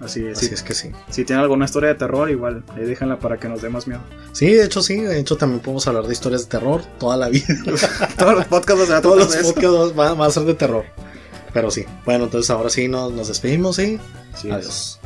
[0.05, 0.91] Así Si, es que sí.
[1.09, 4.01] si tienen alguna historia de terror, igual, ahí déjenla para que nos dé más miedo.
[4.31, 4.97] Sí, de hecho sí.
[5.01, 7.47] De hecho también podemos hablar de historias de terror toda la vida.
[8.17, 10.85] Todos los podcasts van a Todos los podcasts van, van a ser de terror.
[11.53, 11.85] Pero sí.
[12.05, 13.99] Bueno, entonces ahora sí nos, nos despedimos y
[14.35, 14.51] Sí.
[14.51, 14.99] adiós.